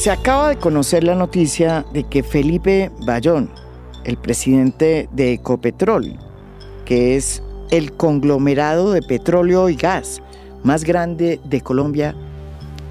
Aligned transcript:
Se 0.00 0.10
acaba 0.10 0.48
de 0.48 0.56
conocer 0.56 1.04
la 1.04 1.14
noticia 1.14 1.84
de 1.92 2.04
que 2.04 2.22
Felipe 2.22 2.90
Bayón, 3.04 3.50
el 4.04 4.16
presidente 4.16 5.10
de 5.12 5.34
Ecopetrol, 5.34 6.18
que 6.86 7.16
es 7.16 7.42
el 7.70 7.92
conglomerado 7.92 8.92
de 8.92 9.02
petróleo 9.02 9.68
y 9.68 9.76
gas 9.76 10.22
más 10.64 10.84
grande 10.84 11.38
de 11.44 11.60
Colombia, 11.60 12.16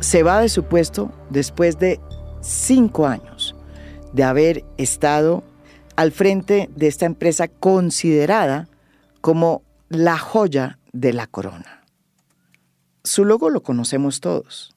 se 0.01 0.21
va 0.21 0.39
de 0.39 0.49
su 0.49 0.65
puesto 0.65 1.11
después 1.31 1.79
de 1.79 1.99
cinco 2.41 3.07
años 3.07 3.55
de 4.13 4.23
haber 4.23 4.63
estado 4.77 5.43
al 5.95 6.11
frente 6.11 6.69
de 6.75 6.85
esta 6.85 7.07
empresa 7.07 7.47
considerada 7.47 8.69
como 9.19 9.63
la 9.87 10.19
joya 10.19 10.77
de 10.93 11.13
la 11.13 11.25
corona. 11.25 11.83
Su 13.03 13.25
logo 13.25 13.49
lo 13.49 13.63
conocemos 13.63 14.19
todos. 14.19 14.75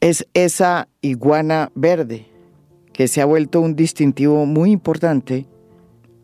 Es 0.00 0.26
esa 0.32 0.88
iguana 1.02 1.70
verde 1.74 2.26
que 2.92 3.06
se 3.06 3.20
ha 3.20 3.26
vuelto 3.26 3.60
un 3.60 3.76
distintivo 3.76 4.46
muy 4.46 4.70
importante 4.70 5.46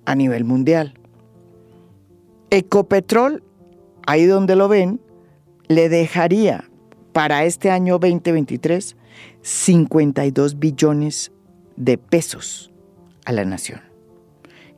a 0.07 0.15
nivel 0.15 0.45
mundial. 0.45 0.95
Ecopetrol, 2.51 3.43
ahí 4.07 4.25
donde 4.25 4.57
lo 4.57 4.69
ven, 4.69 5.01
le 5.69 5.89
dejaría 5.89 6.71
para 7.13 7.45
este 7.45 7.71
año 7.71 7.99
2023 7.99 8.97
52 9.43 10.59
billones 10.59 11.33
de 11.77 11.99
pesos 11.99 12.73
a 13.25 13.33
la 13.33 13.45
nación, 13.45 13.81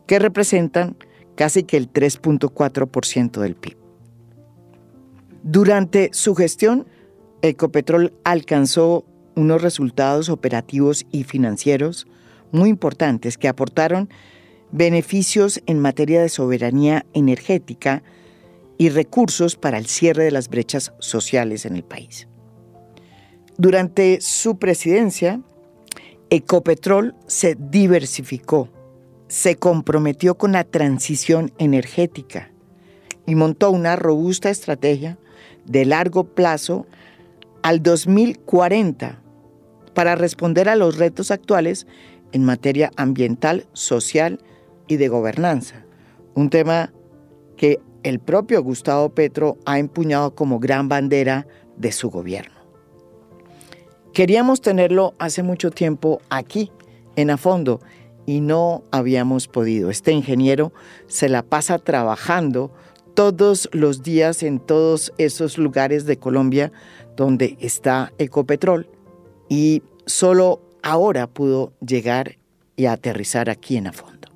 que 0.06 0.18
representan 0.18 0.96
casi 1.36 1.62
que 1.62 1.76
el 1.76 1.92
3.4% 1.92 3.40
del 3.40 3.54
PIB. 3.54 3.76
Durante 5.42 6.10
su 6.12 6.34
gestión, 6.34 6.86
Ecopetrol 7.42 8.12
alcanzó 8.24 9.04
unos 9.36 9.62
resultados 9.62 10.28
operativos 10.28 11.06
y 11.12 11.24
financieros 11.24 12.06
muy 12.50 12.68
importantes 12.68 13.38
que 13.38 13.48
aportaron 13.48 14.08
beneficios 14.72 15.62
en 15.66 15.78
materia 15.78 16.20
de 16.20 16.28
soberanía 16.28 17.06
energética 17.14 18.02
y 18.76 18.90
recursos 18.90 19.56
para 19.56 19.78
el 19.78 19.86
cierre 19.86 20.24
de 20.24 20.30
las 20.30 20.48
brechas 20.48 20.92
sociales 20.98 21.64
en 21.66 21.76
el 21.76 21.84
país. 21.84 22.28
Durante 23.56 24.20
su 24.20 24.58
presidencia, 24.58 25.40
Ecopetrol 26.30 27.14
se 27.26 27.56
diversificó, 27.58 28.68
se 29.28 29.56
comprometió 29.56 30.36
con 30.36 30.52
la 30.52 30.64
transición 30.64 31.52
energética 31.58 32.50
y 33.26 33.34
montó 33.34 33.70
una 33.70 33.96
robusta 33.96 34.50
estrategia 34.50 35.18
de 35.64 35.84
largo 35.84 36.24
plazo 36.24 36.86
al 37.68 37.82
2040 37.82 39.20
para 39.92 40.14
responder 40.14 40.70
a 40.70 40.74
los 40.74 40.96
retos 40.96 41.30
actuales 41.30 41.86
en 42.32 42.42
materia 42.42 42.90
ambiental, 42.96 43.66
social 43.74 44.40
y 44.86 44.96
de 44.96 45.08
gobernanza. 45.08 45.84
Un 46.34 46.48
tema 46.48 46.94
que 47.58 47.78
el 48.04 48.20
propio 48.20 48.62
Gustavo 48.62 49.10
Petro 49.10 49.58
ha 49.66 49.78
empuñado 49.78 50.34
como 50.34 50.60
gran 50.60 50.88
bandera 50.88 51.46
de 51.76 51.92
su 51.92 52.08
gobierno. 52.08 52.56
Queríamos 54.14 54.62
tenerlo 54.62 55.12
hace 55.18 55.42
mucho 55.42 55.70
tiempo 55.70 56.22
aquí, 56.30 56.72
en 57.16 57.28
Afondo, 57.28 57.82
y 58.24 58.40
no 58.40 58.82
habíamos 58.92 59.46
podido. 59.46 59.90
Este 59.90 60.12
ingeniero 60.12 60.72
se 61.06 61.28
la 61.28 61.42
pasa 61.42 61.78
trabajando 61.78 62.72
todos 63.18 63.68
los 63.72 64.04
días 64.04 64.44
en 64.44 64.60
todos 64.60 65.12
esos 65.18 65.58
lugares 65.58 66.06
de 66.06 66.20
Colombia 66.20 66.70
donde 67.16 67.56
está 67.58 68.12
Ecopetrol 68.16 68.88
y 69.48 69.82
solo 70.06 70.62
ahora 70.84 71.26
pudo 71.26 71.72
llegar 71.84 72.38
y 72.76 72.86
aterrizar 72.86 73.50
aquí 73.50 73.76
en 73.76 73.88
a 73.88 73.92
fondo. 73.92 74.28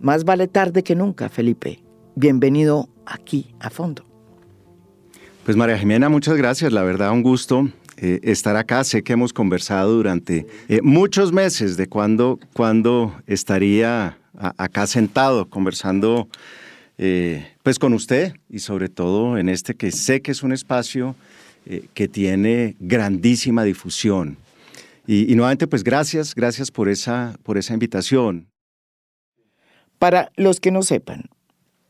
Más 0.00 0.22
vale 0.22 0.46
tarde 0.46 0.84
que 0.84 0.94
nunca, 0.94 1.28
Felipe. 1.28 1.82
Bienvenido 2.14 2.88
aquí 3.06 3.56
a 3.58 3.70
fondo. 3.70 4.06
Pues 5.44 5.56
María 5.56 5.76
Jimena, 5.76 6.08
muchas 6.08 6.36
gracias. 6.36 6.72
La 6.72 6.84
verdad, 6.84 7.10
un 7.10 7.24
gusto 7.24 7.70
eh, 7.96 8.20
estar 8.22 8.54
acá. 8.54 8.84
Sé 8.84 9.02
que 9.02 9.14
hemos 9.14 9.32
conversado 9.32 9.94
durante 9.94 10.46
eh, 10.68 10.80
muchos 10.80 11.32
meses 11.32 11.76
de 11.76 11.88
cuándo 11.88 12.38
cuando 12.52 13.16
estaría 13.26 14.16
acá 14.38 14.86
sentado 14.86 15.50
conversando 15.50 16.28
eh, 17.02 17.46
pues 17.62 17.78
con 17.78 17.94
usted 17.94 18.34
y 18.50 18.58
sobre 18.58 18.90
todo 18.90 19.38
en 19.38 19.48
este 19.48 19.74
que 19.74 19.90
sé 19.90 20.20
que 20.20 20.32
es 20.32 20.42
un 20.42 20.52
espacio 20.52 21.16
eh, 21.64 21.86
que 21.94 22.08
tiene 22.08 22.76
grandísima 22.78 23.64
difusión. 23.64 24.36
Y, 25.06 25.34
nuevamente 25.34 25.66
pues 25.66 25.82
gracias, 25.82 26.34
gracias 26.34 26.70
por 26.70 26.90
esa, 26.90 27.38
por 27.42 27.56
esa 27.56 27.72
invitación. 27.72 28.48
Para 29.98 30.30
los 30.36 30.60
que 30.60 30.70
no 30.70 30.82
sepan, 30.82 31.30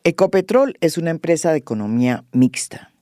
Ecopetrol 0.04 0.76
es 0.80 0.96
una 0.96 1.10
empresa 1.10 1.50
de 1.50 1.58
economía 1.58 2.24
mixta 2.30 2.92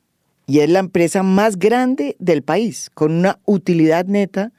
y 0.46 0.60
es 0.60 0.70
la 0.70 0.78
empresa 0.78 1.22
más 1.22 1.58
grande 1.58 2.16
del 2.18 2.42
país, 2.42 2.90
con 2.94 3.12
una 3.12 3.38
utilidad 3.44 4.06
neta 4.06 4.52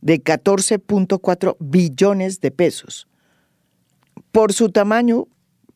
de 0.00 0.20
14.4 0.20 1.56
billones 1.60 2.40
de 2.40 2.50
pesos. 2.50 3.06
Por 4.32 4.52
su 4.52 4.70
tamaño, 4.70 5.28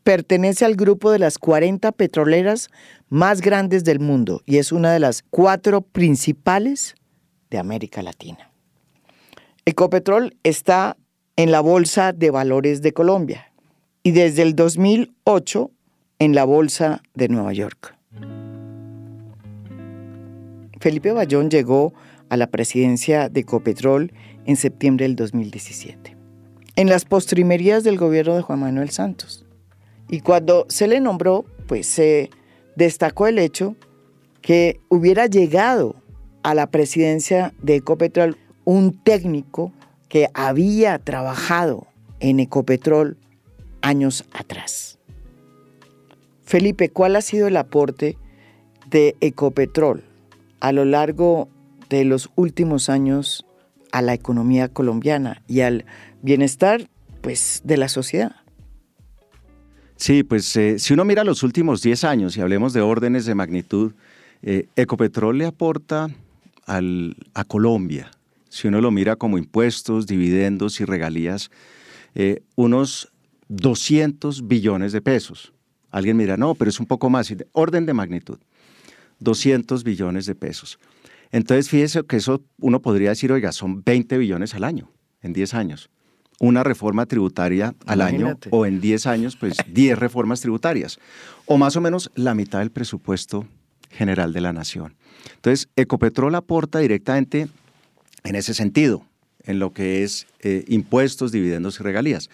pertenece 0.02 0.64
al 0.64 0.76
grupo 0.76 1.10
de 1.10 1.18
las 1.18 1.38
40 1.38 1.92
petroleras 1.92 2.68
más 3.08 3.40
grandes 3.40 3.84
del 3.84 4.00
mundo 4.00 4.42
y 4.46 4.58
es 4.58 4.72
una 4.72 4.92
de 4.92 5.00
las 5.00 5.22
cuatro 5.22 5.82
principales 5.82 6.94
de 7.50 7.58
América 7.58 8.02
Latina. 8.02 8.50
Ecopetrol 9.64 10.36
está 10.42 10.96
en 11.36 11.50
la 11.50 11.60
Bolsa 11.60 12.12
de 12.12 12.30
Valores 12.30 12.82
de 12.82 12.92
Colombia 12.92 13.52
y 14.02 14.12
desde 14.12 14.42
el 14.42 14.54
2008 14.54 15.70
en 16.18 16.34
la 16.34 16.44
Bolsa 16.44 17.02
de 17.14 17.28
Nueva 17.28 17.52
York. 17.52 17.96
Felipe 20.80 21.12
Bayón 21.12 21.50
llegó 21.50 21.92
a 22.30 22.36
la 22.36 22.46
presidencia 22.46 23.28
de 23.28 23.40
Ecopetrol 23.40 24.12
en 24.46 24.56
septiembre 24.56 25.04
del 25.04 25.16
2017, 25.16 26.16
en 26.76 26.88
las 26.88 27.04
postrimerías 27.04 27.84
del 27.84 27.98
gobierno 27.98 28.34
de 28.34 28.42
Juan 28.42 28.60
Manuel 28.60 28.90
Santos. 28.90 29.44
Y 30.10 30.22
cuando 30.22 30.66
se 30.68 30.88
le 30.88 31.00
nombró, 31.00 31.44
pues 31.68 31.86
se 31.86 32.30
destacó 32.74 33.28
el 33.28 33.38
hecho 33.38 33.76
que 34.42 34.80
hubiera 34.88 35.26
llegado 35.26 35.94
a 36.42 36.52
la 36.54 36.66
presidencia 36.66 37.54
de 37.62 37.76
Ecopetrol 37.76 38.36
un 38.64 38.98
técnico 39.04 39.72
que 40.08 40.28
había 40.34 40.98
trabajado 40.98 41.86
en 42.18 42.40
Ecopetrol 42.40 43.18
años 43.82 44.24
atrás. 44.32 44.98
Felipe, 46.42 46.88
¿cuál 46.88 47.14
ha 47.14 47.22
sido 47.22 47.46
el 47.46 47.56
aporte 47.56 48.18
de 48.90 49.14
Ecopetrol 49.20 50.02
a 50.58 50.72
lo 50.72 50.84
largo 50.84 51.48
de 51.88 52.04
los 52.04 52.30
últimos 52.34 52.88
años 52.88 53.46
a 53.92 54.02
la 54.02 54.14
economía 54.14 54.68
colombiana 54.68 55.44
y 55.46 55.60
al 55.60 55.84
bienestar 56.20 56.90
pues, 57.20 57.60
de 57.62 57.76
la 57.76 57.88
sociedad? 57.88 58.39
Sí, 60.00 60.22
pues 60.22 60.56
eh, 60.56 60.78
si 60.78 60.94
uno 60.94 61.04
mira 61.04 61.24
los 61.24 61.42
últimos 61.42 61.82
10 61.82 62.04
años 62.04 62.34
y 62.34 62.40
hablemos 62.40 62.72
de 62.72 62.80
órdenes 62.80 63.26
de 63.26 63.34
magnitud, 63.34 63.92
eh, 64.40 64.66
Ecopetrol 64.74 65.36
le 65.36 65.44
aporta 65.44 66.08
a 66.66 67.44
Colombia, 67.44 68.10
si 68.48 68.68
uno 68.68 68.80
lo 68.80 68.90
mira 68.92 69.16
como 69.16 69.36
impuestos, 69.36 70.06
dividendos 70.06 70.80
y 70.80 70.86
regalías, 70.86 71.50
eh, 72.14 72.42
unos 72.54 73.12
200 73.48 74.48
billones 74.48 74.92
de 74.92 75.02
pesos. 75.02 75.52
Alguien 75.90 76.16
mira, 76.16 76.38
no, 76.38 76.54
pero 76.54 76.70
es 76.70 76.80
un 76.80 76.86
poco 76.86 77.10
más, 77.10 77.34
orden 77.52 77.84
de 77.84 77.92
magnitud, 77.92 78.38
200 79.18 79.84
billones 79.84 80.24
de 80.24 80.34
pesos. 80.34 80.78
Entonces, 81.30 81.68
fíjese 81.68 82.04
que 82.04 82.16
eso 82.16 82.42
uno 82.58 82.80
podría 82.80 83.10
decir, 83.10 83.32
oiga, 83.32 83.52
son 83.52 83.82
20 83.84 84.16
billones 84.16 84.54
al 84.54 84.64
año, 84.64 84.90
en 85.20 85.34
10 85.34 85.52
años 85.52 85.90
una 86.40 86.64
reforma 86.64 87.06
tributaria 87.06 87.74
al 87.86 88.00
año 88.00 88.36
o 88.48 88.66
en 88.66 88.80
10 88.80 89.06
años, 89.06 89.36
pues 89.36 89.58
10 89.68 89.98
reformas 89.98 90.40
tributarias, 90.40 90.98
o 91.44 91.58
más 91.58 91.76
o 91.76 91.80
menos 91.80 92.10
la 92.14 92.34
mitad 92.34 92.60
del 92.60 92.70
presupuesto 92.70 93.46
general 93.90 94.32
de 94.32 94.40
la 94.40 94.52
nación. 94.52 94.96
Entonces, 95.36 95.68
Ecopetrol 95.76 96.34
aporta 96.34 96.78
directamente 96.78 97.48
en 98.24 98.34
ese 98.34 98.54
sentido, 98.54 99.04
en 99.44 99.58
lo 99.58 99.72
que 99.74 100.02
es 100.02 100.26
eh, 100.40 100.64
impuestos, 100.66 101.30
dividendos 101.30 101.78
y 101.78 101.82
regalías. 101.82 102.30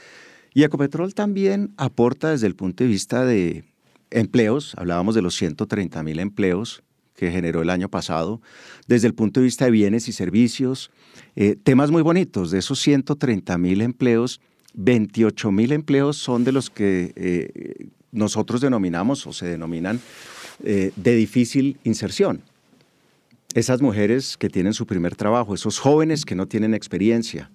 Y 0.54 0.62
Ecopetrol 0.62 1.12
también 1.12 1.74
aporta 1.76 2.30
desde 2.30 2.46
el 2.46 2.54
punto 2.54 2.84
de 2.84 2.88
vista 2.88 3.24
de 3.24 3.64
empleos, 4.10 4.74
hablábamos 4.76 5.16
de 5.16 5.22
los 5.22 5.34
130 5.34 6.02
mil 6.04 6.20
empleos 6.20 6.84
que 7.16 7.30
generó 7.30 7.62
el 7.62 7.70
año 7.70 7.88
pasado, 7.88 8.40
desde 8.86 9.08
el 9.08 9.14
punto 9.14 9.40
de 9.40 9.44
vista 9.44 9.64
de 9.64 9.70
bienes 9.70 10.06
y 10.08 10.12
servicios, 10.12 10.90
eh, 11.34 11.56
temas 11.60 11.90
muy 11.90 12.02
bonitos, 12.02 12.50
de 12.50 12.58
esos 12.58 12.78
130 12.80 13.58
mil 13.58 13.80
empleos, 13.80 14.40
28 14.74 15.50
mil 15.50 15.72
empleos 15.72 16.18
son 16.18 16.44
de 16.44 16.52
los 16.52 16.70
que 16.70 17.12
eh, 17.16 17.88
nosotros 18.12 18.60
denominamos 18.60 19.26
o 19.26 19.32
se 19.32 19.46
denominan 19.46 20.00
eh, 20.62 20.92
de 20.96 21.14
difícil 21.16 21.78
inserción. 21.84 22.42
esas 23.54 23.80
mujeres 23.80 24.36
que 24.36 24.50
tienen 24.50 24.74
su 24.74 24.86
primer 24.86 25.16
trabajo, 25.16 25.54
esos 25.54 25.78
jóvenes 25.78 26.26
que 26.26 26.34
no 26.34 26.46
tienen 26.46 26.74
experiencia, 26.74 27.50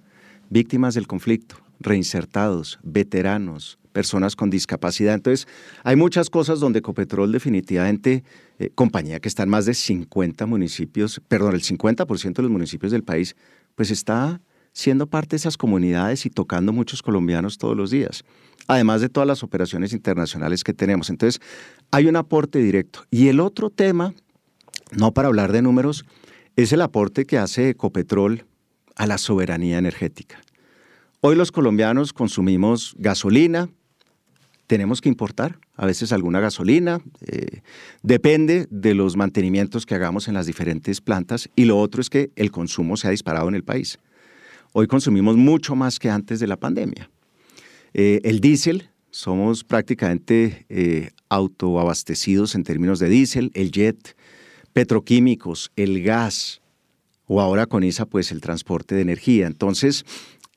víctimas 0.50 0.96
del 0.96 1.06
conflicto, 1.06 1.57
reinsertados, 1.81 2.80
veteranos, 2.83 3.78
personas 3.92 4.36
con 4.36 4.50
discapacidad. 4.50 5.13
Entonces, 5.13 5.48
hay 5.83 5.95
muchas 5.95 6.30
cosas 6.30 6.60
donde 6.60 6.80
Ecopetrol 6.80 7.31
definitivamente, 7.31 8.24
eh, 8.60 8.69
compañía 8.74 9.19
que 9.19 9.28
está 9.28 9.44
en 9.44 9.50
más 9.50 9.66
de 9.66 9.74
50 9.74 10.45
municipios, 10.45 11.22
perdón, 11.28 11.54
el 11.54 11.62
50% 11.62 12.33
de 12.33 12.44
los 12.44 12.51
municipios 12.51 12.92
del 12.92 13.04
país, 13.04 13.36
pues 13.75 13.92
está 13.92 14.42
siendo 14.74 15.07
parte 15.07 15.31
de 15.31 15.38
esas 15.38 15.57
comunidades 15.57 16.25
y 16.25 16.30
tocando 16.30 16.72
muchos 16.72 17.01
colombianos 17.01 17.57
todos 17.57 17.75
los 17.75 17.92
días, 17.92 18.24
además 18.68 19.01
de 19.01 19.10
todas 19.10 19.28
las 19.28 19.44
operaciones 19.44 19.92
internacionales 19.92 20.63
que 20.63 20.74
tenemos. 20.74 21.10
Entonces, 21.10 21.42
hay 21.92 22.07
un 22.07 22.16
aporte 22.16 22.60
directo. 22.60 23.04
Y 23.12 23.28
el 23.28 23.39
otro 23.39 23.69
tema, 23.69 24.13
no 24.92 25.13
para 25.13 25.28
hablar 25.28 25.51
de 25.51 25.62
números, 25.62 26.06
es 26.56 26.72
el 26.72 26.81
aporte 26.81 27.25
que 27.25 27.38
hace 27.38 27.69
Ecopetrol 27.69 28.45
a 28.95 29.07
la 29.07 29.18
soberanía 29.18 29.78
energética. 29.78 30.42
Hoy 31.23 31.35
los 31.35 31.51
colombianos 31.51 32.13
consumimos 32.13 32.95
gasolina, 32.97 33.69
tenemos 34.65 35.01
que 35.01 35.09
importar 35.09 35.59
a 35.75 35.85
veces 35.85 36.12
alguna 36.13 36.39
gasolina, 36.39 37.00
eh, 37.27 37.62
depende 38.01 38.65
de 38.71 38.95
los 38.95 39.15
mantenimientos 39.15 39.85
que 39.85 39.94
hagamos 39.94 40.27
en 40.27 40.33
las 40.33 40.47
diferentes 40.47 41.00
plantas 41.00 41.47
y 41.56 41.65
lo 41.65 41.79
otro 41.79 42.01
es 42.01 42.09
que 42.09 42.31
el 42.35 42.50
consumo 42.50 42.97
se 42.97 43.07
ha 43.07 43.12
disparado 43.12 43.47
en 43.50 43.53
el 43.53 43.63
país. 43.63 44.00
Hoy 44.73 44.88
consumimos 44.88 45.38
mucho 45.38 45.75
más 45.75 46.00
que 46.00 46.09
antes 46.09 46.39
de 46.39 46.47
la 46.47 46.57
pandemia. 46.57 47.12
Eh, 47.94 48.21
el 48.23 48.39
diésel, 48.39 48.89
somos 49.12 49.63
prácticamente 49.63 50.65
eh, 50.69 51.12
autoabastecidos 51.29 52.56
en 52.56 52.63
términos 52.63 52.97
de 52.97 53.09
diésel, 53.09 53.51
el 53.53 53.69
jet, 53.69 54.18
petroquímicos, 54.73 55.71
el 55.75 56.01
gas 56.01 56.63
o 57.27 57.41
ahora 57.41 57.68
con 57.68 57.83
ISA 57.83 58.07
pues 58.07 58.31
el 58.31 58.41
transporte 58.41 58.95
de 58.95 59.01
energía. 59.01 59.45
Entonces, 59.45 60.03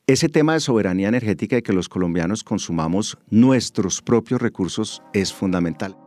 ese 0.07 0.29
tema 0.29 0.53
de 0.53 0.59
soberanía 0.59 1.07
energética 1.07 1.57
y 1.57 1.61
que 1.63 1.73
los 1.73 1.89
colombianos 1.89 2.43
consumamos 2.43 3.17
nuestros 3.29 4.01
propios 4.01 4.39
recursos 4.41 5.01
es 5.13 5.33
fundamental. 5.33 5.97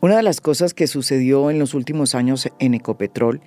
Una 0.00 0.16
de 0.16 0.22
las 0.22 0.40
cosas 0.40 0.72
que 0.74 0.86
sucedió 0.86 1.50
en 1.50 1.58
los 1.58 1.74
últimos 1.74 2.14
años 2.14 2.48
en 2.58 2.74
Ecopetrol 2.74 3.40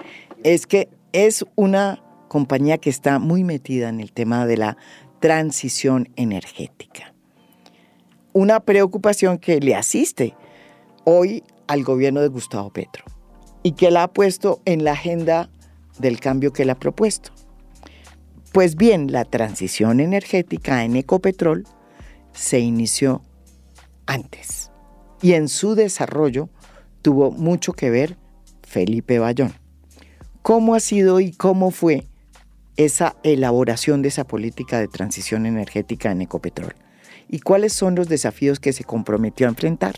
es 0.43 0.67
que 0.67 0.89
es 1.13 1.45
una 1.55 2.03
compañía 2.27 2.79
que 2.79 2.89
está 2.89 3.19
muy 3.19 3.43
metida 3.43 3.87
en 3.89 4.01
el 4.01 4.11
tema 4.11 4.45
de 4.45 4.57
la 4.57 4.77
transición 5.19 6.09
energética. 6.15 7.13
Una 8.33 8.59
preocupación 8.59 9.37
que 9.37 9.59
le 9.61 9.75
asiste 9.75 10.35
hoy 11.05 11.43
al 11.67 11.83
gobierno 11.83 12.21
de 12.21 12.27
Gustavo 12.27 12.71
Petro 12.71 13.05
y 13.63 13.71
que 13.71 13.89
la 13.89 14.03
ha 14.03 14.13
puesto 14.13 14.61
en 14.65 14.83
la 14.83 14.91
agenda 14.91 15.49
del 15.99 16.19
cambio 16.19 16.51
que 16.51 16.63
él 16.63 16.69
ha 16.71 16.75
propuesto. 16.79 17.31
Pues 18.57 18.75
bien, 18.75 19.11
la 19.11 19.23
transición 19.23 19.99
energética 19.99 20.83
en 20.83 20.95
Ecopetrol 20.95 21.65
se 22.33 22.57
inició 22.57 23.21
antes 24.07 24.71
y 25.21 25.33
en 25.33 25.47
su 25.47 25.75
desarrollo 25.75 26.49
tuvo 27.03 27.29
mucho 27.29 27.73
que 27.73 27.91
ver 27.91 28.17
Felipe 28.63 29.19
Bayón. 29.19 29.53
¿Cómo 30.41 30.73
ha 30.73 30.79
sido 30.79 31.19
y 31.19 31.33
cómo 31.33 31.69
fue 31.69 32.07
esa 32.77 33.15
elaboración 33.21 34.01
de 34.01 34.07
esa 34.07 34.25
política 34.25 34.79
de 34.79 34.87
transición 34.87 35.45
energética 35.45 36.11
en 36.11 36.23
Ecopetrol? 36.23 36.73
¿Y 37.29 37.41
cuáles 37.41 37.73
son 37.73 37.93
los 37.93 38.09
desafíos 38.09 38.59
que 38.59 38.73
se 38.73 38.83
comprometió 38.83 39.45
a 39.45 39.51
enfrentar? 39.51 39.97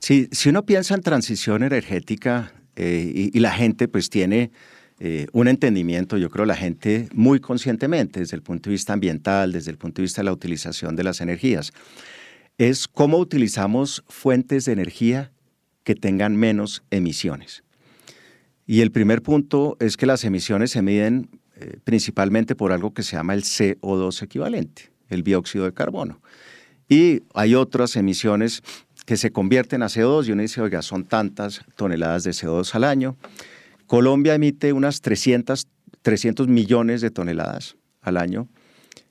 si 0.00 0.28
uno 0.48 0.66
piensa 0.66 0.96
en 0.96 1.02
transición 1.02 1.62
energética 1.62 2.52
eh, 2.76 3.30
y, 3.32 3.38
la 3.38 3.52
gente 3.52 3.86
pues 3.86 4.10
tiene 4.10 4.50
eh, 5.00 5.26
un 5.32 5.48
entendimiento, 5.48 6.16
yo 6.16 6.30
creo, 6.30 6.44
la 6.46 6.56
gente 6.56 7.08
muy 7.12 7.40
conscientemente 7.40 8.20
desde 8.20 8.36
el 8.36 8.42
punto 8.42 8.70
de 8.70 8.74
vista 8.74 8.92
ambiental, 8.92 9.52
desde 9.52 9.70
el 9.70 9.78
punto 9.78 10.00
de 10.00 10.04
vista 10.04 10.22
de 10.22 10.26
la 10.26 10.32
utilización 10.32 10.94
de 10.94 11.04
las 11.04 11.20
energías, 11.20 11.72
es 12.58 12.86
cómo 12.86 13.18
utilizamos 13.18 14.04
fuentes 14.08 14.64
de 14.64 14.72
energía 14.72 15.32
que 15.82 15.94
tengan 15.94 16.36
menos 16.36 16.84
emisiones. 16.90 17.64
Y 18.66 18.80
el 18.80 18.92
primer 18.92 19.22
punto 19.22 19.76
es 19.80 19.96
que 19.96 20.06
las 20.06 20.24
emisiones 20.24 20.70
se 20.70 20.80
miden 20.80 21.28
eh, 21.56 21.78
principalmente 21.84 22.54
por 22.54 22.72
algo 22.72 22.94
que 22.94 23.02
se 23.02 23.16
llama 23.16 23.34
el 23.34 23.42
CO2 23.42 24.22
equivalente, 24.22 24.90
el 25.08 25.22
dióxido 25.22 25.64
de 25.64 25.74
carbono. 25.74 26.20
Y 26.88 27.22
hay 27.34 27.54
otras 27.54 27.96
emisiones 27.96 28.62
que 29.06 29.16
se 29.16 29.30
convierten 29.30 29.82
a 29.82 29.86
CO2 29.86 30.28
y 30.28 30.32
uno 30.32 30.42
dice, 30.42 30.60
oiga, 30.60 30.82
son 30.82 31.04
tantas 31.04 31.60
toneladas 31.76 32.24
de 32.24 32.30
CO2 32.30 32.74
al 32.74 32.84
año. 32.84 33.16
Colombia 33.86 34.34
emite 34.34 34.72
unas 34.72 35.00
300, 35.00 35.68
300 36.02 36.48
millones 36.48 37.00
de 37.00 37.10
toneladas 37.10 37.76
al 38.00 38.16
año. 38.16 38.48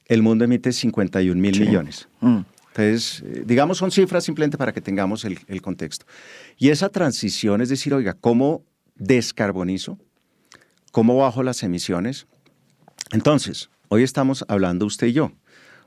El 0.06 0.22
mundo 0.22 0.46
emite 0.46 0.72
51 0.72 1.40
mil 1.40 1.60
millones. 1.60 2.08
Mm. 2.22 2.40
Entonces, 2.70 3.24
eh, 3.26 3.44
digamos, 3.46 3.78
son 3.78 3.92
cifras 3.92 4.24
simplemente 4.24 4.58
para 4.58 4.74
que 4.74 4.82
tengamos 4.82 5.26
el, 5.26 5.40
el, 5.48 5.62
contexto. 5.62 6.06
Y 6.58 6.70
esa 6.70 6.90
transición 6.90 7.62
es 7.62 7.70
decir, 7.70 7.94
oiga, 7.94 8.14
¿cómo 8.14 8.64
descarbonizo? 8.96 10.00
¿Cómo 10.92 11.18
bajo 11.18 11.44
las 11.44 11.62
emisiones? 11.64 12.26
Entonces, 13.12 13.70
hoy 13.90 14.04
estamos 14.04 14.44
hablando 14.48 14.86
usted 14.86 15.08
y 15.08 15.14
yo. 15.14 15.32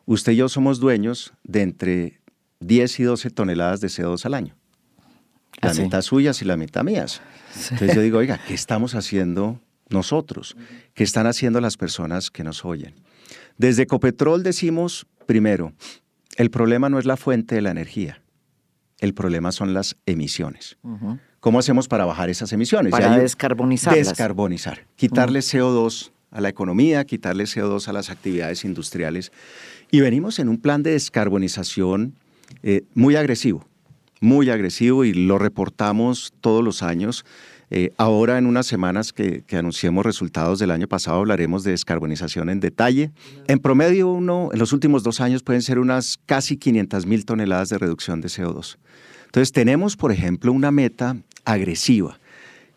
Usted 0.05 0.33
y 0.33 0.37
yo 0.37 0.49
somos 0.49 0.79
dueños 0.79 1.33
de 1.43 1.63
entre 1.63 2.21
10 2.61 3.01
y 3.01 3.03
12 3.03 3.31
toneladas 3.31 3.81
de 3.81 3.89
CO2 3.89 4.25
al 4.25 4.35
año. 4.35 4.57
La 5.63 5.75
mitad 5.75 6.03
suyas 6.03 6.43
y 6.43 6.45
la 6.45 6.57
mitad 6.57 6.85
mías. 6.85 7.23
Entonces 7.71 7.95
yo 7.95 8.03
digo, 8.03 8.19
oiga, 8.19 8.41
¿qué 8.47 8.55
estamos 8.55 8.95
haciendo 8.95 9.61
nosotros? 9.89 10.57
¿Qué 10.95 11.05
están 11.05 11.27
haciendo 11.27 11.61
las 11.61 11.77
personas 11.77 12.31
que 12.31 12.45
nos 12.45 12.65
oyen? 12.65 12.95
Desde 13.59 13.85
Ecopetrol 13.85 14.43
decimos, 14.43 15.07
primero, 15.27 15.73
el 16.37 16.51
problema 16.51 16.89
no 16.89 16.99
es 16.99 17.07
la 17.07 17.17
fuente 17.17 17.55
de 17.55 17.63
la 17.63 17.71
energía, 17.71 18.21
el 18.99 19.15
problema 19.15 19.53
son 19.53 19.73
las 19.75 19.97
emisiones. 20.07 20.77
¿Cómo 21.41 21.59
hacemos 21.59 21.89
para 21.89 22.05
bajar 22.05 22.29
esas 22.29 22.53
emisiones? 22.53 22.91
Para 22.91 23.19
descarbonizar. 23.19 23.95
Descarbonizar, 23.95 24.87
quitarle 24.97 25.41
CO2 25.41 26.11
a 26.31 26.41
la 26.41 26.49
economía, 26.49 27.05
quitarle 27.05 27.45
CO2 27.45 27.89
a 27.89 27.93
las 27.93 28.11
actividades 28.11 28.65
industriales. 28.65 29.33
Y 29.91 30.01
venimos 30.01 30.39
en 30.39 30.49
un 30.49 30.59
plan 30.59 30.83
de 30.83 30.91
descarbonización 30.93 32.15
eh, 32.63 32.83
muy 32.95 33.17
agresivo 33.17 33.67
muy 34.21 34.51
agresivo 34.51 35.05
y 35.05 35.13
lo 35.13 35.39
reportamos 35.39 36.33
todos 36.41 36.65
los 36.65 36.83
años. 36.83 37.25
Eh, 37.71 37.93
ahora, 37.97 38.39
en 38.39 38.47
unas 38.47 38.67
semanas 38.67 39.13
que, 39.13 39.43
anunciemos 39.53 40.07
resultados 40.07 40.59
del 40.59 40.71
año 40.71 40.87
pasado, 40.87 41.19
hablaremos 41.19 41.65
de 41.65 41.73
descarbonización 41.73 42.49
en 42.49 42.61
detalle. 42.61 43.11
En 43.49 43.59
promedio, 43.59 44.09
uno, 44.09 44.51
en 44.53 44.59
los 44.59 44.73
últimos 44.73 45.03
dos 45.03 45.21
años 45.21 45.43
pueden 45.43 45.63
ser 45.63 45.79
unas 45.79 46.19
casi 46.27 46.57
500 46.57 47.07
mil 47.07 47.25
toneladas 47.25 47.69
de 47.71 47.79
reducción 47.79 48.21
de 48.21 48.29
CO2. 48.29 48.77
Entonces, 49.27 49.53
tenemos, 49.53 49.97
por 49.97 50.13
ejemplo, 50.13 50.53
una 50.53 50.71
meta 50.71 51.17
agresiva, 51.45 52.19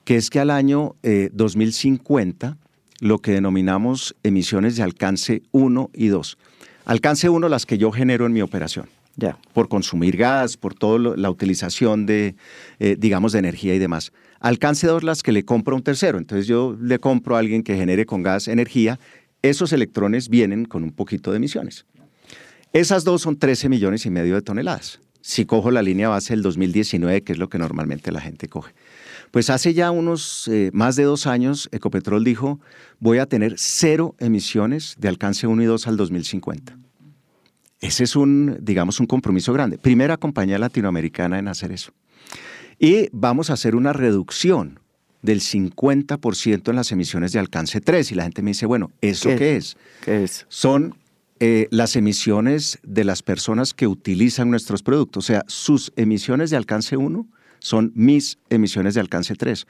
que 0.05 0.15
es 0.15 0.29
que 0.29 0.39
al 0.39 0.49
año 0.49 0.95
2050, 1.03 2.47
eh, 2.47 2.65
lo 2.99 3.19
que 3.19 3.31
denominamos 3.31 4.15
emisiones 4.23 4.75
de 4.75 4.83
alcance 4.83 5.43
1 5.51 5.91
y 5.93 6.07
2. 6.07 6.37
Alcance 6.85 7.29
1, 7.29 7.47
las 7.47 7.65
que 7.65 7.77
yo 7.77 7.91
genero 7.91 8.25
en 8.25 8.33
mi 8.33 8.41
operación 8.41 8.87
por 9.53 9.69
consumir 9.69 10.17
gas, 10.17 10.57
por 10.57 10.73
toda 10.73 11.15
la 11.17 11.29
utilización 11.29 12.05
de, 12.05 12.35
eh, 12.79 12.95
digamos, 12.97 13.31
de 13.33 13.39
energía 13.39 13.75
y 13.75 13.79
demás. 13.79 14.11
Alcance 14.39 14.87
dos 14.87 15.03
las 15.03 15.23
que 15.23 15.31
le 15.31 15.43
compro 15.43 15.75
a 15.75 15.77
un 15.77 15.83
tercero. 15.83 16.17
Entonces 16.17 16.47
yo 16.47 16.77
le 16.79 16.99
compro 16.99 17.35
a 17.35 17.39
alguien 17.39 17.63
que 17.63 17.75
genere 17.75 18.05
con 18.05 18.23
gas 18.23 18.47
energía. 18.47 18.99
Esos 19.41 19.73
electrones 19.73 20.29
vienen 20.29 20.65
con 20.65 20.83
un 20.83 20.91
poquito 20.91 21.31
de 21.31 21.37
emisiones. 21.37 21.85
Esas 22.71 23.03
dos 23.03 23.21
son 23.21 23.37
13 23.37 23.67
millones 23.67 24.05
y 24.05 24.09
medio 24.09 24.35
de 24.35 24.41
toneladas. 24.41 24.99
Si 25.21 25.45
cojo 25.45 25.71
la 25.71 25.81
línea 25.81 26.07
base 26.07 26.33
del 26.33 26.41
2019, 26.43 27.23
que 27.23 27.33
es 27.33 27.39
lo 27.39 27.49
que 27.49 27.57
normalmente 27.57 28.11
la 28.11 28.21
gente 28.21 28.47
coge. 28.47 28.73
Pues 29.31 29.49
hace 29.49 29.73
ya 29.73 29.91
unos 29.91 30.47
eh, 30.47 30.71
más 30.73 30.95
de 30.95 31.03
dos 31.03 31.27
años, 31.27 31.69
Ecopetrol 31.71 32.23
dijo, 32.23 32.59
voy 32.99 33.19
a 33.19 33.25
tener 33.25 33.55
cero 33.57 34.15
emisiones 34.19 34.95
de 34.97 35.07
alcance 35.07 35.45
1 35.45 35.61
y 35.61 35.65
2 35.65 35.87
al 35.87 35.97
2050. 35.97 36.77
Ese 37.81 38.03
es 38.03 38.15
un, 38.15 38.57
digamos, 38.61 38.99
un 38.99 39.05
compromiso 39.05 39.53
grande. 39.53 39.77
Primera 39.77 40.17
compañía 40.17 40.59
latinoamericana 40.59 41.39
en 41.39 41.47
hacer 41.47 41.71
eso. 41.71 41.91
Y 42.77 43.09
vamos 43.11 43.49
a 43.49 43.53
hacer 43.53 43.75
una 43.75 43.93
reducción 43.93 44.79
del 45.21 45.41
50% 45.41 46.69
en 46.69 46.75
las 46.75 46.91
emisiones 46.91 47.31
de 47.31 47.39
alcance 47.39 47.81
3. 47.81 48.11
Y 48.11 48.15
la 48.15 48.23
gente 48.23 48.41
me 48.41 48.51
dice, 48.51 48.65
bueno, 48.65 48.91
¿eso 49.01 49.29
qué, 49.29 49.57
es? 49.57 49.77
¿Qué 50.03 50.23
es? 50.23 50.45
Son 50.49 50.95
eh, 51.39 51.67
las 51.71 51.95
emisiones 51.95 52.79
de 52.83 53.05
las 53.05 53.21
personas 53.21 53.73
que 53.73 53.87
utilizan 53.87 54.49
nuestros 54.49 54.83
productos. 54.83 55.25
O 55.25 55.27
sea, 55.27 55.43
sus 55.47 55.93
emisiones 55.95 56.49
de 56.49 56.57
alcance 56.57 56.97
1 56.97 57.27
son 57.59 57.91
mis 57.95 58.39
emisiones 58.49 58.93
de 58.93 59.01
alcance 59.01 59.35
3. 59.35 59.67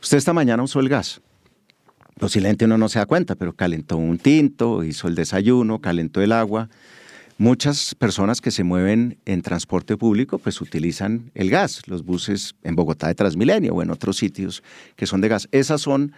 Usted 0.00 0.18
esta 0.18 0.32
mañana 0.32 0.62
usó 0.62 0.80
el 0.80 0.88
gas. 0.88 1.20
Posiblemente 2.18 2.64
uno 2.64 2.78
no 2.78 2.88
se 2.88 2.98
da 2.98 3.06
cuenta, 3.06 3.34
pero 3.36 3.52
calentó 3.52 3.96
un 3.96 4.18
tinto, 4.18 4.84
hizo 4.84 5.08
el 5.08 5.14
desayuno, 5.14 5.80
calentó 5.80 6.20
el 6.20 6.32
agua 6.32 6.68
Muchas 7.38 7.94
personas 7.94 8.40
que 8.40 8.50
se 8.50 8.62
mueven 8.62 9.18
en 9.24 9.42
transporte 9.42 9.96
público 9.96 10.38
pues 10.38 10.60
utilizan 10.60 11.30
el 11.34 11.50
gas, 11.50 11.82
los 11.86 12.04
buses 12.04 12.54
en 12.62 12.76
Bogotá 12.76 13.08
de 13.08 13.14
Transmilenio 13.14 13.74
o 13.74 13.82
en 13.82 13.90
otros 13.90 14.16
sitios 14.16 14.62
que 14.96 15.06
son 15.06 15.20
de 15.20 15.28
gas. 15.28 15.48
Esas 15.50 15.80
son 15.80 16.12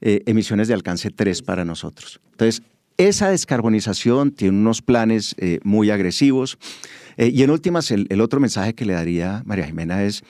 eh, 0.00 0.22
emisiones 0.26 0.68
de 0.68 0.74
alcance 0.74 1.10
3 1.10 1.42
para 1.42 1.64
nosotros. 1.64 2.20
Entonces, 2.32 2.62
esa 2.96 3.30
descarbonización 3.30 4.30
tiene 4.30 4.58
unos 4.58 4.82
planes 4.82 5.34
eh, 5.38 5.58
muy 5.62 5.90
agresivos. 5.90 6.58
Eh, 7.16 7.30
y 7.32 7.42
en 7.42 7.50
últimas, 7.50 7.90
el, 7.90 8.06
el 8.10 8.20
otro 8.20 8.40
mensaje 8.40 8.74
que 8.74 8.84
le 8.84 8.94
daría 8.94 9.42
María 9.44 9.66
Jimena 9.66 10.04
es, 10.04 10.22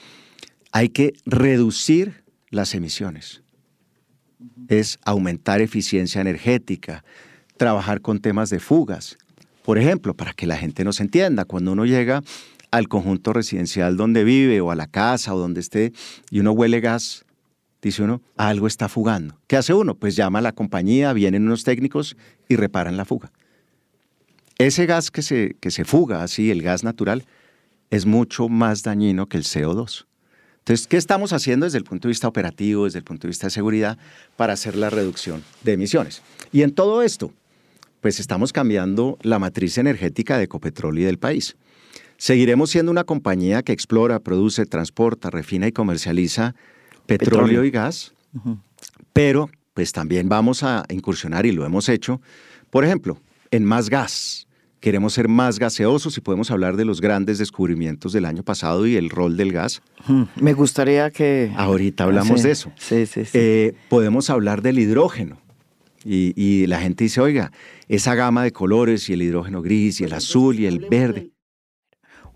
hay 0.73 0.88
que 0.88 1.14
reducir 1.26 2.23
las 2.50 2.75
emisiones. 2.75 3.42
Es 4.68 4.99
aumentar 5.04 5.61
eficiencia 5.61 6.20
energética, 6.20 7.04
trabajar 7.56 8.00
con 8.00 8.20
temas 8.20 8.50
de 8.50 8.61
fugas. 8.61 9.18
Por 9.70 9.78
ejemplo, 9.78 10.14
para 10.14 10.32
que 10.32 10.48
la 10.48 10.56
gente 10.56 10.82
nos 10.82 10.98
entienda, 10.98 11.44
cuando 11.44 11.70
uno 11.70 11.86
llega 11.86 12.24
al 12.72 12.88
conjunto 12.88 13.32
residencial 13.32 13.96
donde 13.96 14.24
vive 14.24 14.60
o 14.60 14.72
a 14.72 14.74
la 14.74 14.88
casa 14.88 15.32
o 15.32 15.38
donde 15.38 15.60
esté 15.60 15.92
y 16.28 16.40
uno 16.40 16.50
huele 16.50 16.80
gas, 16.80 17.24
dice 17.80 18.02
uno, 18.02 18.20
algo 18.36 18.66
está 18.66 18.88
fugando. 18.88 19.38
¿Qué 19.46 19.56
hace 19.56 19.72
uno? 19.72 19.94
Pues 19.94 20.16
llama 20.16 20.40
a 20.40 20.42
la 20.42 20.50
compañía, 20.50 21.12
vienen 21.12 21.46
unos 21.46 21.62
técnicos 21.62 22.16
y 22.48 22.56
reparan 22.56 22.96
la 22.96 23.04
fuga. 23.04 23.30
Ese 24.58 24.86
gas 24.86 25.12
que 25.12 25.22
se, 25.22 25.54
que 25.60 25.70
se 25.70 25.84
fuga, 25.84 26.24
así, 26.24 26.50
el 26.50 26.62
gas 26.62 26.82
natural, 26.82 27.24
es 27.90 28.06
mucho 28.06 28.48
más 28.48 28.82
dañino 28.82 29.28
que 29.28 29.36
el 29.36 29.44
CO2. 29.44 30.04
Entonces, 30.58 30.88
¿qué 30.88 30.96
estamos 30.96 31.32
haciendo 31.32 31.66
desde 31.66 31.78
el 31.78 31.84
punto 31.84 32.08
de 32.08 32.10
vista 32.10 32.26
operativo, 32.26 32.86
desde 32.86 32.98
el 32.98 33.04
punto 33.04 33.28
de 33.28 33.28
vista 33.28 33.46
de 33.46 33.52
seguridad, 33.52 33.98
para 34.36 34.52
hacer 34.52 34.74
la 34.74 34.90
reducción 34.90 35.44
de 35.62 35.74
emisiones? 35.74 36.22
Y 36.50 36.62
en 36.62 36.74
todo 36.74 37.02
esto, 37.02 37.32
pues 38.00 38.21
estamos 38.21 38.52
cambiando 38.52 39.19
la 39.23 39.38
matriz 39.38 39.78
energética 39.78 40.38
de 40.38 40.45
Ecopetrol 40.45 40.99
y 40.99 41.02
del 41.02 41.19
país. 41.19 41.57
Seguiremos 42.16 42.71
siendo 42.71 42.92
una 42.92 43.04
compañía 43.04 43.62
que 43.62 43.73
explora, 43.73 44.21
produce, 44.21 44.66
transporta, 44.66 45.30
refina 45.30 45.66
y 45.66 45.73
comercializa 45.73 46.54
petróleo, 47.07 47.64
y 47.64 47.71
gas, 47.71 48.14
pero 49.12 49.50
pues 49.75 49.92
también 49.92 50.28
vamos 50.28 50.62
a 50.62 50.85
incursionar, 50.90 51.47
y 51.47 51.52
lo 51.52 51.64
hemos 51.64 51.88
hecho, 51.88 52.21
por 52.71 52.85
ejemplo, 52.85 53.19
en 53.50 53.64
más 53.64 53.88
gas. 53.88 54.47
Queremos 54.80 55.12
ser 55.12 55.28
más 55.28 55.59
gaseosos 55.59 56.16
y 56.16 56.23
podemos 56.23 56.50
hablar 56.50 56.76
de 56.76 56.87
los 56.87 57.02
grandes 57.02 57.38
descubrimientos 57.38 58.14
del 58.14 58.25
año 58.25 58.42
pasado 58.42 58.87
y 58.87 58.97
el 58.97 59.11
rol 59.11 59.37
del 59.37 59.52
gas. 59.52 59.83
Me 60.37 60.54
gustaría 60.54 61.11
que... 61.11 61.52
Ahorita 61.54 62.04
hablamos 62.04 62.42
de 62.42 62.52
eso. 62.52 62.73
Sí, 62.78 63.04
sí, 63.04 63.26
sí. 63.26 63.30
Eh, 63.35 63.75
podemos 63.90 64.30
hablar 64.30 64.62
del 64.62 64.78
hidrógeno. 64.78 65.38
Y, 66.04 66.33
y, 66.35 66.66
la 66.66 66.80
gente 66.80 67.04
dice, 67.04 67.21
oiga, 67.21 67.52
esa 67.88 68.14
gama 68.14 68.42
de 68.42 68.52
colores 68.52 69.09
y 69.09 69.12
el 69.12 69.23
hidrógeno 69.23 69.61
gris 69.61 70.00
y 70.00 70.04
el 70.04 70.14
azul 70.14 70.59
y 70.59 70.66
el 70.66 70.80
verde. 70.80 71.30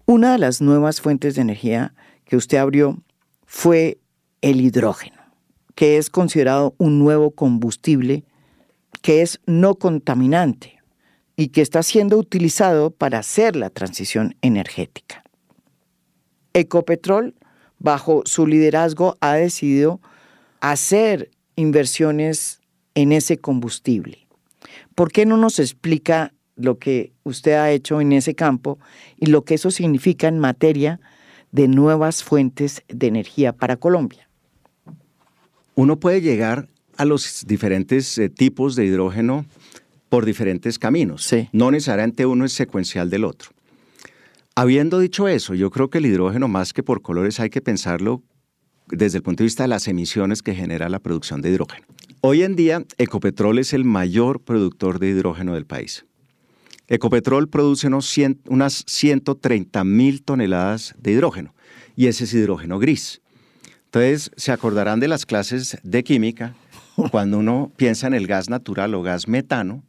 Una 0.07 0.33
de 0.33 0.39
las 0.39 0.61
nuevas 0.61 1.01
fuentes 1.01 1.35
de 1.35 1.43
energía 1.43 1.95
que 2.27 2.37
usted 2.37 2.59
abrió 2.59 3.03
fue 3.47 3.99
el 4.43 4.61
hidrógeno, 4.61 5.17
que 5.75 5.97
es 5.97 6.11
considerado 6.11 6.75
un 6.77 6.99
nuevo 6.99 7.31
combustible 7.31 8.25
que 9.01 9.23
es 9.23 9.41
no 9.47 9.75
contaminante 9.77 10.83
y 11.37 11.49
que 11.49 11.63
está 11.63 11.83
siendo 11.83 12.17
utilizado 12.19 12.91
para 12.91 13.19
hacer 13.19 13.57
la 13.57 13.71
transición 13.71 14.37
energética. 14.41 15.25
Ecopetrol, 16.53 17.35
bajo 17.79 18.23
su 18.25 18.47
liderazgo, 18.47 19.17
ha 19.21 19.35
decidido 19.35 20.01
hacer 20.61 21.31
inversiones 21.57 22.61
en 22.95 23.13
ese 23.13 23.39
combustible. 23.39 24.27
¿Por 24.95 25.13
qué 25.13 25.27
no 25.27 25.37
nos 25.37 25.59
explica 25.59 26.33
lo 26.57 26.79
que 26.79 27.13
usted 27.25 27.53
ha 27.53 27.71
hecho 27.71 28.01
en 28.01 28.13
ese 28.13 28.35
campo 28.35 28.79
y 29.17 29.27
lo 29.27 29.45
que 29.45 29.55
eso 29.55 29.71
significa 29.71 30.29
en 30.29 30.39
materia 30.39 31.01
de 31.53 31.69
nuevas 31.69 32.23
fuentes 32.23 32.83
de 32.89 33.07
energía 33.07 33.53
para 33.53 33.77
Colombia? 33.77 34.29
Uno 35.75 35.99
puede 35.99 36.21
llegar 36.21 36.69
a 36.97 37.05
los 37.05 37.45
diferentes 37.47 38.17
eh, 38.19 38.29
tipos 38.29 38.77
de 38.77 38.85
hidrógeno 38.85 39.45
por 40.09 40.25
diferentes 40.25 40.79
caminos. 40.79 41.25
Sí. 41.25 41.49
No 41.53 41.73
necesariamente 41.73 42.27
uno 42.27 42.45
es 42.45 42.53
secuencial 42.53 43.11
del 43.11 43.25
otro. 43.25 43.51
Habiendo 44.55 45.01
dicho 45.01 45.27
eso, 45.27 45.55
yo 45.55 45.71
creo 45.71 45.91
que 45.91 45.99
el 45.99 46.07
hidrógeno 46.07 46.47
más 46.47 46.73
que 46.73 46.85
por 46.85 47.03
colores 47.03 47.41
hay 47.41 47.51
que 47.51 47.61
pensarlo 47.61 48.23
desde 48.89 49.19
el 49.19 49.23
punto 49.23 49.43
de 49.43 49.47
vista 49.47 49.65
de 49.65 49.69
las 49.69 49.89
emisiones 49.89 50.43
que 50.43 50.55
genera 50.55 50.89
la 50.89 50.99
producción 50.99 51.41
de 51.41 51.51
hidrógeno. 51.51 51.87
Hoy 52.21 52.43
en 52.43 52.57
día, 52.57 52.85
Ecopetrol 52.99 53.59
es 53.59 53.73
el 53.73 53.85
mayor 53.85 54.41
productor 54.41 54.99
de 54.99 55.09
hidrógeno 55.09 55.55
del 55.55 55.67
país. 55.67 56.05
Ecopetrol 56.89 57.49
produce 57.49 57.87
unos 57.87 58.07
100, 58.07 58.43
unas 58.49 58.85
130 58.87 59.85
mil 59.85 60.23
toneladas 60.23 60.95
de 60.99 61.13
hidrógeno 61.13 61.55
y 61.97 62.07
ese 62.07 62.25
es 62.25 62.35
hidrógeno 62.35 62.79
gris. 62.79 63.21
Entonces, 63.87 64.31
se 64.37 64.53
acordarán 64.53 65.01
de 65.01 65.09
las 65.09 65.25
clases 65.25 65.79
de 65.83 66.03
química 66.03 66.55
cuando 67.11 67.39
uno 67.39 67.73
piensa 67.77 68.07
en 68.07 68.15
el 68.15 68.27
gas 68.27 68.49
natural 68.49 68.95
o 68.95 69.03
gas 69.03 69.29
metano, 69.29 69.83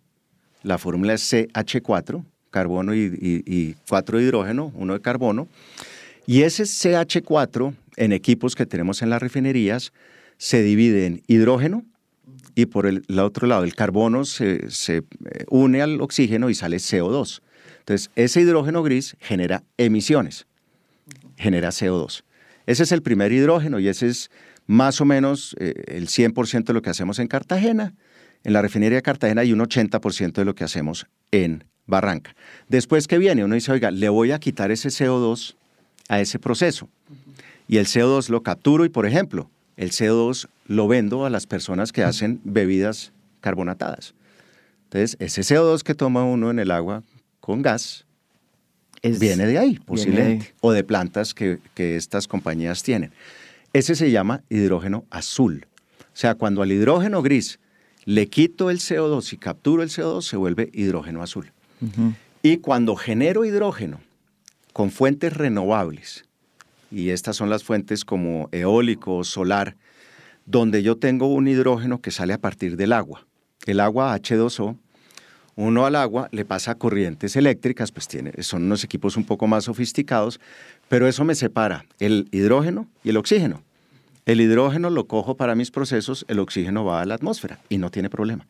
la 0.64 0.78
fórmula 0.78 1.14
es 1.14 1.32
CH4, 1.32 2.24
carbono 2.50 2.96
y, 2.96 3.00
y, 3.00 3.44
y 3.46 3.76
4 3.88 4.18
de 4.18 4.24
hidrógeno, 4.24 4.72
uno 4.76 4.94
de 4.94 5.02
carbono, 5.02 5.48
y 6.26 6.42
ese 6.42 6.64
CH4 6.64 7.74
en 7.98 8.12
equipos 8.12 8.56
que 8.56 8.66
tenemos 8.66 9.02
en 9.02 9.10
las 9.10 9.22
refinerías 9.22 9.94
se 10.38 10.62
divide 10.62 11.06
en 11.06 11.24
hidrógeno 11.28 11.86
y 12.56 12.66
por 12.68 12.88
el, 12.88 13.04
el 13.08 13.20
otro 13.20 13.48
lado 13.48 13.64
el 13.64 13.76
carbono 13.76 14.26
se, 14.26 14.70
se, 14.70 14.98
eh, 14.98 15.04
une 15.50 15.82
al 15.82 16.02
oxígeno 16.02 16.50
y 16.50 16.56
sale 16.56 16.78
CO2. 16.78 17.42
Entonces, 17.80 18.10
ese 18.16 18.42
hidrógeno 18.42 18.82
gris 18.82 19.16
genera 19.20 19.64
emisiones, 19.78 20.48
genera 21.38 21.70
CO2. 21.70 22.24
Ese 22.66 22.84
es 22.84 22.92
el 22.92 23.04
primer 23.04 23.32
hidrógeno 23.32 23.80
y 23.80 23.88
ese 23.88 24.08
es 24.08 24.32
más 24.66 25.00
o 25.02 25.06
menos 25.06 25.56
eh, 25.60 25.74
el 25.88 26.08
100% 26.08 26.64
de 26.64 26.74
lo 26.74 26.82
que 26.82 26.90
hacemos 26.90 27.20
en 27.20 27.28
Cartagena, 27.28 27.94
en 28.44 28.54
la 28.54 28.62
refinería 28.62 28.98
de 28.98 29.02
Cartagena 29.04 29.44
y 29.44 29.54
un 29.54 29.60
80% 29.60 30.34
de 30.34 30.46
lo 30.46 30.56
que 30.56 30.64
hacemos 30.64 31.06
en 31.32 31.66
Barranca. 31.86 32.36
Después 32.68 33.08
que 33.08 33.18
viene, 33.18 33.44
uno 33.44 33.56
dice, 33.56 33.72
oiga, 33.72 33.92
le 33.92 34.10
voy 34.10 34.32
a 34.32 34.40
quitar 34.40 34.72
ese 34.72 34.90
CO2 34.90 35.56
a 36.10 36.20
ese 36.22 36.40
proceso. 36.40 36.90
Y 37.68 37.78
el 37.78 37.86
CO2 37.86 38.30
lo 38.30 38.44
capturo 38.44 38.86
y, 38.86 38.90
por 38.90 39.06
ejemplo, 39.06 39.50
el 39.78 39.92
CO2 39.92 40.48
lo 40.68 40.88
vendo 40.88 41.26
a 41.26 41.30
las 41.30 41.48
personas 41.48 41.92
que 41.92 42.04
hacen 42.04 42.40
bebidas 42.44 43.12
carbonatadas. 43.42 44.14
Entonces, 44.86 45.18
ese 45.20 45.42
CO2 45.42 45.82
que 45.84 45.96
toma 45.96 46.24
uno 46.24 46.52
en 46.52 46.60
el 46.60 46.72
agua 46.72 47.04
con 47.40 47.62
gas 47.62 48.06
Es- 49.02 49.20
viene 49.20 49.46
de 49.48 49.58
ahí, 49.58 49.80
posiblemente, 49.80 50.54
o 50.62 50.72
de 50.72 50.84
plantas 50.84 51.34
que, 51.34 51.60
que 51.74 51.96
estas 51.96 52.28
compañías 52.28 52.82
tienen. 52.84 53.12
Ese 53.74 53.96
se 53.96 54.10
llama 54.12 54.42
hidrógeno 54.50 55.06
azul. 55.10 55.66
O 56.02 56.06
sea, 56.18 56.36
cuando 56.36 56.62
al 56.62 56.72
hidrógeno 56.72 57.22
gris 57.22 57.60
le 58.06 58.28
quito 58.28 58.70
el 58.70 58.78
CO2 58.80 59.34
y 59.34 59.38
capturo 59.38 59.84
el 59.84 59.90
CO2, 59.90 60.22
se 60.22 60.38
vuelve 60.38 60.70
hidrógeno 60.74 61.22
azul. 61.22 61.52
Y 62.42 62.58
cuando 62.58 62.96
genero 62.96 63.44
hidrógeno 63.44 64.00
con 64.72 64.92
fuentes 64.92 65.34
renovables, 65.34 66.25
y 66.96 67.10
estas 67.10 67.36
son 67.36 67.50
las 67.50 67.66
fuentes 67.66 68.06
como 68.06 68.48
eólico, 68.54 69.26
solar, 69.26 69.76
donde 70.46 70.82
yo 70.82 70.96
tengo 70.96 71.28
un 71.28 71.46
hidrógeno 71.46 72.00
que 72.00 72.10
sale 72.10 72.32
a 72.32 72.38
partir 72.38 72.78
del 72.78 72.94
agua. 72.94 73.28
El 73.66 73.82
agua 73.82 74.16
H2O, 74.16 74.78
uno 75.56 75.86
al 75.86 75.98
agua 75.98 76.30
le 76.32 76.46
pasa 76.46 76.76
corrientes 76.76 77.36
eléctricas, 77.36 77.92
pues 77.92 78.08
tiene, 78.08 78.32
son 78.44 78.64
unos 78.64 78.86
equipos 78.86 79.18
un 79.18 79.26
poco 79.26 79.46
más 79.46 79.66
sofisticados, 79.66 80.40
pero 80.88 81.06
eso 81.06 81.26
me 81.26 81.36
separa 81.36 81.86
el 82.00 82.30
hidrógeno 82.32 82.88
y 83.04 83.10
el 83.10 83.18
oxígeno. 83.18 83.62
El 84.26 84.40
hidrógeno 84.40 84.90
lo 84.90 85.06
cojo 85.06 85.36
para 85.36 85.54
mis 85.54 85.72
procesos, 85.72 86.24
el 86.30 86.40
oxígeno 86.40 86.86
va 86.86 87.02
a 87.02 87.06
la 87.06 87.16
atmósfera 87.16 87.60
y 87.68 87.78
no 87.78 87.92
tiene 87.92 88.10
problema. 88.10 88.48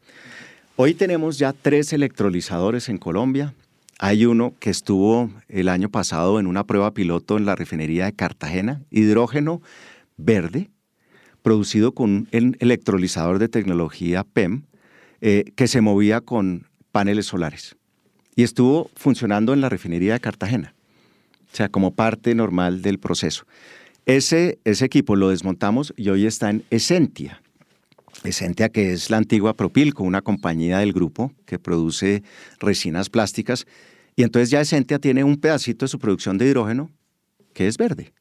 Hoy 0.75 0.93
tenemos 0.93 1.39
ya 1.39 1.51
tres 1.51 1.93
electrolizadores 1.93 2.89
en 2.89 2.99
Colombia. 2.99 3.55
Hay 3.99 4.25
uno 4.25 4.53
que 4.59 4.69
estuvo 4.69 5.31
el 5.47 5.69
año 5.69 5.89
pasado 5.89 6.39
en 6.39 6.47
una 6.47 6.65
prueba 6.65 6.93
piloto 6.93 7.37
en 7.37 7.45
la 7.45 7.55
refinería 7.55 8.05
de 8.05 8.13
Cartagena, 8.13 8.81
hidrógeno 8.91 9.61
verde, 10.17 10.69
producido 11.41 11.93
con 11.93 12.09
un 12.09 12.27
el- 12.31 12.57
electrolizador 12.59 13.39
de 13.39 13.47
tecnología 13.47 14.23
PEM, 14.23 14.63
eh, 15.21 15.45
que 15.55 15.67
se 15.67 15.81
movía 15.81 16.21
con 16.21 16.67
paneles 16.91 17.27
solares. 17.27 17.77
Y 18.35 18.43
estuvo 18.43 18.89
funcionando 18.95 19.53
en 19.53 19.61
la 19.61 19.69
refinería 19.69 20.13
de 20.13 20.19
Cartagena, 20.19 20.75
o 21.51 21.55
sea, 21.55 21.69
como 21.69 21.91
parte 21.91 22.35
normal 22.35 22.81
del 22.81 22.99
proceso. 22.99 23.45
Ese, 24.05 24.59
ese 24.65 24.85
equipo 24.85 25.15
lo 25.15 25.29
desmontamos 25.29 25.93
y 25.95 26.09
hoy 26.09 26.25
está 26.25 26.49
en 26.49 26.63
Essentia. 26.69 27.41
Essentia, 28.29 28.69
que 28.69 28.93
es 28.93 29.09
la 29.09 29.17
antigua 29.17 29.55
Propilco, 29.55 30.03
una 30.03 30.21
compañía 30.21 30.79
del 30.79 30.93
grupo 30.93 31.31
que 31.45 31.59
produce 31.59 32.23
resinas 32.59 33.09
plásticas. 33.09 33.65
Y 34.15 34.23
entonces 34.23 34.49
ya 34.49 34.61
Essentia 34.61 34.99
tiene 34.99 35.23
un 35.23 35.37
pedacito 35.37 35.85
de 35.85 35.89
su 35.89 35.99
producción 35.99 36.37
de 36.37 36.47
hidrógeno 36.47 36.89
que 37.53 37.67
es 37.67 37.77
verde. 37.77 38.13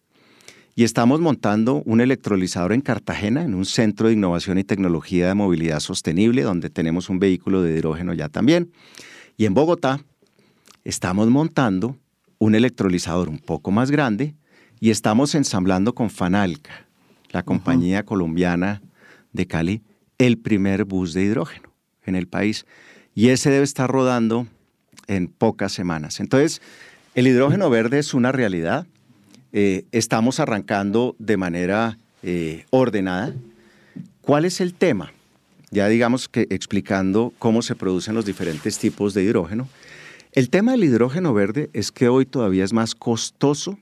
Y 0.77 0.83
estamos 0.83 1.21
montando 1.21 1.83
un 1.85 2.01
electrolizador 2.01 2.73
en 2.73 2.81
Cartagena, 2.81 3.43
en 3.43 3.55
un 3.55 3.65
centro 3.65 4.09
de 4.09 4.15
innovación 4.15 4.59
y 4.59 4.65
tecnología 4.65 5.29
de 5.29 5.35
movilidad 5.35 5.79
sostenible, 5.81 6.43
donde 6.43 6.69
tenemos 6.69 7.09
un 7.09 7.21
vehículo 7.21 7.63
de 7.63 7.77
hidrógeno 7.77 8.13
ya 8.13 8.29
también. 8.29 8.73
Y 9.37 9.47
en 9.47 9.55
Bogotá 9.55 10.01
estamos 10.83 11.29
montando 11.31 11.97
un 12.39 12.55
electrolizador 12.55 13.29
un 13.29 13.39
poco 13.39 13.71
más 13.71 13.91
grande 13.91 14.35
y 14.81 14.91
estamos 14.91 15.35
ensamblando 15.35 15.95
con 15.95 16.11
Fanalca, 16.11 16.87
la 17.31 17.45
compañía 17.45 18.05
colombiana 18.05 18.83
de 19.33 19.47
Cali, 19.47 19.83
el 20.27 20.39
primer 20.39 20.85
bus 20.85 21.13
de 21.13 21.23
hidrógeno 21.23 21.71
en 22.05 22.17
el 22.17 22.27
país. 22.27 22.65
Y 23.15 23.29
ese 23.29 23.51
debe 23.51 23.65
estar 23.65 23.91
rodando 23.91 24.47
en 25.07 25.29
pocas 25.29 25.73
semanas. 25.73 26.21
Entonces, 26.21 26.63
el 27.15 27.27
hidrógeno 27.27 27.69
verde 27.71 27.99
es 27.99 28.15
una 28.15 28.33
realidad. 28.33 28.87
Eh, 29.53 29.85
estamos 29.93 30.41
arrancando 30.41 31.15
de 31.19 31.37
manera 31.37 31.99
eh, 32.23 32.65
ordenada. 32.71 33.35
¿Cuál 34.23 34.47
es 34.47 34.61
el 34.61 34.75
tema? 34.75 35.13
Ya 35.71 35.89
digamos 35.89 36.29
que 36.29 36.47
explicando 36.51 37.33
cómo 37.39 37.61
se 37.63 37.75
producen 37.75 38.15
los 38.15 38.25
diferentes 38.25 38.79
tipos 38.79 39.13
de 39.13 39.25
hidrógeno. 39.25 39.69
El 40.33 40.49
tema 40.49 40.73
del 40.73 40.85
hidrógeno 40.85 41.35
verde 41.35 41.71
es 41.73 41.93
que 41.93 42.09
hoy 42.09 42.27
todavía 42.27 42.65
es 42.65 42.73
más 42.73 42.95
costoso 42.95 43.79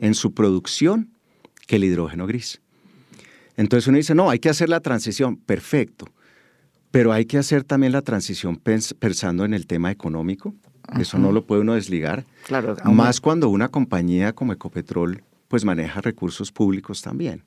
en 0.00 0.14
su 0.14 0.32
producción 0.32 1.10
que 1.66 1.76
el 1.76 1.84
hidrógeno 1.84 2.26
gris. 2.26 2.60
Entonces 3.56 3.86
uno 3.88 3.98
dice, 3.98 4.14
no, 4.14 4.30
hay 4.30 4.38
que 4.38 4.48
hacer 4.48 4.68
la 4.68 4.80
transición, 4.80 5.36
perfecto, 5.36 6.06
pero 6.90 7.12
hay 7.12 7.24
que 7.26 7.38
hacer 7.38 7.64
también 7.64 7.92
la 7.92 8.02
transición 8.02 8.56
pensando 8.56 9.44
en 9.44 9.54
el 9.54 9.66
tema 9.66 9.90
económico, 9.90 10.54
eso 10.98 11.18
no 11.18 11.32
lo 11.32 11.46
puede 11.46 11.62
uno 11.62 11.74
desligar, 11.74 12.26
claro, 12.46 12.76
más 12.84 13.20
cuando 13.20 13.48
una 13.48 13.68
compañía 13.68 14.32
como 14.32 14.52
Ecopetrol 14.52 15.22
pues 15.48 15.64
maneja 15.64 16.00
recursos 16.00 16.50
públicos 16.50 17.02
también. 17.02 17.44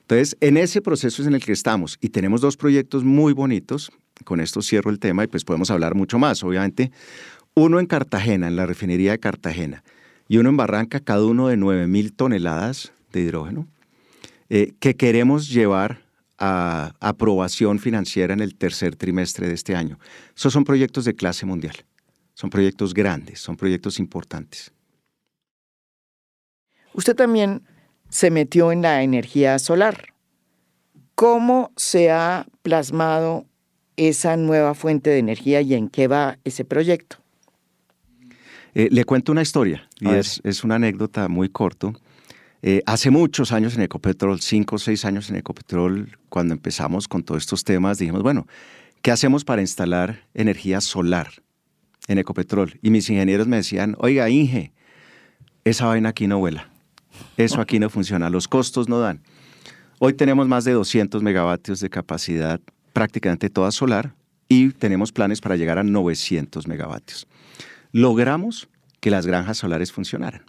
Entonces, 0.00 0.36
en 0.40 0.56
ese 0.56 0.82
proceso 0.82 1.22
es 1.22 1.28
en 1.28 1.34
el 1.34 1.44
que 1.44 1.52
estamos 1.52 1.96
y 2.00 2.08
tenemos 2.08 2.40
dos 2.40 2.56
proyectos 2.56 3.04
muy 3.04 3.32
bonitos, 3.32 3.92
con 4.24 4.40
esto 4.40 4.62
cierro 4.62 4.90
el 4.90 4.98
tema 4.98 5.24
y 5.24 5.26
pues 5.26 5.44
podemos 5.44 5.70
hablar 5.70 5.94
mucho 5.94 6.18
más, 6.18 6.42
obviamente, 6.42 6.92
uno 7.54 7.78
en 7.78 7.86
Cartagena, 7.86 8.48
en 8.48 8.56
la 8.56 8.66
refinería 8.66 9.12
de 9.12 9.18
Cartagena, 9.18 9.84
y 10.28 10.38
uno 10.38 10.48
en 10.48 10.56
Barranca, 10.56 11.00
cada 11.00 11.24
uno 11.24 11.48
de 11.48 11.56
9 11.56 11.86
mil 11.86 12.12
toneladas 12.12 12.92
de 13.12 13.20
hidrógeno, 13.20 13.68
eh, 14.54 14.74
que 14.80 14.96
queremos 14.96 15.48
llevar 15.48 16.02
a 16.36 16.92
aprobación 17.00 17.78
financiera 17.78 18.34
en 18.34 18.40
el 18.40 18.54
tercer 18.54 18.96
trimestre 18.96 19.48
de 19.48 19.54
este 19.54 19.74
año. 19.74 19.98
Esos 20.36 20.52
son 20.52 20.64
proyectos 20.64 21.06
de 21.06 21.14
clase 21.14 21.46
mundial, 21.46 21.74
son 22.34 22.50
proyectos 22.50 22.92
grandes, 22.92 23.40
son 23.40 23.56
proyectos 23.56 23.98
importantes. 23.98 24.70
Usted 26.92 27.16
también 27.16 27.62
se 28.10 28.30
metió 28.30 28.72
en 28.72 28.82
la 28.82 29.02
energía 29.02 29.58
solar. 29.58 30.12
¿Cómo 31.14 31.72
se 31.78 32.10
ha 32.10 32.46
plasmado 32.60 33.46
esa 33.96 34.36
nueva 34.36 34.74
fuente 34.74 35.08
de 35.08 35.18
energía 35.18 35.62
y 35.62 35.72
en 35.72 35.88
qué 35.88 36.08
va 36.08 36.36
ese 36.44 36.66
proyecto? 36.66 37.16
Eh, 38.74 38.88
le 38.90 39.06
cuento 39.06 39.32
una 39.32 39.40
historia, 39.40 39.88
y 39.98 40.10
es, 40.10 40.62
una 40.62 40.74
anécdota 40.74 41.28
muy 41.28 41.48
corto. 41.48 41.94
Eh, 42.62 42.82
hace 42.86 43.10
muchos 43.10 43.52
años 43.52 43.74
en 43.74 43.82
Ecopetrol, 43.82 44.40
cinco 44.40 44.76
o 44.76 44.78
seis 44.78 45.04
años 45.04 45.28
en 45.30 45.36
Ecopetrol, 45.36 46.16
cuando 46.28 46.54
empezamos 46.54 47.08
con 47.08 47.24
todos 47.24 47.42
estos 47.42 47.64
temas, 47.64 47.98
dijimos, 47.98 48.22
bueno, 48.22 48.46
¿qué 49.02 49.10
hacemos 49.10 49.44
para 49.44 49.60
instalar 49.60 50.22
energía 50.32 50.80
solar 50.80 51.28
en 52.06 52.18
Ecopetrol? 52.18 52.78
Y 52.82 52.90
mis 52.90 53.10
ingenieros 53.10 53.48
me 53.48 53.56
decían, 53.56 53.96
oiga, 53.98 54.30
Inge, 54.30 54.72
esa 55.64 55.86
vaina 55.86 56.10
aquí 56.10 56.28
no 56.28 56.38
vuela, 56.38 56.70
eso 57.36 57.60
aquí 57.60 57.78
no 57.78 57.90
funciona, 57.90 58.30
los 58.30 58.46
costos 58.46 58.88
no 58.88 59.00
dan. 59.00 59.22
Hoy 59.98 60.14
tenemos 60.14 60.46
más 60.48 60.64
de 60.64 60.72
200 60.72 61.22
megavatios 61.22 61.80
de 61.80 61.90
capacidad, 61.90 62.60
prácticamente 62.92 63.50
toda 63.50 63.72
solar, 63.72 64.14
y 64.48 64.70
tenemos 64.70 65.10
planes 65.12 65.40
para 65.40 65.56
llegar 65.56 65.78
a 65.78 65.82
900 65.82 66.68
megavatios 66.68 67.26
logramos 67.92 68.68
que 69.00 69.10
las 69.10 69.26
granjas 69.26 69.58
solares 69.58 69.92
funcionaran. 69.92 70.42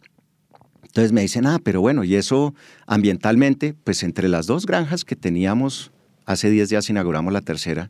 Entonces 0.94 1.12
me 1.12 1.22
dicen, 1.22 1.48
ah, 1.48 1.60
pero 1.64 1.82
bueno, 1.82 2.04
y 2.04 2.14
eso 2.14 2.54
ambientalmente, 2.86 3.74
pues 3.84 4.04
entre 4.04 4.30
las 4.30 4.46
dos 4.46 4.68
granjas 4.68 5.04
que 5.04 5.16
teníamos, 5.16 5.92
hace 6.28 6.52
10 6.52 6.70
días 6.70 6.88
inauguramos 6.88 7.34
la 7.34 7.42
tercera, 7.42 7.90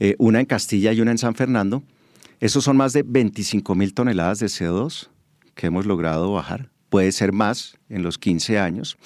eh, 0.00 0.16
una 0.18 0.40
en 0.40 0.44
Castilla 0.44 0.92
y 0.92 1.00
una 1.00 1.12
en 1.12 1.16
San 1.16 1.34
Fernando, 1.34 1.82
esos 2.38 2.62
son 2.62 2.76
más 2.76 2.92
de 2.92 3.04
25 3.04 3.74
mil 3.74 3.94
toneladas 3.94 4.38
de 4.40 4.48
CO2 4.48 5.08
que 5.54 5.68
hemos 5.68 5.86
logrado 5.86 6.30
bajar. 6.30 6.68
Puede 6.90 7.10
ser 7.12 7.32
más 7.32 7.78
en 7.88 8.02
los 8.02 8.18
15 8.18 8.58
años. 8.58 8.98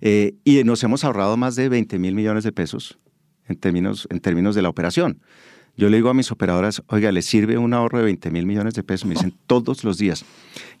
Eh, 0.00 0.36
y 0.44 0.64
nos 0.64 0.82
hemos 0.82 1.04
ahorrado 1.04 1.36
más 1.36 1.56
de 1.56 1.68
20 1.68 1.98
mil 1.98 2.14
millones 2.14 2.44
de 2.44 2.52
pesos 2.52 2.98
en 3.46 3.56
términos, 3.56 4.08
en 4.10 4.20
términos 4.20 4.54
de 4.54 4.62
la 4.62 4.70
operación. 4.70 5.20
Yo 5.76 5.90
le 5.90 5.98
digo 5.98 6.08
a 6.08 6.14
mis 6.14 6.32
operadoras, 6.32 6.82
oiga, 6.86 7.12
¿le 7.12 7.20
sirve 7.20 7.58
un 7.58 7.74
ahorro 7.74 7.98
de 7.98 8.04
20 8.04 8.30
mil 8.30 8.46
millones 8.46 8.72
de 8.72 8.82
pesos? 8.82 9.04
Me 9.04 9.16
dicen 9.16 9.34
todos 9.46 9.84
los 9.84 9.98
días. 9.98 10.24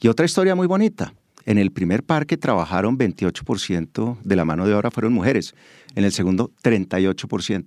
Y 0.00 0.08
otra 0.08 0.24
historia 0.24 0.54
muy 0.54 0.66
bonita. 0.66 1.12
En 1.46 1.58
el 1.58 1.70
primer 1.70 2.02
parque 2.02 2.36
trabajaron 2.36 2.98
28% 2.98 4.18
de 4.22 4.36
la 4.36 4.44
mano 4.44 4.66
de 4.66 4.74
obra 4.74 4.90
fueron 4.90 5.12
mujeres. 5.12 5.54
En 5.94 6.04
el 6.04 6.12
segundo, 6.12 6.50
38%. 6.62 7.64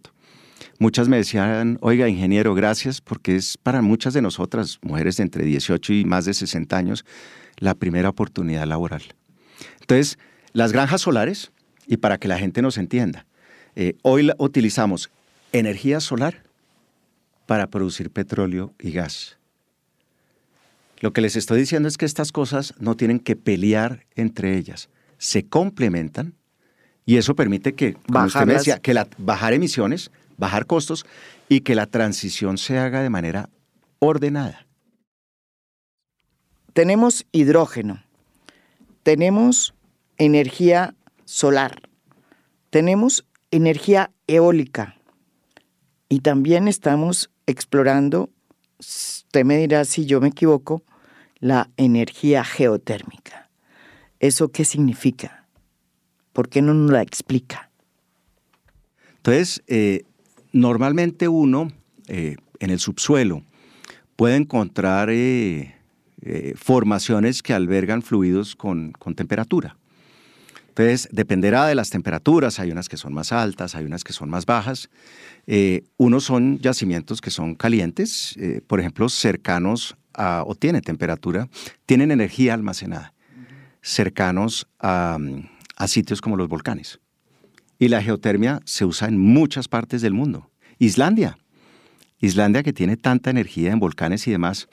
Muchas 0.80 1.08
me 1.08 1.18
decían, 1.18 1.78
oiga, 1.82 2.08
ingeniero, 2.08 2.54
gracias, 2.56 3.02
porque 3.02 3.36
es 3.36 3.58
para 3.58 3.82
muchas 3.82 4.14
de 4.14 4.22
nosotras, 4.22 4.80
mujeres 4.82 5.18
de 5.18 5.24
entre 5.24 5.46
18 5.46 5.94
y 5.94 6.06
más 6.06 6.26
de 6.26 6.34
60 6.34 6.76
años, 6.76 7.06
la 7.58 7.76
primera 7.76 8.10
oportunidad 8.10 8.66
laboral. 8.66 9.04
Entonces, 9.82 10.18
las 10.54 10.72
granjas 10.72 11.02
solares, 11.02 11.52
y 11.88 11.98
para 11.98 12.18
que 12.18 12.28
la 12.28 12.38
gente 12.38 12.62
nos 12.62 12.78
entienda, 12.78 13.26
eh, 13.76 13.96
hoy 14.04 14.30
utilizamos 14.38 15.10
energía 15.52 16.00
solar 16.00 16.44
para 17.46 17.68
producir 17.68 18.10
petróleo 18.10 18.74
y 18.80 18.92
gas. 18.92 19.38
Lo 21.04 21.12
que 21.12 21.20
les 21.20 21.36
estoy 21.36 21.60
diciendo 21.60 21.90
es 21.90 21.98
que 21.98 22.06
estas 22.06 22.32
cosas 22.32 22.74
no 22.80 22.96
tienen 22.96 23.20
que 23.20 23.36
pelear 23.36 24.06
entre 24.16 24.58
ellas, 24.58 24.88
se 25.18 25.46
complementan 25.46 26.34
y 27.06 27.18
eso 27.18 27.36
permite 27.36 27.74
que, 27.74 27.96
como 27.96 28.24
usted 28.24 28.46
me 28.46 28.54
decía, 28.54 28.80
que 28.80 28.94
la, 28.94 29.10
bajar 29.18 29.52
emisiones, 29.52 30.12
bajar 30.38 30.66
costos 30.66 31.06
y 31.50 31.60
que 31.60 31.76
la 31.76 31.88
transición 31.88 32.58
se 32.58 32.78
haga 32.78 33.02
de 33.02 33.10
manera 33.10 33.50
ordenada. 34.00 34.66
Tenemos 36.72 37.26
hidrógeno, 37.34 38.02
tenemos 39.04 39.74
energía 40.16 40.96
solar, 41.26 41.82
tenemos 42.70 43.26
energía 43.52 44.10
eólica 44.26 44.96
y 46.08 46.22
también 46.22 46.70
estamos 46.70 47.30
explorando, 47.46 48.30
usted 48.80 49.44
me 49.44 49.58
dirá 49.58 49.84
si 49.84 50.06
yo 50.06 50.22
me 50.22 50.30
equivoco, 50.30 50.82
la 51.44 51.70
energía 51.76 52.46
geotérmica. 52.46 53.50
¿Eso 54.22 54.54
qué 54.54 54.64
significa? 54.64 55.46
¿Por 56.32 56.48
qué 56.48 56.62
no 56.62 56.74
nos 56.74 56.90
la 56.90 57.02
explica? 57.02 57.70
Entonces, 59.18 59.62
eh, 59.68 60.06
normalmente 60.54 61.28
uno 61.28 61.70
eh, 62.08 62.38
en 62.60 62.70
el 62.70 62.80
subsuelo 62.80 63.44
puede 64.16 64.38
encontrar 64.38 65.10
eh, 65.12 65.76
formaciones 66.56 67.44
que 67.44 67.54
albergan 67.54 68.04
fluidos 68.04 68.56
con, 68.56 68.94
con 68.94 69.14
temperatura. 69.14 69.76
Entonces, 70.70 71.10
dependerá 71.12 71.68
de 71.68 71.76
las 71.76 71.90
temperaturas, 71.90 72.62
hay 72.62 72.72
unas 72.72 72.88
que 72.88 72.96
son 72.96 73.14
más 73.14 73.34
altas, 73.34 73.76
hay 73.76 73.84
unas 73.84 74.06
que 74.06 74.14
son 74.14 74.30
más 74.30 74.46
bajas. 74.46 74.90
Unos 75.98 76.24
son 76.24 76.58
yacimientos 76.60 77.20
que 77.20 77.30
son 77.30 77.54
calientes, 77.54 78.36
por 78.66 78.80
ejemplo, 78.80 79.08
cercanos 79.10 79.98
o 80.16 80.56
tienen 80.56 80.82
temperatura, 80.82 81.50
tienen 81.86 82.12
energía 82.12 82.54
almacenada, 82.54 83.14
cercanos 83.82 84.68
a, 84.80 85.18
a 85.76 85.88
sitios 85.88 86.22
como 86.22 86.38
los 86.38 86.48
volcanes. 86.48 87.00
Y 87.80 87.90
la 87.90 88.02
geotermia 88.02 88.62
se 88.66 88.86
usa 88.86 89.08
en 89.08 89.18
muchas 89.20 89.68
partes 89.68 90.02
del 90.02 90.14
mundo. 90.14 90.50
Islandia, 90.80 91.38
Islandia 92.20 92.64
que 92.64 92.74
tiene 92.74 92.98
tanta 92.98 93.30
energía 93.30 93.72
en 93.72 93.80
volcanes 93.80 94.28
y 94.28 94.32
demás, 94.32 94.68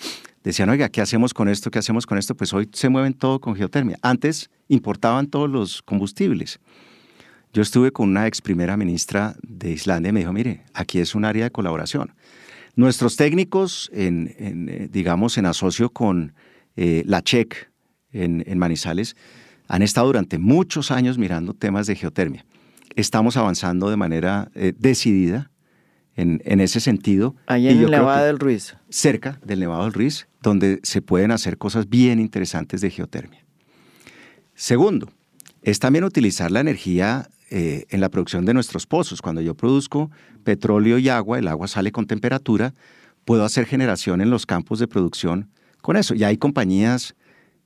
decían, 0.44 0.68
oiga, 0.68 0.88
¿qué 0.88 1.00
hacemos 1.00 1.34
con 1.34 1.48
esto? 1.48 1.70
¿Qué 1.70 1.78
hacemos 1.78 2.06
con 2.06 2.18
esto? 2.18 2.34
Pues 2.34 2.52
hoy 2.52 2.68
se 2.72 2.88
mueven 2.88 3.14
todo 3.14 3.40
con 3.40 3.56
geotermia. 3.56 3.98
Antes 4.02 4.50
importaban 4.68 5.26
todos 5.26 5.50
los 5.50 5.82
combustibles. 5.82 6.60
Yo 7.52 7.62
estuve 7.62 7.90
con 7.90 8.08
una 8.08 8.26
ex 8.28 8.40
primera 8.40 8.76
ministra 8.76 9.34
de 9.42 9.72
Islandia 9.72 10.10
y 10.10 10.12
me 10.12 10.20
dijo, 10.20 10.32
mire, 10.32 10.62
aquí 10.72 11.00
es 11.00 11.14
un 11.14 11.24
área 11.24 11.44
de 11.44 11.50
colaboración. 11.50 12.14
Nuestros 12.80 13.16
técnicos, 13.16 13.90
en, 13.92 14.34
eh, 14.38 14.88
digamos, 14.90 15.36
en 15.36 15.44
asocio 15.44 15.90
con 15.90 16.32
eh, 16.76 17.02
la 17.04 17.20
CHEC 17.20 17.70
en, 18.10 18.58
Manizales, 18.58 19.16
han 19.68 19.82
estado 19.82 20.06
durante 20.06 20.38
muchos 20.38 20.90
años 20.90 21.18
mirando 21.18 21.52
temas 21.52 21.86
de 21.86 21.94
geotermia. 21.94 22.46
Estamos 22.96 23.36
avanzando 23.36 23.90
de 23.90 23.98
manera 23.98 24.50
eh, 24.54 24.72
decidida 24.78 25.50
en, 26.16 26.40
ese 26.60 26.80
sentido. 26.80 27.36
Ahí 27.48 27.68
en 27.68 27.80
el 27.80 27.90
Nevado 27.90 28.24
del 28.24 28.38
Ruiz. 28.38 28.78
Cerca 28.88 29.38
del 29.44 29.60
Nevado 29.60 29.84
del 29.84 29.92
Ruiz, 29.92 30.28
donde 30.42 30.80
se 30.82 31.02
pueden 31.02 31.32
hacer 31.32 31.58
cosas 31.58 31.86
bien 31.86 32.18
interesantes 32.18 32.80
de 32.80 32.88
geotermia. 32.88 33.44
Segundo, 34.54 35.12
es 35.60 35.80
también 35.80 36.04
utilizar 36.04 36.50
la 36.50 36.60
energía 36.60 37.28
eh, 37.50 37.84
en 37.90 38.00
la 38.00 38.08
producción 38.08 38.44
de 38.44 38.54
nuestros 38.54 38.86
pozos. 38.86 39.20
Cuando 39.20 39.40
yo 39.40 39.54
produzco 39.54 40.10
petróleo 40.44 40.98
y 40.98 41.08
agua, 41.08 41.38
el 41.38 41.48
agua 41.48 41.68
sale 41.68 41.92
con 41.92 42.06
temperatura, 42.06 42.74
puedo 43.24 43.44
hacer 43.44 43.66
generación 43.66 44.20
en 44.20 44.30
los 44.30 44.46
campos 44.46 44.78
de 44.78 44.88
producción 44.88 45.50
con 45.82 45.96
eso. 45.96 46.14
Y 46.14 46.24
hay 46.24 46.36
compañías 46.36 47.14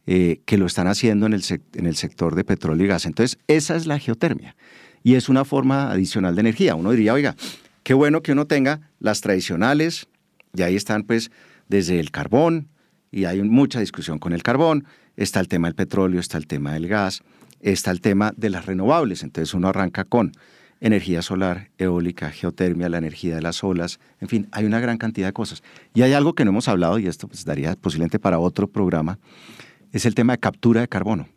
eh, 0.06 0.40
que 0.44 0.58
lo 0.58 0.66
están 0.66 0.86
haciendo 0.86 1.26
en 1.26 1.34
el, 1.34 1.42
en 1.74 1.86
el 1.86 1.96
sector 1.96 2.34
de 2.34 2.44
petróleo 2.44 2.84
y 2.84 2.88
gas. 2.88 3.06
Entonces, 3.06 3.38
esa 3.46 3.76
es 3.76 3.86
la 3.86 3.98
geotermia. 3.98 4.56
Y 5.02 5.14
es 5.14 5.28
una 5.28 5.44
forma 5.44 5.90
adicional 5.90 6.34
de 6.34 6.40
energía. 6.40 6.74
Uno 6.74 6.90
diría, 6.90 7.14
oiga, 7.14 7.36
qué 7.82 7.94
bueno 7.94 8.22
que 8.22 8.32
uno 8.32 8.46
tenga 8.46 8.90
las 9.00 9.20
tradicionales, 9.20 10.08
y 10.54 10.62
ahí 10.62 10.76
están 10.76 11.02
pues 11.02 11.30
desde 11.68 12.00
el 12.00 12.10
carbón, 12.10 12.68
y 13.10 13.26
hay 13.26 13.42
mucha 13.42 13.80
discusión 13.80 14.18
con 14.18 14.32
el 14.32 14.42
carbón, 14.42 14.86
está 15.16 15.40
el 15.40 15.48
tema 15.48 15.68
del 15.68 15.74
petróleo, 15.74 16.20
está 16.20 16.38
el 16.38 16.46
tema 16.46 16.72
del 16.72 16.88
gas, 16.88 17.22
está 17.72 17.90
el 17.90 18.00
tema 18.00 18.32
de 18.36 18.50
las 18.50 18.66
renovables. 18.66 19.22
Entonces 19.22 19.54
uno 19.54 19.68
arranca 19.68 20.04
con 20.04 20.32
energía 20.80 21.22
solar, 21.22 21.70
eólica, 21.78 22.30
geotermia, 22.30 22.88
la 22.88 22.98
energía 22.98 23.34
de 23.34 23.42
las 23.42 23.64
olas, 23.64 24.00
en 24.20 24.28
fin, 24.28 24.48
hay 24.52 24.66
una 24.66 24.80
gran 24.80 24.98
cantidad 24.98 25.28
de 25.28 25.32
cosas. 25.32 25.62
Y 25.94 26.02
hay 26.02 26.12
algo 26.12 26.34
que 26.34 26.44
no 26.44 26.50
hemos 26.50 26.68
hablado, 26.68 26.98
y 26.98 27.06
esto 27.06 27.26
pues, 27.26 27.44
daría 27.44 27.74
posiblemente 27.74 28.18
para 28.18 28.38
otro 28.38 28.66
programa, 28.68 29.18
es 29.92 30.04
el 30.04 30.14
tema 30.14 30.34
de 30.34 30.40
captura 30.40 30.82
de 30.82 30.88
carbono. 30.88 31.28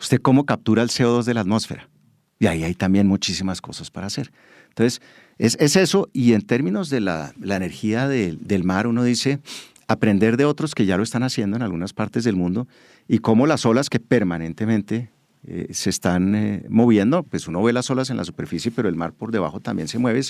¿Usted 0.00 0.20
cómo 0.20 0.46
captura 0.46 0.82
el 0.82 0.88
CO2 0.88 1.24
de 1.24 1.34
la 1.34 1.40
atmósfera? 1.40 1.88
Y 2.38 2.46
ahí 2.46 2.64
hay 2.64 2.74
también 2.74 3.06
muchísimas 3.06 3.60
cosas 3.60 3.90
para 3.90 4.06
hacer. 4.06 4.32
Entonces, 4.68 5.02
es, 5.38 5.76
eso, 5.76 6.08
y 6.12 6.32
en 6.32 6.42
términos 6.42 6.90
de 6.90 7.00
la, 7.00 7.34
energía 7.42 8.08
del 8.08 8.64
mar, 8.64 8.86
uno 8.86 9.04
dice, 9.04 9.40
aprender 9.88 10.36
de 10.36 10.46
otros 10.46 10.74
que 10.74 10.86
ya 10.86 10.96
lo 10.96 11.02
están 11.02 11.22
haciendo 11.22 11.56
en 11.56 11.62
algunas 11.62 11.92
partes 11.92 12.24
del 12.24 12.36
mundo, 12.36 12.66
y 13.08 13.18
cómo 13.18 13.46
las 13.46 13.66
olas 13.66 13.90
que 13.90 14.00
permanentemente 14.00 15.10
eh, 15.46 15.68
se 15.72 15.90
están 15.90 16.34
eh, 16.34 16.64
moviendo, 16.68 17.22
pues 17.22 17.48
uno 17.48 17.62
ve 17.62 17.72
las 17.72 17.90
olas 17.90 18.10
en 18.10 18.16
la 18.16 18.24
superficie, 18.24 18.72
pero 18.74 18.88
el 18.88 18.96
mar 18.96 19.12
por 19.12 19.30
debajo 19.30 19.60
también 19.60 19.88
se 19.88 19.98
mueve, 19.98 20.22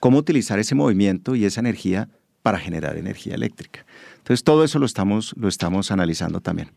cómo 0.00 0.18
utilizar 0.18 0.58
ese 0.58 0.74
movimiento 0.74 1.34
y 1.34 1.44
esa 1.44 1.60
energía 1.60 2.08
para 2.42 2.58
generar 2.58 2.96
energía 2.96 3.34
eléctrica. 3.34 3.84
Entonces 4.18 4.42
todo 4.42 4.64
eso 4.64 4.78
lo 4.78 4.86
estamos, 4.86 5.34
lo 5.36 5.48
estamos 5.48 5.90
analizando 5.90 6.40
también. 6.40 6.70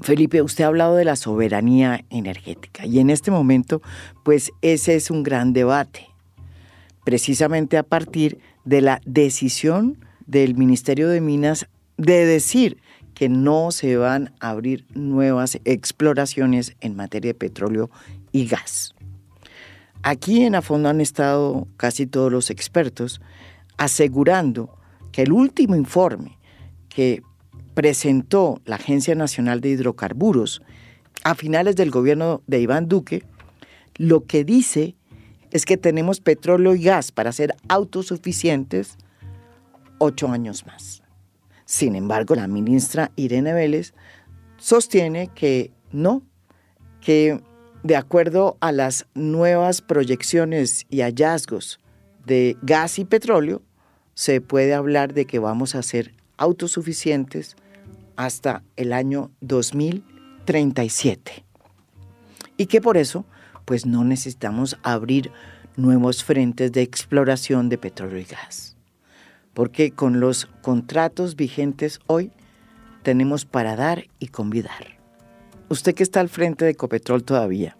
Felipe, 0.00 0.42
usted 0.42 0.64
ha 0.64 0.68
hablado 0.68 0.96
de 0.96 1.04
la 1.04 1.16
soberanía 1.16 2.04
energética 2.10 2.86
y 2.86 2.98
en 2.98 3.10
este 3.10 3.30
momento, 3.30 3.82
pues 4.24 4.50
ese 4.62 4.94
es 4.94 5.10
un 5.10 5.22
gran 5.22 5.52
debate, 5.52 6.08
precisamente 7.04 7.76
a 7.76 7.82
partir 7.82 8.38
de 8.64 8.80
la 8.80 9.00
decisión 9.04 9.98
del 10.26 10.54
Ministerio 10.54 11.08
de 11.08 11.20
Minas 11.20 11.66
de 11.96 12.24
decir 12.26 12.78
que 13.14 13.28
no 13.28 13.70
se 13.70 13.96
van 13.96 14.32
a 14.40 14.50
abrir 14.50 14.86
nuevas 14.94 15.58
exploraciones 15.64 16.76
en 16.80 16.96
materia 16.96 17.30
de 17.30 17.38
petróleo 17.38 17.90
y 18.32 18.46
gas. 18.46 18.94
Aquí 20.02 20.44
en 20.44 20.54
a 20.54 20.62
fondo 20.62 20.88
han 20.88 21.00
estado 21.00 21.68
casi 21.76 22.06
todos 22.06 22.32
los 22.32 22.50
expertos 22.50 23.20
asegurando 23.76 24.76
que 25.12 25.22
el 25.22 25.32
último 25.32 25.76
informe 25.76 26.38
que 26.88 27.22
presentó 27.74 28.60
la 28.64 28.76
Agencia 28.76 29.14
Nacional 29.14 29.60
de 29.60 29.70
Hidrocarburos 29.70 30.62
a 31.24 31.34
finales 31.34 31.76
del 31.76 31.90
gobierno 31.90 32.42
de 32.46 32.60
Iván 32.60 32.88
Duque, 32.88 33.22
lo 33.96 34.24
que 34.24 34.44
dice 34.44 34.96
es 35.50 35.64
que 35.64 35.76
tenemos 35.76 36.20
petróleo 36.20 36.74
y 36.74 36.82
gas 36.82 37.12
para 37.12 37.30
ser 37.30 37.54
autosuficientes 37.68 38.96
ocho 39.98 40.28
años 40.28 40.66
más. 40.66 41.01
Sin 41.72 41.96
embargo, 41.96 42.34
la 42.34 42.48
ministra 42.48 43.12
Irene 43.16 43.54
Vélez 43.54 43.94
sostiene 44.58 45.28
que 45.28 45.72
no, 45.90 46.20
que 47.00 47.40
de 47.82 47.96
acuerdo 47.96 48.58
a 48.60 48.72
las 48.72 49.06
nuevas 49.14 49.80
proyecciones 49.80 50.84
y 50.90 51.00
hallazgos 51.00 51.80
de 52.26 52.58
gas 52.60 52.98
y 52.98 53.06
petróleo, 53.06 53.62
se 54.12 54.42
puede 54.42 54.74
hablar 54.74 55.14
de 55.14 55.24
que 55.24 55.38
vamos 55.38 55.74
a 55.74 55.82
ser 55.82 56.12
autosuficientes 56.36 57.56
hasta 58.16 58.62
el 58.76 58.92
año 58.92 59.30
2037. 59.40 61.42
Y 62.58 62.66
que 62.66 62.82
por 62.82 62.98
eso, 62.98 63.24
pues 63.64 63.86
no 63.86 64.04
necesitamos 64.04 64.76
abrir 64.82 65.32
nuevos 65.78 66.22
frentes 66.22 66.70
de 66.70 66.82
exploración 66.82 67.70
de 67.70 67.78
petróleo 67.78 68.18
y 68.18 68.24
gas 68.24 68.71
porque 69.54 69.90
con 69.90 70.20
los 70.20 70.46
contratos 70.62 71.36
vigentes 71.36 72.00
hoy 72.06 72.30
tenemos 73.02 73.44
para 73.44 73.76
dar 73.76 74.06
y 74.18 74.28
convidar. 74.28 74.98
Usted 75.68 75.94
que 75.94 76.02
está 76.02 76.20
al 76.20 76.28
frente 76.28 76.64
de 76.64 76.72
Ecopetrol 76.72 77.24
todavía, 77.24 77.76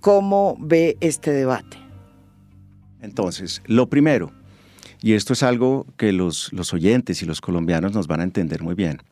¿cómo 0.00 0.56
ve 0.60 0.96
este 1.00 1.32
debate? 1.32 1.78
Entonces, 3.00 3.62
lo 3.66 3.88
primero, 3.88 4.32
y 5.00 5.14
esto 5.14 5.32
es 5.32 5.42
algo 5.42 5.86
que 5.96 6.12
los, 6.12 6.52
oyentes 6.72 7.22
y 7.22 7.26
los 7.26 7.40
colombianos 7.40 7.92
nos 7.92 8.06
van 8.06 8.20
a 8.20 8.24
entender 8.24 8.62
muy 8.62 8.74
bien, 8.74 9.02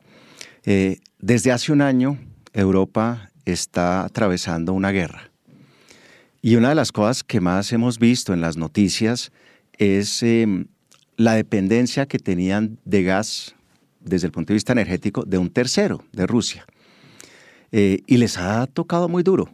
eh, 0.65 0.99
desde 1.19 1.51
hace 1.51 1.71
un 1.71 1.81
año 1.81 2.17
Europa 2.53 3.31
está 3.45 4.05
atravesando 4.05 4.73
una 4.73 4.91
guerra. 4.91 5.31
Y 6.41 6.55
una 6.55 6.69
de 6.69 6.75
las 6.75 6.91
cosas 6.91 7.23
que 7.23 7.41
más 7.41 7.71
hemos 7.71 7.99
visto 7.99 8.33
en 8.33 8.41
las 8.41 8.57
noticias 8.57 9.31
es 9.77 10.23
em, 10.23 10.65
la 11.23 11.33
dependencia 11.33 12.05
que 12.05 12.19
tenían 12.19 12.77
de 12.85 13.03
gas 13.03 13.55
desde 13.99 14.27
el 14.27 14.31
punto 14.31 14.49
de 14.49 14.55
vista 14.55 14.73
energético 14.73 15.23
de 15.23 15.37
un 15.37 15.49
tercero, 15.49 16.03
de 16.11 16.27
Rusia. 16.27 16.65
Eh, 17.71 18.01
y 18.07 18.17
les 18.17 18.37
ha 18.37 18.67
tocado 18.67 19.07
muy 19.07 19.23
duro. 19.23 19.49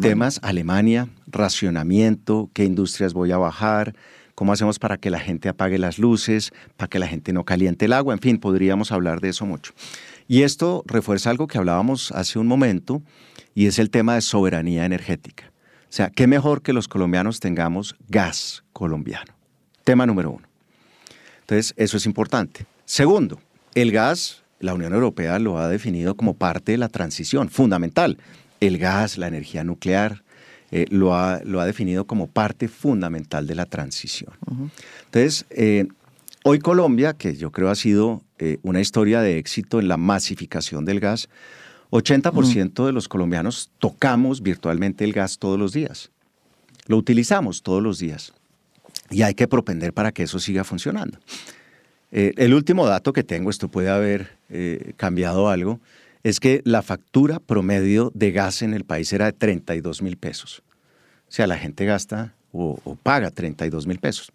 Temas 0.00 0.40
Alemania, 0.42 1.08
racionamiento, 1.28 2.50
qué 2.52 2.64
industrias 2.64 3.14
voy 3.14 3.30
a 3.30 3.38
bajar, 3.38 3.94
cómo 4.34 4.52
hacemos 4.52 4.78
para 4.78 4.98
que 4.98 5.10
la 5.10 5.20
gente 5.20 5.48
apague 5.48 5.78
las 5.78 5.98
luces, 5.98 6.50
para 6.76 6.88
que 6.88 6.98
la 6.98 7.06
gente 7.06 7.32
no 7.32 7.44
caliente 7.44 7.84
el 7.84 7.92
agua, 7.92 8.12
en 8.14 8.20
fin, 8.20 8.38
podríamos 8.38 8.90
hablar 8.90 9.20
de 9.20 9.28
eso 9.28 9.46
mucho. 9.46 9.72
Y 10.26 10.42
esto 10.42 10.82
refuerza 10.86 11.30
algo 11.30 11.46
que 11.46 11.58
hablábamos 11.58 12.10
hace 12.12 12.38
un 12.38 12.48
momento, 12.48 13.02
y 13.54 13.66
es 13.66 13.78
el 13.78 13.90
tema 13.90 14.14
de 14.14 14.20
soberanía 14.20 14.84
energética. 14.84 15.52
O 15.84 15.92
sea, 15.92 16.10
qué 16.10 16.26
mejor 16.26 16.62
que 16.62 16.72
los 16.72 16.88
colombianos 16.88 17.40
tengamos 17.40 17.96
gas 18.08 18.64
colombiano. 18.72 19.39
Tema 19.84 20.06
número 20.06 20.30
uno. 20.30 20.46
Entonces, 21.40 21.74
eso 21.76 21.96
es 21.96 22.06
importante. 22.06 22.66
Segundo, 22.84 23.40
el 23.74 23.92
gas, 23.92 24.42
la 24.60 24.74
Unión 24.74 24.92
Europea 24.94 25.38
lo 25.38 25.58
ha 25.58 25.68
definido 25.68 26.16
como 26.16 26.34
parte 26.34 26.72
de 26.72 26.78
la 26.78 26.88
transición, 26.88 27.48
fundamental. 27.48 28.18
El 28.60 28.78
gas, 28.78 29.18
la 29.18 29.26
energía 29.26 29.64
nuclear, 29.64 30.22
eh, 30.70 30.86
lo, 30.90 31.14
ha, 31.14 31.40
lo, 31.44 31.60
ha, 31.60 31.66
definido 31.66 32.06
como 32.06 32.28
parte 32.28 32.68
fundamental 32.68 33.46
de 33.46 33.54
la 33.56 33.66
transición. 33.66 34.32
Entonces, 35.06 35.46
eh, 35.50 35.88
hoy 36.44 36.60
Colombia, 36.60 37.14
que 37.14 37.34
yo 37.34 37.50
creo 37.50 37.70
ha 37.70 37.74
sido 37.74 38.22
eh, 38.38 38.58
una 38.62 38.80
historia 38.80 39.20
de 39.20 39.38
éxito 39.38 39.80
en 39.80 39.88
la 39.88 39.96
masificación 39.96 40.84
del 40.84 41.00
gas, 41.00 41.28
80% 41.90 42.86
de 42.86 42.92
los 42.92 43.08
colombianos 43.08 43.72
tocamos 43.80 44.42
virtualmente 44.42 45.04
el 45.04 45.12
gas 45.12 45.38
todos 45.38 45.58
los 45.58 45.72
días. 45.72 46.12
Lo 46.86 46.96
utilizamos 46.96 47.62
todos 47.62 47.82
los 47.82 47.98
días 47.98 48.32
y 49.10 49.22
hay 49.22 49.34
que 49.34 49.48
propender 49.48 49.92
para 49.92 50.12
que 50.12 50.22
eso 50.22 50.38
siga 50.38 50.64
funcionando. 50.64 51.18
Eh, 52.12 52.32
el 52.36 52.54
último 52.54 52.86
dato 52.86 53.12
que 53.12 53.22
tengo, 53.22 53.50
esto 53.50 53.68
puede 53.68 53.90
haber 53.90 54.38
eh, 54.48 54.94
cambiado 54.96 55.48
algo, 55.48 55.80
es 56.22 56.40
que 56.40 56.60
la 56.64 56.82
factura 56.82 57.38
promedio 57.38 58.10
de 58.14 58.32
gas 58.32 58.62
en 58.62 58.74
el 58.74 58.84
país 58.84 59.12
era 59.12 59.26
de 59.26 59.32
32 59.32 60.02
mil 60.02 60.16
pesos. 60.16 60.62
O 61.28 61.32
sea, 61.32 61.46
la 61.46 61.56
gente 61.56 61.84
gasta 61.84 62.34
o, 62.52 62.76
paga 63.02 63.30
32 63.30 63.86
mil 63.86 64.00
pesos, 64.00 64.32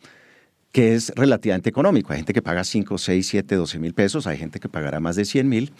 que 0.71 0.95
es 0.95 1.11
relativamente 1.15 1.69
económico. 1.69 2.13
Hay 2.13 2.19
gente 2.19 2.33
que 2.33 2.41
paga 2.41 2.63
5, 2.63 2.97
6, 2.97 3.27
7, 3.27 3.55
12 3.55 3.79
mil 3.79 3.93
pesos, 3.93 4.25
hay 4.25 4.37
gente 4.37 4.59
que 4.59 4.69
pagará 4.69 4.99
más 4.99 5.15
de 5.15 5.25
100 5.25 5.49
mil, 5.49 5.73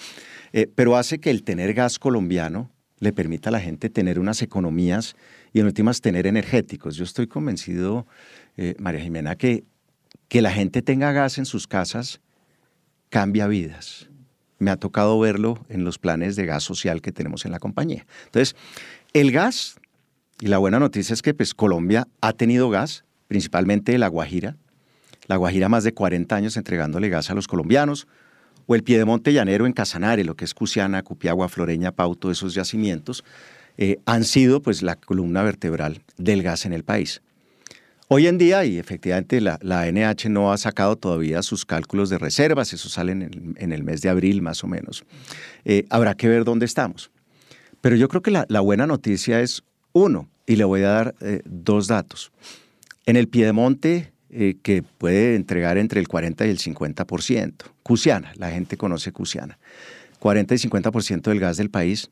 eh, 0.52 0.70
pero 0.74 0.98
hace 0.98 1.20
que 1.20 1.32
el 1.32 1.44
tener 1.44 1.74
gas 1.74 1.98
colombiano 1.98 2.70
le 3.00 3.14
permita 3.14 3.50
a 3.50 3.52
la 3.52 3.60
gente 3.60 3.90
tener 3.90 4.20
unas 4.20 4.42
economías 4.42 5.16
y 5.54 5.60
en 5.60 5.66
últimas 5.66 6.02
tener 6.02 6.28
energéticos. 6.28 6.96
Yo 6.96 7.04
estoy 7.04 7.28
convencido 7.28 8.06
eh, 8.58 8.76
María 8.80 9.02
Jimena, 9.02 9.36
que, 9.36 9.64
que 10.28 10.42
la 10.42 10.52
gente 10.52 10.82
tenga 10.82 11.12
gas 11.12 11.38
en 11.38 11.46
sus 11.46 11.68
casas 11.68 12.22
cambia 13.10 13.48
vidas. 13.48 14.10
Me 14.60 14.72
ha 14.72 14.78
tocado 14.78 15.20
verlo 15.20 15.66
en 15.70 15.84
los 15.84 16.00
planes 16.00 16.36
de 16.36 16.46
gas 16.46 16.64
social 16.64 17.02
que 17.02 17.12
tenemos 17.12 17.46
en 17.46 17.52
la 17.52 17.60
compañía. 17.60 18.06
Entonces, 18.26 18.56
el 19.14 19.32
gas, 19.32 19.76
y 20.40 20.48
la 20.48 20.58
buena 20.58 20.80
noticia 20.80 21.14
es 21.14 21.22
que 21.22 21.34
pues, 21.34 21.54
Colombia 21.54 22.08
ha 22.22 22.34
tenido 22.34 22.70
gas, 22.70 23.06
principalmente 23.28 23.98
La 23.98 24.08
Guajira. 24.08 24.58
La 25.28 25.38
Guajira 25.38 25.70
más 25.70 25.84
de 25.84 25.94
40 25.94 26.36
años 26.36 26.58
entregándole 26.58 27.10
gas 27.10 27.30
a 27.30 27.36
los 27.36 27.48
colombianos, 27.48 28.08
o 28.68 28.76
el 28.76 28.84
Piedemonte 28.84 29.34
Llanero 29.34 29.66
en 29.66 29.74
Casanare, 29.74 30.24
lo 30.24 30.36
que 30.36 30.46
es 30.46 30.54
Cusiana, 30.54 31.04
Cupiagua, 31.04 31.50
Floreña, 31.50 31.92
Pauto, 31.92 32.32
esos 32.32 32.54
yacimientos, 32.54 33.24
eh, 33.78 34.00
han 34.06 34.24
sido 34.24 34.62
pues 34.62 34.82
la 34.82 34.96
columna 34.96 35.44
vertebral 35.44 36.02
del 36.18 36.42
gas 36.44 36.66
en 36.66 36.74
el 36.74 36.84
país. 36.84 37.22
Hoy 38.08 38.28
en 38.28 38.38
día, 38.38 38.64
y 38.66 38.78
efectivamente 38.78 39.42
la, 39.42 39.58
NH 39.92 40.30
no 40.30 40.54
ha 40.54 40.58
sacado 40.58 40.96
todavía 40.96 41.42
sus 41.42 41.66
cálculos 41.66 42.12
de 42.12 42.20
reservas, 42.20 42.72
eso 42.72 42.88
sale 42.88 43.14
en 43.14 43.72
el, 43.72 43.84
mes 43.84 44.02
de 44.02 44.10
abril 44.10 44.44
más 44.44 44.64
o 44.64 44.68
menos, 44.68 45.04
eh, 45.64 45.86
habrá 45.90 46.14
que 46.14 46.28
ver 46.28 46.44
dónde 46.44 46.68
estamos. 46.68 47.10
Pero 47.82 47.96
yo 47.96 48.08
creo 48.08 48.22
que 48.22 48.30
la, 48.30 48.60
buena 48.62 48.86
noticia 48.86 49.42
es, 49.42 49.64
uno, 49.92 50.30
y 50.46 50.56
le 50.56 50.66
voy 50.66 50.84
a 50.84 50.90
dar 50.90 51.16
eh, 51.20 51.42
dos 51.46 51.88
datos. 51.88 52.32
En 53.08 53.16
el 53.16 53.28
Piedemonte 53.28 54.12
eh, 54.30 54.56
que 54.62 54.84
puede 54.84 55.36
entregar 55.36 55.80
entre 55.80 56.00
el 56.00 56.08
40 56.08 56.46
y 56.46 56.50
el 56.52 56.60
50%. 56.60 57.54
Cusiana, 57.82 58.34
la 58.36 58.52
gente 58.52 58.78
conoce 58.78 59.12
Cusiana. 59.12 59.58
40 60.20 60.54
y 60.54 60.58
50% 60.58 61.22
del 61.22 61.40
gas 61.40 61.58
del 61.58 61.72
país. 61.72 62.12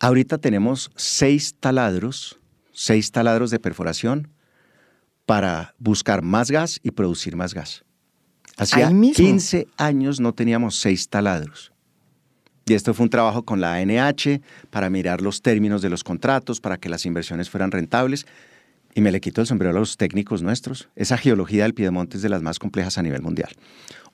Ahorita 0.00 0.38
tenemos 0.38 0.90
seis 0.96 1.54
taladros, 1.60 2.40
seis 2.72 3.12
taladros 3.12 3.50
de 3.50 3.60
perforación 3.60 4.28
para 5.28 5.74
buscar 5.78 6.22
más 6.22 6.50
gas 6.50 6.80
y 6.82 6.90
producir 6.90 7.36
más 7.36 7.52
gas. 7.52 7.84
Hacía 8.56 8.88
15 8.88 9.66
años 9.76 10.20
no 10.20 10.32
teníamos 10.32 10.76
seis 10.76 11.06
taladros. 11.10 11.70
Y 12.64 12.72
esto 12.72 12.94
fue 12.94 13.04
un 13.04 13.10
trabajo 13.10 13.42
con 13.42 13.60
la 13.60 13.74
ANH 13.74 14.40
para 14.70 14.88
mirar 14.88 15.20
los 15.20 15.42
términos 15.42 15.82
de 15.82 15.90
los 15.90 16.02
contratos, 16.02 16.62
para 16.62 16.78
que 16.78 16.88
las 16.88 17.04
inversiones 17.04 17.50
fueran 17.50 17.72
rentables. 17.72 18.24
Y 18.94 19.02
me 19.02 19.12
le 19.12 19.20
quito 19.20 19.42
el 19.42 19.46
sombrero 19.46 19.76
a 19.76 19.78
los 19.78 19.98
técnicos 19.98 20.40
nuestros. 20.40 20.88
Esa 20.96 21.18
geología 21.18 21.64
del 21.64 21.74
Piedemonte 21.74 22.16
es 22.16 22.22
de 22.22 22.30
las 22.30 22.40
más 22.40 22.58
complejas 22.58 22.96
a 22.96 23.02
nivel 23.02 23.20
mundial. 23.20 23.50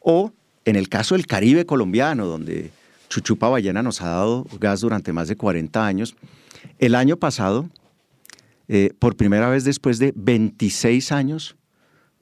O 0.00 0.33
en 0.64 0.74
el 0.74 0.88
caso 0.88 1.14
del 1.14 1.29
Caribe 1.29 1.64
colombiano, 1.64 2.27
donde 2.27 2.72
Chuchupa 3.09 3.48
Ballena 3.48 3.85
nos 3.85 4.03
ha 4.03 4.09
dado 4.09 4.48
gas 4.59 4.81
durante 4.81 5.12
más 5.12 5.29
de 5.29 5.37
40 5.37 5.87
años, 5.87 6.16
el 6.81 6.96
año 6.96 7.18
pasado, 7.18 7.70
eh, 8.68 8.90
por 8.98 9.16
primera 9.16 9.48
vez 9.48 9.64
después 9.64 9.98
de 9.98 10.12
26 10.16 11.12
años, 11.12 11.57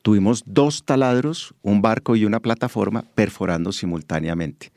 tuvimos 0.02 0.42
dos 0.46 0.84
taladros, 0.84 1.54
un 1.62 1.82
barco 1.82 2.16
y 2.16 2.24
una 2.24 2.40
plataforma 2.40 3.04
perforando 3.14 3.72
simultáneamente. 3.72 4.72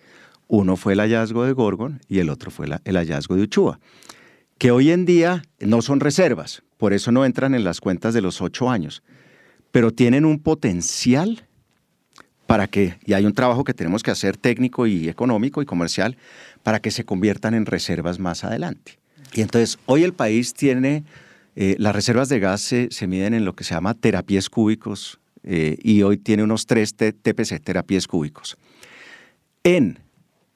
Uno 0.48 0.78
fue 0.78 0.94
el 0.94 1.00
hallazgo 1.00 1.44
de 1.44 1.54
Gorgon 1.54 2.02
y 2.08 2.20
el 2.20 2.30
otro 2.30 2.52
fue 2.52 2.68
el 2.84 2.96
hallazgo 2.96 3.36
de 3.36 3.44
Uchua, 3.44 3.80
que 4.58 4.72
hoy 4.72 4.92
en 4.92 5.06
día 5.06 5.44
no 5.60 5.82
son 5.82 6.00
reservas, 6.00 6.64
por 6.78 6.94
eso 6.94 7.12
no 7.12 7.26
entran 7.26 7.56
en 7.56 7.64
las 7.64 7.82
cuentas 7.82 8.14
de 8.14 8.22
los 8.22 8.42
ocho 8.42 8.70
años, 8.70 9.02
pero 9.72 9.92
tienen 9.92 10.26
un 10.26 10.40
potencial 10.40 11.48
para 12.48 12.68
que, 12.68 12.98
y 13.06 13.14
hay 13.14 13.26
un 13.26 13.34
trabajo 13.34 13.64
que 13.64 13.74
tenemos 13.74 14.04
que 14.04 14.12
hacer 14.12 14.38
técnico 14.38 14.88
y 14.88 15.10
económico 15.10 15.62
y 15.62 15.66
comercial, 15.66 16.18
para 16.64 16.80
que 16.80 16.92
se 16.92 17.06
conviertan 17.06 17.54
en 17.54 17.66
reservas 17.66 18.20
más 18.20 18.44
adelante. 18.44 19.00
Y 19.34 19.42
entonces, 19.42 19.80
hoy 19.86 20.04
el 20.04 20.14
país 20.14 20.54
tiene, 20.54 21.04
eh, 21.56 21.76
las 21.80 21.96
reservas 21.96 22.30
de 22.30 22.40
gas 22.40 22.62
se, 22.62 23.08
miden 23.08 23.34
en 23.34 23.46
lo 23.46 23.56
que 23.56 23.64
se 23.64 23.74
llama 23.74 23.94
terapias 23.94 24.50
cúbicos, 24.50 25.20
eh, 25.44 25.78
y 25.82 26.02
hoy 26.02 26.18
tiene 26.18 26.44
unos 26.44 26.66
3 26.66 26.96
TPC, 26.96 27.60
terapias 27.64 28.08
cúbicos. 28.08 28.58
En 29.64 30.00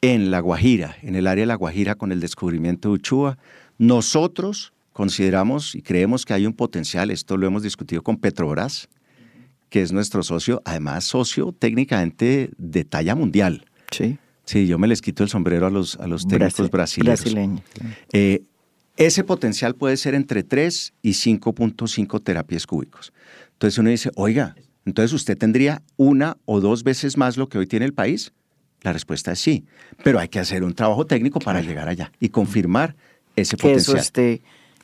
en 0.01 0.31
La 0.31 0.39
Guajira, 0.39 0.97
en 1.01 1.15
el 1.15 1.27
área 1.27 1.43
de 1.43 1.47
La 1.47 1.55
Guajira 1.55 1.95
con 1.95 2.11
el 2.11 2.19
descubrimiento 2.19 2.89
de 2.89 2.95
Uchua, 2.95 3.37
nosotros 3.77 4.73
consideramos 4.93 5.75
y 5.75 5.81
creemos 5.81 6.25
que 6.25 6.33
hay 6.33 6.45
un 6.45 6.53
potencial, 6.53 7.11
esto 7.11 7.37
lo 7.37 7.47
hemos 7.47 7.63
discutido 7.63 8.01
con 8.01 8.17
Petrobras, 8.17 8.87
que 9.69 9.81
es 9.81 9.91
nuestro 9.91 10.23
socio, 10.23 10.61
además 10.65 11.03
socio 11.03 11.53
técnicamente 11.57 12.49
de 12.57 12.85
talla 12.85 13.15
mundial. 13.15 13.65
Sí. 13.91 14.17
Sí, 14.45 14.65
yo 14.65 14.79
me 14.79 14.87
les 14.87 15.01
quito 15.01 15.21
el 15.21 15.29
sombrero 15.29 15.67
a 15.67 15.69
los, 15.69 15.95
a 15.97 16.07
los 16.07 16.27
técnicos 16.27 16.71
brasileños. 16.71 17.23
Eh, 18.11 18.41
ese 18.99 19.23
potencial 19.23 19.75
puede 19.75 19.95
ser 19.95 20.13
entre 20.13 20.43
3 20.43 20.93
y 21.01 21.11
5.5 21.11 22.21
terapias 22.21 22.67
cúbicos. 22.67 23.13
Entonces 23.53 23.77
uno 23.77 23.89
dice, 23.89 24.11
oiga, 24.15 24.55
entonces 24.85 25.13
usted 25.13 25.37
tendría 25.37 25.81
una 25.95 26.37
o 26.43 26.59
dos 26.59 26.83
veces 26.83 27.15
más 27.17 27.37
lo 27.37 27.47
que 27.47 27.57
hoy 27.57 27.65
tiene 27.65 27.85
el 27.85 27.93
país. 27.93 28.33
La 28.81 28.91
respuesta 28.91 29.31
es 29.31 29.39
sí, 29.39 29.65
pero 30.03 30.19
hay 30.19 30.27
que 30.27 30.39
hacer 30.39 30.65
un 30.65 30.73
trabajo 30.75 31.05
técnico 31.05 31.39
para 31.39 31.61
llegar 31.61 31.87
allá 31.87 32.11
y 32.19 32.27
confirmar 32.27 32.97
ese 33.37 33.55
que 33.55 33.69
potencial. 33.69 33.97
Eso 33.97 34.05
esté 34.05 34.41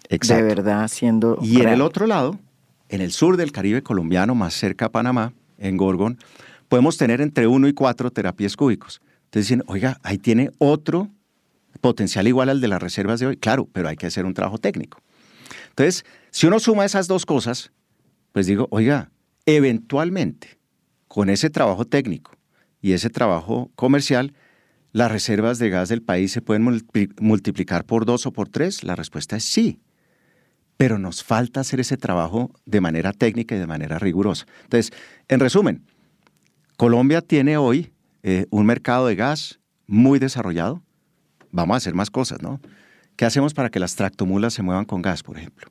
de 0.10 0.42
verdad 0.44 0.88
siendo. 0.88 1.38
Y 1.42 1.62
en 1.62 1.68
el 1.68 1.82
otro 1.82 2.08
lado, 2.08 2.40
en 2.88 3.02
el 3.02 3.12
sur 3.12 3.36
del 3.36 3.52
Caribe 3.52 3.84
colombiano, 3.84 4.34
más 4.34 4.54
cerca 4.54 4.86
a 4.86 4.92
Panamá, 4.92 5.34
en 5.58 5.76
Gorgon, 5.76 6.18
podemos 6.70 6.98
tener 6.98 7.20
entre 7.20 7.48
uno 7.48 7.68
y 7.68 7.74
cuatro 7.74 8.12
terapias 8.12 8.56
cúbicos. 8.56 9.02
Entonces 9.26 9.50
dicen, 9.50 9.64
oiga, 9.68 10.00
ahí 10.04 10.18
tiene 10.18 10.52
otro 10.58 11.10
potencial 11.86 12.28
igual 12.28 12.50
al 12.50 12.62
de 12.62 12.68
las 12.68 12.82
reservas 12.82 13.20
de 13.20 13.28
hoy. 13.28 13.38
Claro, 13.38 13.70
pero 13.72 13.88
hay 13.88 13.96
que 13.96 14.08
hacer 14.08 14.26
un 14.26 14.34
trabajo 14.34 14.58
técnico. 14.58 15.04
Entonces, 15.70 16.04
si 16.32 16.48
uno 16.48 16.60
suma 16.60 16.84
esas 16.84 17.08
dos 17.08 17.28
cosas, 17.28 17.72
pues 18.32 18.48
digo, 18.48 18.68
oiga, 18.72 19.12
eventualmente, 19.46 20.58
con 21.08 21.30
ese 21.30 21.52
trabajo 21.52 21.86
técnico 21.86 22.32
y 22.82 22.94
ese 22.94 23.12
trabajo 23.12 23.70
comercial, 23.76 24.34
¿las 24.94 25.12
reservas 25.12 25.60
de 25.60 25.70
gas 25.70 25.88
del 25.88 26.02
país 26.02 26.32
se 26.32 26.42
pueden 26.42 26.64
multiplicar 27.20 27.86
por 27.86 28.06
dos 28.06 28.26
o 28.26 28.34
por 28.34 28.50
tres? 28.50 28.84
La 28.84 28.96
respuesta 28.96 29.38
es 29.38 29.44
sí. 29.44 29.80
Pero 30.78 30.98
nos 30.98 31.24
falta 31.24 31.60
hacer 31.60 31.80
ese 31.80 31.98
trabajo 31.98 32.52
de 32.66 32.82
manera 32.82 33.14
técnica 33.14 33.56
y 33.56 33.60
de 33.60 33.68
manera 33.68 34.00
rigurosa. 34.00 34.48
Entonces, 34.64 34.92
en 35.28 35.40
resumen, 35.40 35.86
Colombia 36.78 37.22
tiene 37.22 37.58
hoy 37.58 37.94
eh, 38.24 38.48
un 38.50 38.66
mercado 38.66 39.06
de 39.06 39.16
gas 39.16 39.60
muy 39.86 40.18
desarrollado. 40.18 40.82
Vamos 41.56 41.76
a 41.76 41.78
hacer 41.78 41.94
más 41.94 42.10
cosas, 42.10 42.42
¿no? 42.42 42.60
¿Qué 43.16 43.26
hacemos 43.26 43.54
para 43.54 43.70
que 43.70 43.80
las 43.80 43.96
tractomulas 43.96 44.54
se 44.54 44.62
muevan 44.62 44.84
con 44.84 45.02
gas, 45.02 45.24
por 45.24 45.38
ejemplo? 45.38 45.70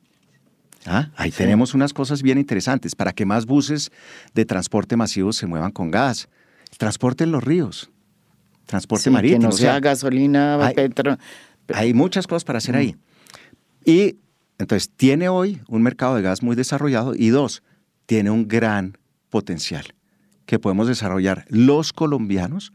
¿Ah? 0.87 1.09
Ahí 1.15 1.31
tenemos 1.31 1.73
unas 1.73 1.93
cosas 1.93 2.21
bien 2.21 2.37
interesantes 2.37 2.95
para 2.95 3.13
que 3.13 3.25
más 3.25 3.45
buses 3.45 3.91
de 4.33 4.45
transporte 4.45 4.97
masivo 4.97 5.31
se 5.31 5.45
muevan 5.47 5.71
con 5.71 5.91
gas 5.91 6.27
transporte 6.77 7.23
en 7.23 7.31
los 7.31 7.43
ríos, 7.43 7.89
transporte 8.65 9.09
marítimo. 9.09 9.41
Que 9.41 9.45
no 9.45 9.51
sea, 9.51 9.79
gasolina, 9.79 10.57
hay, 10.65 10.75
Hay 11.73 11.93
muchas 11.93 12.27
cosas 12.27 12.43
para 12.43 12.57
hacer 12.57 12.75
ahí. 12.75 12.95
Y 13.85 14.17
entonces 14.57 14.89
tiene 14.89 15.29
hoy 15.29 15.61
un 15.67 15.83
mercado 15.83 16.15
de 16.15 16.21
gas 16.21 16.43
muy 16.43 16.55
desarrollado 16.55 17.13
y 17.15 17.29
dos, 17.29 17.63
tiene 18.05 18.31
un 18.31 18.47
gran 18.47 18.97
potencial 19.29 19.85
que 20.45 20.59
podemos 20.59 20.87
desarrollar 20.87 21.45
los 21.49 21.93
colombianos 21.93 22.73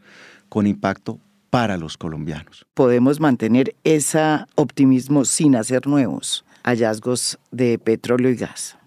con 0.49 0.67
impacto 0.67 1.19
para 1.51 1.77
los 1.77 1.97
colombianos. 1.97 2.65
Podemos 2.73 3.19
mantener 3.19 3.75
ese 3.83 4.19
optimismo 4.55 5.25
sin 5.25 5.55
hacer 5.55 5.85
nuevos 5.85 6.43
hallazgos 6.63 7.37
de 7.51 7.77
petróleo 7.77 8.31
y 8.31 8.35
gas. 8.35 8.77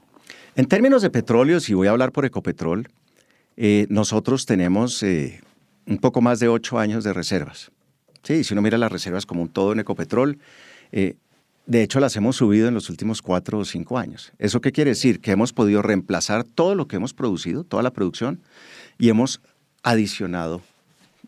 En 0.56 0.66
términos 0.66 1.02
de 1.02 1.10
petróleo, 1.10 1.60
si 1.60 1.74
voy 1.74 1.88
a 1.88 1.90
hablar 1.90 2.10
por 2.10 2.24
Ecopetrol, 2.24 2.88
eh, 3.56 3.86
nosotros 3.90 4.46
tenemos 4.46 5.02
eh, 5.02 5.40
un 5.86 5.98
poco 5.98 6.20
más 6.22 6.40
de 6.40 6.48
ocho 6.48 6.78
años 6.78 7.04
de 7.04 7.12
reservas. 7.12 7.70
Sí, 8.22 8.42
si 8.42 8.54
uno 8.54 8.62
mira 8.62 8.78
las 8.78 8.90
reservas 8.90 9.26
como 9.26 9.42
un 9.42 9.48
todo 9.48 9.72
en 9.72 9.80
Ecopetrol, 9.80 10.38
eh, 10.92 11.16
de 11.66 11.82
hecho 11.82 12.00
las 12.00 12.16
hemos 12.16 12.36
subido 12.36 12.68
en 12.68 12.74
los 12.74 12.88
últimos 12.88 13.20
cuatro 13.20 13.58
o 13.58 13.64
cinco 13.64 13.98
años. 13.98 14.32
¿Eso 14.38 14.60
qué 14.60 14.72
quiere 14.72 14.90
decir? 14.90 15.20
Que 15.20 15.32
hemos 15.32 15.52
podido 15.52 15.82
reemplazar 15.82 16.44
todo 16.44 16.74
lo 16.74 16.88
que 16.88 16.96
hemos 16.96 17.12
producido, 17.12 17.64
toda 17.64 17.82
la 17.82 17.92
producción, 17.92 18.40
y 18.96 19.10
hemos 19.10 19.40
adicionado 19.82 20.62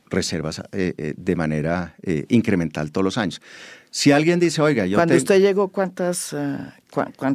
reservas 0.09 0.63
de 0.73 1.37
manera 1.37 1.97
incremental 2.29 2.93
todos 2.93 3.05
los 3.05 3.19
años. 3.19 3.41
Si 3.91 4.13
alguien 4.13 4.39
dice, 4.39 4.61
oiga, 4.63 4.87
yo... 4.87 4.99
Cuando 4.99 5.17
usted 5.17 5.41
llegó, 5.41 5.69
¿cuántas... 5.69 6.35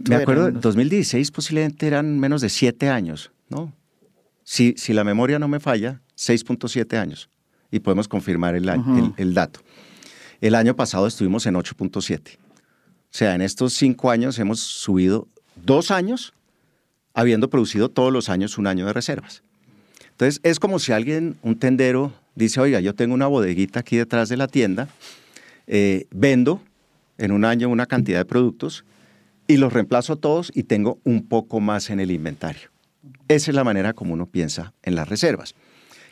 Me 0.08 0.16
acuerdo, 0.16 0.48
en 0.48 0.62
2016 0.62 1.32
posiblemente 1.32 1.88
eran 1.88 2.20
menos 2.20 2.42
de 2.42 2.50
siete 2.50 2.90
años, 2.90 3.32
¿no? 3.50 3.74
si, 4.52 4.94
la 4.94 5.04
memoria 5.04 5.40
no 5.40 5.48
me 5.48 5.60
falla, 5.60 6.02
6.7 6.18 6.98
años. 6.98 7.30
Y 7.72 7.80
podemos 7.80 8.08
confirmar 8.08 8.56
el, 8.56 8.70
el, 9.18 9.34
dato. 9.34 9.62
El 10.42 10.56
año 10.56 10.76
pasado 10.76 11.08
estuvimos 11.08 11.46
en 11.46 11.56
8.7. 11.56 12.36
O 12.36 12.38
sea, 13.10 13.34
en 13.34 13.42
estos 13.42 13.74
cinco 13.74 14.12
años 14.12 14.38
hemos 14.40 14.60
subido 14.60 15.28
dos 15.56 15.90
años 15.90 16.34
habiendo 17.14 17.50
producido 17.50 17.90
todos 17.90 18.12
los 18.12 18.30
años 18.30 18.58
un 18.58 18.68
año 18.68 18.86
de 18.86 18.94
reservas. 18.94 19.44
Entonces, 20.12 20.42
es 20.44 20.60
como 20.60 20.80
si 20.80 20.92
alguien, 20.92 21.38
un 21.44 21.58
tendero, 21.58 22.14
dice, 22.36 22.60
oiga, 22.60 22.80
yo 22.80 22.96
tengo 22.96 23.14
una 23.14 23.28
bodeguita 23.28 23.82
aquí 23.82 23.98
detrás 23.98 24.30
de 24.30 24.38
la 24.38 24.48
tienda, 24.48 24.90
eh, 25.68 26.08
vendo 26.12 26.62
en 27.18 27.32
un 27.32 27.46
año 27.46 27.70
una 27.70 27.86
cantidad 27.86 28.20
de 28.20 28.26
productos 28.26 28.86
y 29.48 29.58
los 29.58 29.74
reemplazo 29.74 30.16
todos 30.16 30.52
y 30.56 30.64
tengo 30.64 31.00
un 31.04 31.28
poco 31.28 31.60
más 31.60 31.90
en 31.90 32.00
el 32.00 32.12
inventario. 32.12 32.70
Esa 33.28 33.52
es 33.52 33.56
la 33.56 33.64
manera 33.64 33.94
como 33.94 34.14
uno 34.14 34.26
piensa 34.26 34.74
en 34.84 34.96
las 34.96 35.08
reservas. 35.08 35.56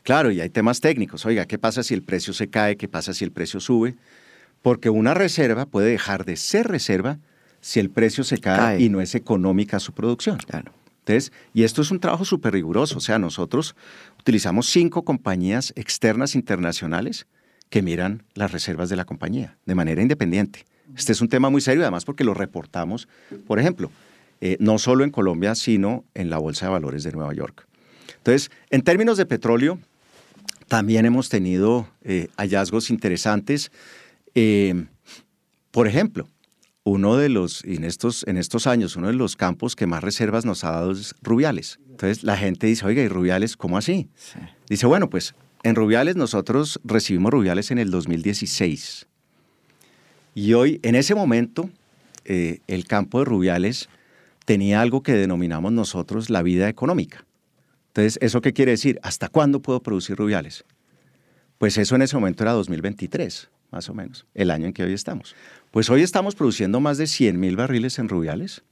Claro, 0.03 0.32
y 0.32 0.41
hay 0.41 0.49
temas 0.49 0.79
técnicos. 0.79 1.25
Oiga, 1.25 1.45
¿qué 1.45 1.58
pasa 1.58 1.84
si 1.84 1.93
el 1.93 2.03
precio 2.03 2.34
se 2.34 2.49
cae? 2.49 2.77
¿Qué 2.77 2.88
pasa 2.88 3.13
si 3.13 3.25
el 3.25 3.32
precio 3.32 3.60
sube? 3.60 3.95
Porque 4.62 4.89
una 4.89 5.13
reserva 5.13 5.65
puede 5.65 5.91
dejar 5.91 6.25
de 6.25 6.36
ser 6.36 6.67
reserva 6.67 7.19
si 7.62 7.79
el 7.79 7.89
precio 7.89 8.23
se 8.23 8.38
cae, 8.38 8.79
y 8.79 8.89
no 8.89 9.01
es 9.01 9.15
económica 9.15 9.79
su 9.79 9.93
producción. 9.93 10.38
Claro. 10.38 10.73
Y 11.53 11.63
esto 11.63 11.81
es 11.81 11.91
un 11.91 11.99
trabajo 11.99 12.25
súper 12.25 12.53
riguroso. 12.53 12.97
O 12.97 13.01
sea, 13.01 13.19
nosotros 13.19 13.75
utilizamos 14.19 14.67
cinco 14.67 15.03
compañías 15.03 15.73
externas 15.75 16.35
internacionales 16.35 17.27
que 17.69 17.81
miran 17.81 18.23
las 18.33 18.51
reservas 18.51 18.89
de 18.89 18.95
la 18.95 19.05
compañía 19.05 19.57
de 19.65 19.75
manera 19.75 20.01
independiente. 20.01 20.65
Este 20.95 21.11
es 21.11 21.21
un 21.21 21.29
tema 21.29 21.49
muy 21.49 21.61
serio, 21.61 21.83
además 21.83 22.05
porque 22.05 22.23
lo 22.23 22.33
reportamos. 22.33 23.07
Por 23.47 23.59
ejemplo, 23.59 23.91
eh, 24.41 24.57
no 24.59 24.79
solo 24.79 25.03
en 25.03 25.11
Colombia, 25.11 25.55
sino 25.55 26.03
en 26.13 26.29
la 26.29 26.37
Bolsa 26.37 26.65
de 26.65 26.71
Valores 26.71 27.03
de 27.03 27.11
Nueva 27.11 27.33
York. 27.33 27.67
Entonces, 28.17 28.51
en 28.69 28.81
términos 28.81 29.17
de 29.17 29.25
petróleo, 29.25 29.79
también 30.67 31.05
hemos 31.05 31.29
tenido 31.29 31.87
eh, 32.03 32.27
hallazgos 32.37 32.89
interesantes. 32.89 33.71
Eh, 34.35 34.85
por 35.71 35.87
ejemplo, 35.87 36.27
uno 36.89 37.17
de 37.17 37.30
los, 37.30 37.63
en 37.63 37.84
estos, 37.84 38.25
en 38.28 38.38
estos 38.38 38.67
años, 38.67 38.95
uno 38.95 39.08
de 39.08 39.13
los 39.13 39.36
campos 39.36 39.75
que 39.75 39.86
más 39.88 40.04
reservas 40.04 40.45
nos 40.45 40.63
ha 40.63 40.71
dado 40.71 40.91
es 40.91 41.15
Rubiales. 41.21 41.80
Entonces 41.89 42.23
la 42.23 42.36
gente 42.36 42.67
dice, 42.67 42.86
oiga, 42.86 43.02
¿y 43.02 43.08
Rubiales 43.08 43.56
cómo 43.56 43.78
así? 43.78 44.10
Dice, 44.67 44.88
bueno, 44.88 45.10
pues 45.10 45.36
en 45.63 45.75
Rubiales 45.75 46.15
nosotros 46.15 46.80
recibimos 46.84 47.32
Rubiales 47.32 47.71
en 47.71 47.78
el 47.78 47.91
2016. 47.91 49.08
Y 50.36 50.54
hoy, 50.54 50.80
en 50.84 50.95
ese 50.95 51.15
momento, 51.15 51.69
eh, 52.25 52.62
el 52.67 52.86
campo 52.86 53.19
de 53.19 53.25
Rubiales 53.25 53.89
tenía 54.45 54.82
algo 54.82 55.04
que 55.04 55.13
denominamos 55.13 55.71
nosotros 55.71 56.30
la 56.30 56.41
vida 56.41 56.69
económica. 56.69 57.25
Entonces, 57.89 58.17
¿eso 58.21 58.41
qué 58.41 58.54
quiere 58.54 58.71
decir? 58.71 58.99
¿Hasta 59.04 59.28
cuándo 59.28 59.62
puedo 59.62 59.82
producir 59.82 60.15
Rubiales? 60.15 60.63
Pues 61.58 61.78
eso 61.78 61.95
en 61.95 62.04
ese 62.04 62.15
momento 62.15 62.43
era 62.43 62.54
2023, 62.54 63.49
más 63.71 63.89
o 63.89 63.93
menos, 63.93 64.25
el 64.34 64.49
año 64.49 64.67
en 64.67 64.73
que 64.73 64.84
hoy 64.84 64.93
estamos. 64.93 65.36
Pues 65.71 65.88
hoy 65.91 66.01
estamos 66.01 66.34
produciendo 66.34 66.79
más 66.79 66.97
de 66.97 67.05
100 67.05 67.39
mil 67.39 67.55
barriles 67.55 67.99
en 67.99 68.10
Rubiales. 68.10 68.63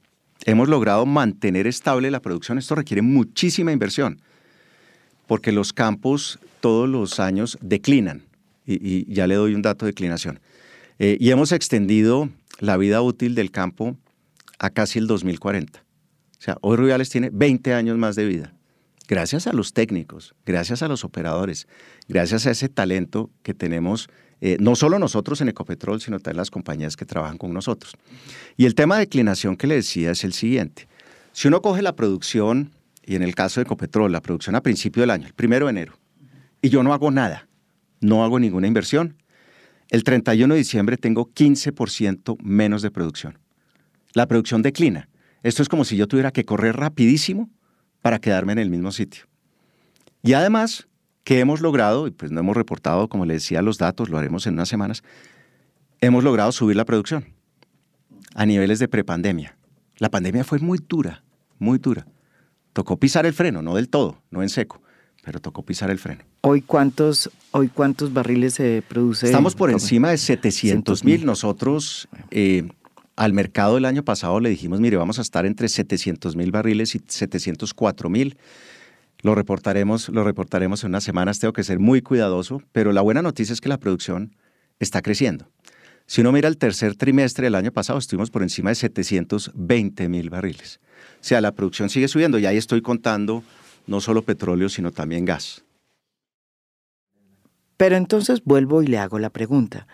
Hemos 0.44 0.68
logrado 0.68 1.06
mantener 1.06 1.68
estable 1.68 2.10
la 2.10 2.20
producción. 2.20 2.58
Esto 2.58 2.74
requiere 2.74 3.02
muchísima 3.02 3.70
inversión, 3.70 4.20
porque 5.28 5.52
los 5.52 5.72
campos 5.72 6.40
todos 6.60 6.88
los 6.88 7.20
años 7.20 7.56
declinan. 7.60 8.24
Y, 8.66 9.10
ya 9.12 9.28
le 9.28 9.36
doy 9.36 9.54
un 9.54 9.62
dato 9.62 9.86
de 9.86 9.92
declinación. 9.92 10.40
Eh, 10.98 11.16
y 11.20 11.30
hemos 11.30 11.52
extendido 11.52 12.30
la 12.58 12.76
vida 12.76 13.00
útil 13.00 13.36
del 13.36 13.52
campo 13.52 13.96
a 14.58 14.70
casi 14.70 14.98
el 14.98 15.06
2040. 15.06 15.78
O 15.78 16.42
sea, 16.42 16.58
hoy 16.62 16.76
Rubiales 16.76 17.10
tiene 17.10 17.30
20 17.32 17.74
años 17.74 17.96
más 17.96 18.16
de 18.16 18.26
vida. 18.26 18.54
Gracias 19.06 19.46
a 19.46 19.52
los 19.52 19.72
técnicos, 19.72 20.34
gracias 20.44 20.82
a 20.82 20.88
los 20.88 21.04
operadores, 21.04 21.68
gracias 22.08 22.46
a 22.46 22.50
ese 22.50 22.68
talento 22.68 23.30
que 23.42 23.54
tenemos 23.54 24.10
eh, 24.40 24.56
no 24.60 24.76
solo 24.76 24.98
nosotros 24.98 25.40
en 25.40 25.48
Ecopetrol, 25.48 26.00
sino 26.00 26.18
también 26.20 26.38
las 26.38 26.50
compañías 26.50 26.96
que 26.96 27.04
trabajan 27.04 27.38
con 27.38 27.52
nosotros. 27.52 27.94
Y 28.56 28.66
el 28.66 28.74
tema 28.74 28.96
de 28.96 29.00
declinación 29.00 29.56
que 29.56 29.66
le 29.66 29.76
decía 29.76 30.10
es 30.12 30.24
el 30.24 30.32
siguiente. 30.32 30.88
Si 31.32 31.48
uno 31.48 31.62
coge 31.62 31.82
la 31.82 31.96
producción, 31.96 32.72
y 33.04 33.16
en 33.16 33.22
el 33.22 33.34
caso 33.34 33.60
de 33.60 33.64
Ecopetrol, 33.64 34.12
la 34.12 34.20
producción 34.20 34.54
a 34.54 34.62
principio 34.62 35.02
del 35.02 35.10
año, 35.10 35.26
el 35.26 35.34
primero 35.34 35.66
de 35.66 35.70
enero, 35.70 35.98
y 36.60 36.68
yo 36.68 36.82
no 36.82 36.92
hago 36.92 37.10
nada, 37.10 37.48
no 38.00 38.24
hago 38.24 38.38
ninguna 38.38 38.66
inversión, 38.66 39.16
el 39.90 40.04
31 40.04 40.54
de 40.54 40.58
diciembre 40.58 40.96
tengo 40.96 41.30
15% 41.32 42.36
menos 42.42 42.82
de 42.82 42.90
producción. 42.90 43.38
La 44.12 44.26
producción 44.26 44.62
declina. 44.62 45.08
Esto 45.42 45.62
es 45.62 45.68
como 45.68 45.84
si 45.84 45.96
yo 45.96 46.06
tuviera 46.06 46.30
que 46.30 46.44
correr 46.44 46.76
rapidísimo 46.76 47.48
para 48.02 48.18
quedarme 48.18 48.52
en 48.52 48.58
el 48.58 48.70
mismo 48.70 48.92
sitio. 48.92 49.24
Y 50.22 50.32
además, 50.32 50.87
que 51.28 51.40
hemos 51.40 51.60
logrado, 51.60 52.06
y 52.06 52.10
pues 52.10 52.32
no 52.32 52.40
hemos 52.40 52.56
reportado, 52.56 53.10
como 53.10 53.26
le 53.26 53.34
decía, 53.34 53.60
los 53.60 53.76
datos, 53.76 54.08
lo 54.08 54.16
haremos 54.16 54.46
en 54.46 54.54
unas 54.54 54.70
semanas, 54.70 55.02
hemos 56.00 56.24
logrado 56.24 56.52
subir 56.52 56.74
la 56.74 56.86
producción 56.86 57.26
a 58.34 58.46
niveles 58.46 58.78
de 58.78 58.88
prepandemia. 58.88 59.54
La 59.98 60.08
pandemia 60.08 60.42
fue 60.42 60.58
muy 60.58 60.78
dura, 60.88 61.22
muy 61.58 61.76
dura. 61.76 62.06
Tocó 62.72 62.96
pisar 62.96 63.26
el 63.26 63.34
freno, 63.34 63.60
no 63.60 63.74
del 63.74 63.90
todo, 63.90 64.22
no 64.30 64.42
en 64.42 64.48
seco, 64.48 64.80
pero 65.22 65.38
tocó 65.38 65.66
pisar 65.66 65.90
el 65.90 65.98
freno. 65.98 66.24
¿Hoy 66.40 66.62
cuántos, 66.62 67.30
hoy 67.50 67.68
cuántos 67.68 68.14
barriles 68.14 68.54
se 68.54 68.82
produce? 68.88 69.26
Estamos 69.26 69.54
por 69.54 69.68
encima 69.70 70.08
de 70.08 70.16
700 70.16 71.04
mil. 71.04 71.26
Nosotros 71.26 72.08
eh, 72.30 72.66
al 73.16 73.34
mercado 73.34 73.76
el 73.76 73.84
año 73.84 74.02
pasado 74.02 74.40
le 74.40 74.48
dijimos, 74.48 74.80
mire, 74.80 74.96
vamos 74.96 75.18
a 75.18 75.20
estar 75.20 75.44
entre 75.44 75.68
700 75.68 76.36
mil 76.36 76.52
barriles 76.52 76.94
y 76.94 77.02
704 77.06 78.08
mil. 78.08 78.38
Lo 79.22 79.34
reportaremos, 79.34 80.08
lo 80.10 80.22
reportaremos 80.22 80.84
en 80.84 80.90
unas 80.90 81.04
semanas, 81.04 81.40
tengo 81.40 81.52
que 81.52 81.64
ser 81.64 81.78
muy 81.78 82.02
cuidadoso, 82.02 82.62
pero 82.72 82.92
la 82.92 83.00
buena 83.00 83.22
noticia 83.22 83.52
es 83.52 83.60
que 83.60 83.68
la 83.68 83.78
producción 83.78 84.36
está 84.78 85.02
creciendo. 85.02 85.50
Si 86.06 86.20
uno 86.22 86.32
mira 86.32 86.48
el 86.48 86.56
tercer 86.56 86.96
trimestre 86.96 87.46
del 87.46 87.54
año 87.54 87.72
pasado, 87.72 87.98
estuvimos 87.98 88.30
por 88.30 88.42
encima 88.42 88.70
de 88.70 88.76
720 88.76 90.08
mil 90.08 90.30
barriles. 90.30 90.80
O 91.20 91.24
sea, 91.24 91.40
la 91.40 91.52
producción 91.52 91.90
sigue 91.90 92.08
subiendo 92.08 92.38
y 92.38 92.46
ahí 92.46 92.56
estoy 92.56 92.80
contando 92.80 93.42
no 93.86 94.00
solo 94.00 94.22
petróleo, 94.22 94.68
sino 94.68 94.92
también 94.92 95.24
gas. 95.24 95.64
Pero 97.76 97.96
entonces 97.96 98.42
vuelvo 98.44 98.82
y 98.82 98.86
le 98.86 98.98
hago 98.98 99.18
la 99.18 99.30
pregunta. 99.30 99.86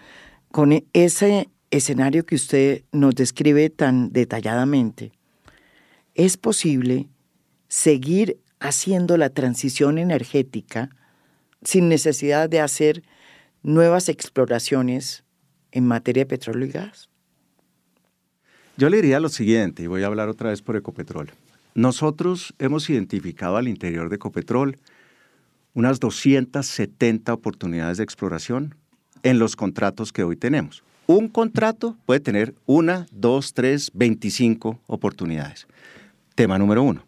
Con 0.52 0.84
ese 0.92 1.48
escenario 1.70 2.24
que 2.24 2.36
usted 2.36 2.84
nos 2.92 3.14
describe 3.14 3.70
tan 3.70 4.12
detalladamente, 4.12 5.12
¿es 6.14 6.36
posible 6.36 7.08
seguir 7.68 8.38
haciendo 8.60 9.16
la 9.16 9.30
transición 9.30 9.98
energética 9.98 10.90
sin 11.62 11.88
necesidad 11.88 12.48
de 12.48 12.60
hacer 12.60 13.02
nuevas 13.62 14.08
exploraciones 14.08 15.24
en 15.72 15.86
materia 15.86 16.22
de 16.22 16.28
petróleo 16.28 16.68
y 16.68 16.72
gas? 16.72 17.08
Yo 18.76 18.90
le 18.90 18.96
diría 18.96 19.20
lo 19.20 19.28
siguiente, 19.28 19.82
y 19.82 19.86
voy 19.86 20.02
a 20.02 20.06
hablar 20.06 20.28
otra 20.28 20.50
vez 20.50 20.60
por 20.60 20.76
Ecopetrol. 20.76 21.30
Nosotros 21.74 22.54
hemos 22.58 22.88
identificado 22.90 23.56
al 23.56 23.68
interior 23.68 24.08
de 24.08 24.16
Ecopetrol 24.16 24.78
unas 25.74 26.00
270 26.00 27.32
oportunidades 27.32 27.98
de 27.98 28.04
exploración 28.04 28.74
en 29.22 29.38
los 29.38 29.56
contratos 29.56 30.12
que 30.12 30.22
hoy 30.22 30.36
tenemos. 30.36 30.84
Un 31.06 31.28
contrato 31.28 31.96
puede 32.06 32.20
tener 32.20 32.54
una, 32.66 33.06
dos, 33.10 33.52
tres, 33.54 33.90
veinticinco 33.92 34.80
oportunidades. 34.86 35.66
Tema 36.34 36.58
número 36.58 36.82
uno. 36.82 37.04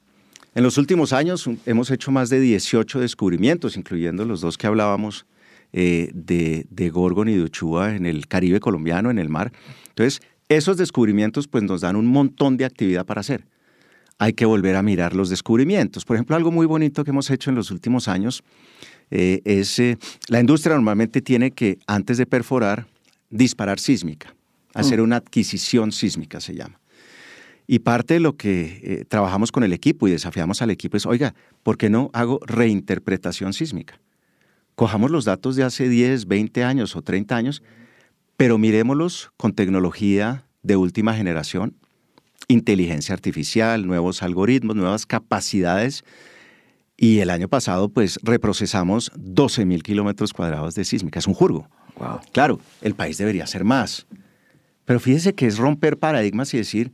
En 0.56 0.62
los 0.62 0.78
últimos 0.78 1.12
años 1.12 1.50
hemos 1.66 1.90
hecho 1.90 2.10
más 2.10 2.30
de 2.30 2.40
18 2.40 2.98
descubrimientos, 3.00 3.76
incluyendo 3.76 4.24
los 4.24 4.40
dos 4.40 4.56
que 4.56 4.66
hablábamos 4.66 5.26
eh, 5.74 6.10
de, 6.14 6.66
de, 6.70 6.88
Gorgon 6.88 7.28
y 7.28 7.34
de 7.34 7.42
Uchua 7.42 7.94
en 7.94 8.06
el 8.06 8.26
Caribe 8.26 8.58
colombiano, 8.58 9.10
en 9.10 9.18
el 9.18 9.28
mar. 9.28 9.52
Entonces, 9.90 10.22
esos 10.48 10.78
descubrimientos 10.78 11.46
pues, 11.46 11.62
nos 11.62 11.82
dan 11.82 11.94
un 11.94 12.06
montón 12.06 12.56
de 12.56 12.64
actividad 12.64 13.04
para 13.04 13.20
hacer. 13.20 13.44
Hay 14.16 14.32
que 14.32 14.46
volver 14.46 14.76
a 14.76 14.82
mirar 14.82 15.14
los 15.14 15.28
descubrimientos. 15.28 16.06
Por 16.06 16.16
ejemplo, 16.16 16.36
algo 16.36 16.50
muy 16.50 16.64
bonito 16.64 17.04
que 17.04 17.10
hemos 17.10 17.28
hecho 17.28 17.50
en 17.50 17.56
los 17.56 17.70
últimos 17.70 18.08
años 18.08 18.42
eh, 19.10 19.42
es, 19.44 19.78
eh, 19.78 19.98
la 20.28 20.40
industria 20.40 20.76
normalmente 20.76 21.20
tiene 21.20 21.50
que, 21.50 21.80
antes 21.86 22.16
de 22.16 22.24
perforar, 22.24 22.86
disparar 23.28 23.78
sísmica, 23.78 24.34
hacer 24.72 25.00
mm. 25.00 25.04
una 25.04 25.16
adquisición 25.16 25.92
sísmica 25.92 26.40
se 26.40 26.54
llama. 26.54 26.80
Y 27.66 27.80
parte 27.80 28.14
de 28.14 28.20
lo 28.20 28.36
que 28.36 28.80
eh, 28.82 29.04
trabajamos 29.08 29.50
con 29.50 29.64
el 29.64 29.72
equipo 29.72 30.06
y 30.06 30.12
desafiamos 30.12 30.62
al 30.62 30.70
equipo 30.70 30.96
es, 30.96 31.06
oiga, 31.06 31.34
¿por 31.62 31.76
qué 31.76 31.90
no 31.90 32.10
hago 32.12 32.40
reinterpretación 32.46 33.52
sísmica? 33.52 34.00
Cojamos 34.76 35.10
los 35.10 35.24
datos 35.24 35.56
de 35.56 35.64
hace 35.64 35.88
10, 35.88 36.26
20 36.26 36.62
años 36.62 36.94
o 36.94 37.02
30 37.02 37.34
años, 37.34 37.62
pero 38.36 38.58
miremoslos 38.58 39.32
con 39.36 39.52
tecnología 39.52 40.44
de 40.62 40.76
última 40.76 41.14
generación, 41.14 41.74
inteligencia 42.48 43.14
artificial, 43.14 43.86
nuevos 43.86 44.22
algoritmos, 44.22 44.76
nuevas 44.76 45.06
capacidades. 45.06 46.04
Y 46.96 47.18
el 47.18 47.30
año 47.30 47.48
pasado, 47.48 47.88
pues, 47.88 48.18
reprocesamos 48.22 49.10
12 49.16 49.64
mil 49.64 49.82
kilómetros 49.82 50.32
cuadrados 50.32 50.74
de 50.74 50.84
sísmica. 50.84 51.18
Es 51.18 51.26
un 51.26 51.34
jurgo. 51.34 51.68
Claro, 52.32 52.60
el 52.82 52.94
país 52.94 53.18
debería 53.18 53.46
ser 53.46 53.64
más. 53.64 54.06
Pero 54.84 55.00
fíjese 55.00 55.34
que 55.34 55.46
es 55.46 55.56
romper 55.56 55.98
paradigmas 55.98 56.52
y 56.54 56.58
decir, 56.58 56.92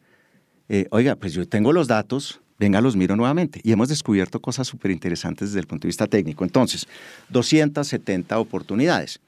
eh, 0.74 0.86
oiga, 0.90 1.16
pues 1.16 1.34
yo 1.34 1.46
tengo 1.46 1.70
los 1.70 1.86
datos, 1.86 2.40
venga, 2.58 2.80
los 2.80 2.96
miro 2.96 3.14
nuevamente. 3.14 3.60
Y 3.62 3.72
hemos 3.72 3.90
descubierto 3.90 4.40
cosas 4.40 4.66
súper 4.66 4.90
interesantes 4.90 5.50
desde 5.50 5.60
el 5.60 5.66
punto 5.66 5.82
de 5.82 5.88
vista 5.88 6.06
técnico. 6.06 6.44
Entonces, 6.44 6.88
270 7.28 8.38
oportunidades. 8.38 9.20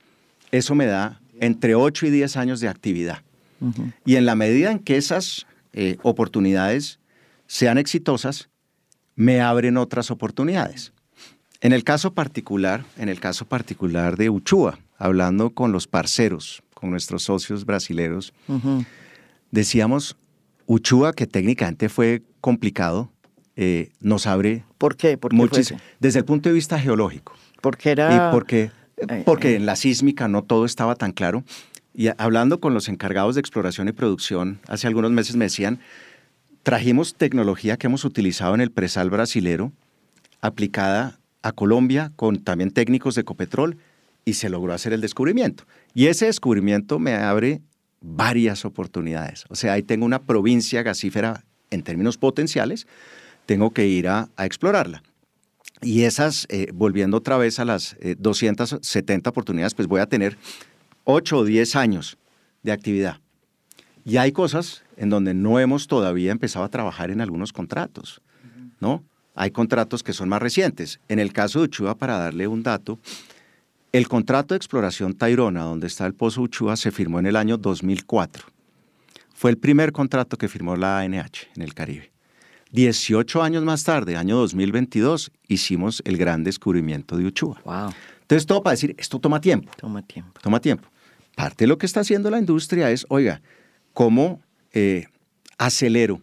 Eso 0.50 0.74
me 0.74 0.86
da 0.86 1.20
entre 1.40 1.74
8 1.74 2.06
y 2.06 2.10
10 2.10 2.38
años 2.38 2.60
de 2.60 2.68
actividad. 2.68 3.18
Y 4.06 4.16
en 4.16 4.24
la 4.24 4.34
medida 4.34 4.70
en 4.70 4.78
que 4.78 4.96
esas 4.96 5.46
eh, 5.74 5.98
oportunidades 6.02 6.98
sean 7.46 7.76
exitosas, 7.76 8.48
me 9.14 9.42
abren 9.42 9.76
otras 9.76 10.10
oportunidades. 10.10 10.94
En 11.60 11.74
el 11.74 11.84
caso 11.84 12.14
particular, 12.14 12.86
en 12.96 13.10
el 13.10 13.20
caso 13.20 13.44
particular 13.44 14.16
de 14.16 14.30
Uchua, 14.30 14.78
hablando 14.96 15.50
con 15.50 15.72
los 15.72 15.86
parceros, 15.86 16.62
con 16.72 16.90
nuestros 16.90 17.24
socios 17.24 17.66
brasileños, 17.66 18.32
decíamos, 19.50 20.16
Uchua, 20.66 21.12
que 21.12 21.26
técnicamente 21.26 21.88
fue 21.88 22.22
complicado, 22.40 23.10
eh, 23.56 23.90
nos 24.00 24.26
abre. 24.26 24.64
¿Por 24.78 24.96
qué? 24.96 25.16
¿Por 25.16 25.32
desde 26.00 26.18
el 26.18 26.24
punto 26.24 26.48
de 26.48 26.54
vista 26.54 26.78
geológico. 26.78 27.34
Porque 27.60 27.90
era. 27.90 28.14
Y 28.14 28.32
porque, 28.32 28.70
eh, 28.96 29.22
porque 29.24 29.52
eh. 29.52 29.56
en 29.56 29.66
la 29.66 29.76
sísmica 29.76 30.28
no 30.28 30.42
todo 30.42 30.64
estaba 30.64 30.96
tan 30.96 31.12
claro. 31.12 31.44
Y 31.94 32.08
hablando 32.18 32.58
con 32.58 32.74
los 32.74 32.88
encargados 32.88 33.36
de 33.36 33.40
exploración 33.40 33.88
y 33.88 33.92
producción, 33.92 34.58
hace 34.66 34.88
algunos 34.88 35.12
meses 35.12 35.36
me 35.36 35.44
decían, 35.44 35.78
trajimos 36.64 37.14
tecnología 37.14 37.76
que 37.76 37.86
hemos 37.86 38.04
utilizado 38.04 38.54
en 38.54 38.60
el 38.60 38.72
presal 38.72 39.10
brasilero, 39.10 39.72
aplicada 40.40 41.20
a 41.42 41.52
Colombia 41.52 42.10
con 42.16 42.42
también 42.42 42.72
técnicos 42.72 43.14
de 43.14 43.20
Ecopetrol, 43.20 43.78
y 44.24 44.34
se 44.34 44.48
logró 44.48 44.72
hacer 44.72 44.92
el 44.92 45.00
descubrimiento. 45.00 45.64
Y 45.94 46.06
ese 46.06 46.26
descubrimiento 46.26 46.98
me 46.98 47.14
abre 47.14 47.60
varias 48.04 48.64
oportunidades. 48.64 49.44
O 49.48 49.56
sea, 49.56 49.72
ahí 49.72 49.82
tengo 49.82 50.04
una 50.04 50.22
provincia 50.22 50.82
gasífera 50.82 51.44
en 51.70 51.82
términos 51.82 52.18
potenciales, 52.18 52.86
tengo 53.46 53.72
que 53.72 53.86
ir 53.86 54.08
a, 54.08 54.28
explorarla. 54.38 55.02
Y 55.80 56.02
esas, 56.02 56.46
eh, 56.50 56.68
volviendo 56.72 57.16
otra 57.16 57.36
vez 57.36 57.58
a 57.58 57.64
las 57.64 57.96
270 58.18 59.28
eh, 59.28 59.30
oportunidades, 59.30 59.74
pues 59.74 59.88
voy 59.88 60.00
a 60.00 60.06
tener 60.06 60.36
8 61.04 61.38
o 61.38 61.44
10 61.44 61.76
años 61.76 62.18
de 62.62 62.72
actividad. 62.72 63.18
y 64.06 64.18
hay 64.18 64.32
cosas 64.32 64.82
en 64.96 65.08
donde 65.08 65.32
no 65.32 65.58
hemos 65.58 65.86
todavía 65.86 66.30
empezado 66.30 66.64
a 66.64 66.68
trabajar 66.68 67.10
en 67.10 67.22
algunos 67.22 67.52
contratos, 67.52 68.20
¿no? 68.80 69.02
Hay 69.34 69.50
contratos 69.50 70.02
que 70.02 70.12
son 70.12 70.28
más 70.28 70.40
recientes. 70.42 71.00
En 71.08 71.18
el 71.18 71.32
caso 71.32 71.58
de 71.58 71.64
Uchua, 71.64 71.96
para 71.96 72.18
darle 72.18 72.46
un 72.46 72.62
dato, 72.62 72.98
el 73.94 74.08
contrato 74.08 74.54
de 74.54 74.56
exploración 74.56 75.14
Tairona, 75.14 75.62
donde 75.62 75.86
está 75.86 76.04
el 76.04 76.14
pozo 76.14 76.42
Uchua, 76.42 76.74
se 76.74 76.90
firmó 76.90 77.20
en 77.20 77.26
el 77.26 77.36
año 77.36 77.58
2004. 77.58 78.44
Fue 79.32 79.52
el 79.52 79.56
primer 79.56 79.92
contrato 79.92 80.36
que 80.36 80.48
firmó 80.48 80.74
la 80.74 80.98
ANH 80.98 81.46
en 81.54 81.62
el 81.62 81.74
Caribe. 81.74 82.10
18 82.72 83.40
años 83.40 83.62
más 83.62 83.84
tarde, 83.84 84.16
año 84.16 84.36
2022, 84.38 85.30
hicimos 85.46 86.02
el 86.04 86.16
gran 86.16 86.42
descubrimiento 86.42 87.16
de 87.16 87.26
Uchua. 87.26 87.60
Wow. 87.64 87.94
Entonces, 88.22 88.46
todo 88.46 88.64
para 88.64 88.72
decir, 88.72 88.96
esto 88.98 89.20
toma 89.20 89.40
tiempo. 89.40 89.70
Toma 89.76 90.02
tiempo. 90.02 90.40
Toma 90.42 90.58
tiempo. 90.58 90.88
Parte 91.36 91.62
de 91.62 91.68
lo 91.68 91.78
que 91.78 91.86
está 91.86 92.00
haciendo 92.00 92.30
la 92.30 92.40
industria 92.40 92.90
es, 92.90 93.06
oiga, 93.10 93.42
¿cómo 93.92 94.42
eh, 94.72 95.06
acelero 95.56 96.20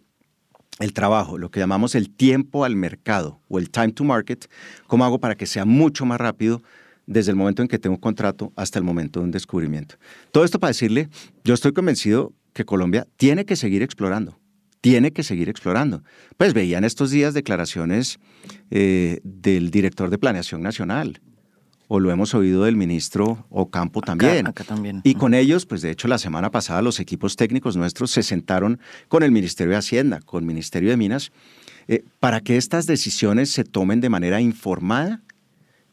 el 0.79 0.91
trabajo, 0.91 1.37
lo 1.37 1.51
que 1.51 1.61
llamamos 1.61 1.95
el 1.95 2.09
tiempo 2.09 2.65
al 2.65 2.75
mercado 2.75 3.39
o 3.47 3.59
el 3.59 3.69
time 3.69 3.93
to 3.93 4.03
market? 4.03 4.51
¿Cómo 4.87 5.05
hago 5.05 5.19
para 5.21 5.35
que 5.35 5.45
sea 5.45 5.63
mucho 5.63 6.05
más 6.05 6.19
rápido 6.19 6.61
desde 7.11 7.31
el 7.31 7.37
momento 7.37 7.61
en 7.61 7.67
que 7.67 7.79
tengo 7.79 7.95
un 7.95 8.01
contrato 8.01 8.51
hasta 8.55 8.79
el 8.79 8.85
momento 8.85 9.19
de 9.19 9.25
un 9.25 9.31
descubrimiento? 9.31 9.95
Todo 10.31 10.43
esto 10.43 10.59
para 10.59 10.69
decirle, 10.69 11.09
yo 11.43 11.53
estoy 11.53 11.73
convencido 11.73 12.33
que 12.53 12.65
Colombia 12.65 13.07
tiene 13.17 13.45
que 13.45 13.55
seguir 13.55 13.81
explorando 13.81 14.37
tiene 14.81 15.11
que 15.11 15.21
seguir 15.21 15.47
explorando. 15.47 16.03
Pues 16.37 16.55
veían 16.55 16.83
estos 16.83 17.11
días 17.11 17.35
declaraciones 17.35 18.19
eh, 18.71 19.19
del 19.23 19.69
director 19.69 20.09
de 20.09 20.17
Planeación 20.17 20.63
Nacional, 20.63 21.21
o 21.87 21.99
lo 21.99 22.09
hemos 22.09 22.33
oído 22.33 22.63
del 22.63 22.77
ministro 22.77 23.45
Ocampo 23.49 24.01
también. 24.01 24.47
Acá 24.47 24.63
también. 24.63 25.01
Y 25.03 25.15
con 25.15 25.33
ellos, 25.33 25.65
pues 25.65 25.81
de 25.81 25.91
hecho 25.91 26.07
la 26.07 26.17
semana 26.17 26.49
pasada 26.49 26.81
los 26.81 27.01
equipos 27.01 27.35
técnicos 27.35 27.75
nuestros 27.75 28.11
se 28.11 28.23
sentaron 28.23 28.79
con 29.09 29.23
el 29.23 29.31
Ministerio 29.31 29.71
de 29.73 29.77
Hacienda, 29.77 30.21
con 30.21 30.43
el 30.43 30.47
Ministerio 30.47 30.89
de 30.89 30.95
Minas, 30.95 31.33
eh, 31.89 32.05
para 32.21 32.39
que 32.39 32.55
estas 32.55 32.87
decisiones 32.87 33.51
se 33.51 33.65
tomen 33.65 33.99
de 33.99 34.07
manera 34.07 34.39
informada 34.39 35.21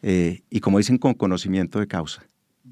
eh, 0.03 0.43
y 0.51 0.61
como 0.61 0.79
dicen, 0.79 0.99
con 0.99 1.15
conocimiento 1.15 1.81
de 1.81 1.87
causa. 1.87 2.25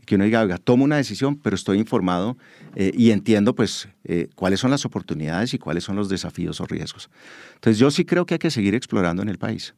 Que 0.04 0.14
uno 0.14 0.24
diga, 0.24 0.42
oiga, 0.42 0.58
tomo 0.58 0.84
una 0.84 0.96
decisión, 0.96 1.36
pero 1.36 1.56
estoy 1.56 1.78
informado 1.78 2.36
eh, 2.74 2.92
y 2.94 3.10
entiendo 3.10 3.54
pues 3.54 3.88
cuáles 4.36 4.60
son 4.60 4.70
las 4.70 4.84
oportunidades 4.84 5.52
y 5.54 5.58
cuáles 5.58 5.84
son 5.84 5.96
los 5.96 6.08
desafíos 6.08 6.60
o 6.60 6.66
riesgos. 6.66 7.10
Entonces 7.54 7.78
yo 7.78 7.90
sí 7.90 8.04
creo 8.04 8.24
que 8.24 8.34
hay 8.34 8.38
que 8.38 8.50
seguir 8.50 8.74
explorando 8.74 9.22
en 9.22 9.28
el 9.28 9.38
país. 9.38 9.74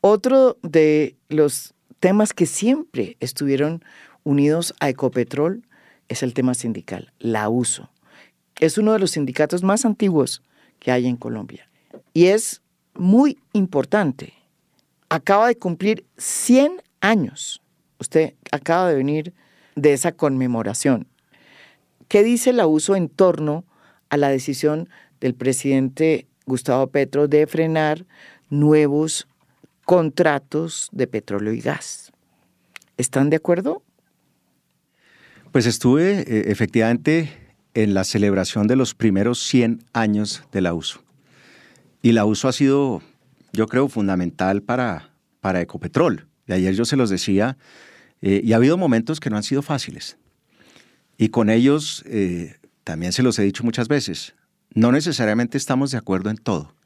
Otro 0.00 0.58
de 0.62 1.16
los 1.28 1.74
temas 2.00 2.34
que 2.34 2.46
siempre 2.46 3.16
estuvieron 3.20 3.82
unidos 4.24 4.74
a 4.80 4.88
Ecopetrol 4.88 5.62
es 6.08 6.22
el 6.22 6.34
tema 6.34 6.54
sindical, 6.54 7.12
la 7.18 7.48
USO. 7.48 7.90
Es 8.60 8.78
uno 8.78 8.92
de 8.92 8.98
los 8.98 9.12
sindicatos 9.12 9.62
más 9.62 9.84
antiguos 9.84 10.42
que 10.78 10.92
hay 10.92 11.06
en 11.06 11.16
Colombia 11.16 11.68
y 12.12 12.26
es 12.26 12.62
muy 12.94 13.38
importante. 13.52 14.32
Acaba 15.08 15.48
de 15.48 15.56
cumplir 15.56 16.04
100 16.18 16.82
años. 17.00 17.62
Usted 17.98 18.34
acaba 18.50 18.88
de 18.88 18.96
venir 18.96 19.32
de 19.74 19.92
esa 19.92 20.12
conmemoración. 20.12 21.06
¿Qué 22.08 22.22
dice 22.22 22.52
la 22.52 22.66
USO 22.66 22.96
en 22.96 23.08
torno 23.08 23.64
a 24.08 24.16
la 24.16 24.28
decisión 24.28 24.88
del 25.20 25.34
presidente 25.34 26.26
Gustavo 26.46 26.86
Petro 26.88 27.28
de 27.28 27.46
frenar 27.46 28.06
nuevos 28.50 29.26
contratos 29.86 30.88
de 30.92 31.06
petróleo 31.06 31.52
y 31.52 31.60
gas. 31.60 32.12
¿Están 32.96 33.30
de 33.30 33.36
acuerdo? 33.36 33.82
Pues 35.52 35.64
estuve 35.66 36.20
eh, 36.20 36.50
efectivamente 36.50 37.30
en 37.74 37.94
la 37.94 38.04
celebración 38.04 38.66
de 38.66 38.76
los 38.76 38.94
primeros 38.94 39.38
100 39.42 39.84
años 39.92 40.42
de 40.52 40.60
la 40.60 40.74
USO. 40.74 41.02
Y 42.02 42.12
la 42.12 42.24
USO 42.24 42.48
ha 42.48 42.52
sido, 42.52 43.02
yo 43.56 43.66
creo, 43.66 43.88
fundamental 43.88 44.62
para, 44.62 45.10
para 45.40 45.60
Ecopetrol. 45.60 46.28
De 46.46 46.54
ayer 46.54 46.74
yo 46.74 46.84
se 46.84 46.96
los 46.96 47.10
decía, 47.10 47.56
eh, 48.22 48.40
y 48.44 48.52
ha 48.52 48.56
habido 48.56 48.76
momentos 48.76 49.18
que 49.18 49.30
no 49.30 49.36
han 49.36 49.42
sido 49.42 49.62
fáciles. 49.62 50.16
Y 51.18 51.30
con 51.30 51.50
ellos, 51.50 52.04
eh, 52.06 52.56
también 52.84 53.12
se 53.12 53.22
los 53.24 53.38
he 53.38 53.42
dicho 53.42 53.64
muchas 53.64 53.88
veces, 53.88 54.34
no 54.74 54.92
necesariamente 54.92 55.58
estamos 55.58 55.90
de 55.90 55.98
acuerdo 55.98 56.30
en 56.30 56.36
todo 56.36 56.76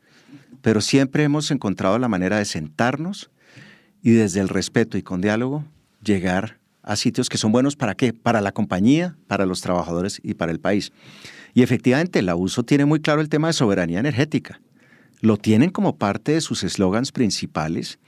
pero 0.63 0.81
siempre 0.81 1.25
hemos 1.25 1.51
encontrado 1.51 1.99
la 1.99 2.09
manera 2.09 2.39
de 2.39 2.45
sentarnos 2.45 3.31
y 4.03 4.11
desde 4.11 4.41
el 4.41 4.49
respeto 4.49 4.99
y 4.99 5.03
con 5.03 5.21
diálogo 5.21 5.65
llegar 6.03 6.59
a 6.83 6.97
sitios 6.97 7.29
que 7.29 7.39
son 7.39 7.53
buenos 7.53 7.77
para 7.77 7.95
qué? 7.95 8.13
Para 8.13 8.41
la 8.41 8.53
compañía, 8.53 9.17
para 9.27 9.47
los 9.47 9.61
trabajadores 9.61 10.21
y 10.23 10.35
para 10.35 10.53
el 10.53 10.61
país. 10.61 10.93
Y 11.53 11.63
efectivamente, 11.63 12.23
la 12.23 12.37
USO 12.37 12.63
tiene 12.63 12.85
muy 12.85 13.01
claro 13.01 13.21
el 13.21 13.29
tema 13.29 13.49
de 13.49 13.53
soberanía 13.53 14.01
energética. 14.01 14.61
Lo 15.21 15.37
tienen 15.37 15.71
como 15.71 15.97
parte 15.97 16.33
de 16.33 16.41
sus 16.41 16.63
eslogans 16.65 17.13
principales 17.13 17.99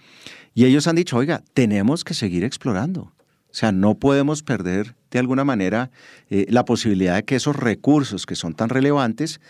y 0.54 0.64
ellos 0.64 0.86
han 0.86 0.96
dicho, 0.96 1.16
oiga, 1.16 1.42
tenemos 1.54 2.04
que 2.04 2.14
seguir 2.14 2.44
explorando. 2.44 3.12
O 3.50 3.54
sea, 3.54 3.72
no 3.72 3.94
podemos 3.94 4.42
perder 4.42 4.94
de 5.10 5.18
alguna 5.18 5.44
manera 5.44 5.90
eh, 6.30 6.46
la 6.48 6.64
posibilidad 6.64 7.16
de 7.16 7.24
que 7.24 7.36
esos 7.36 7.54
recursos 7.56 8.24
que 8.24 8.34
son 8.34 8.54
tan 8.54 8.70
relevantes 8.70 9.40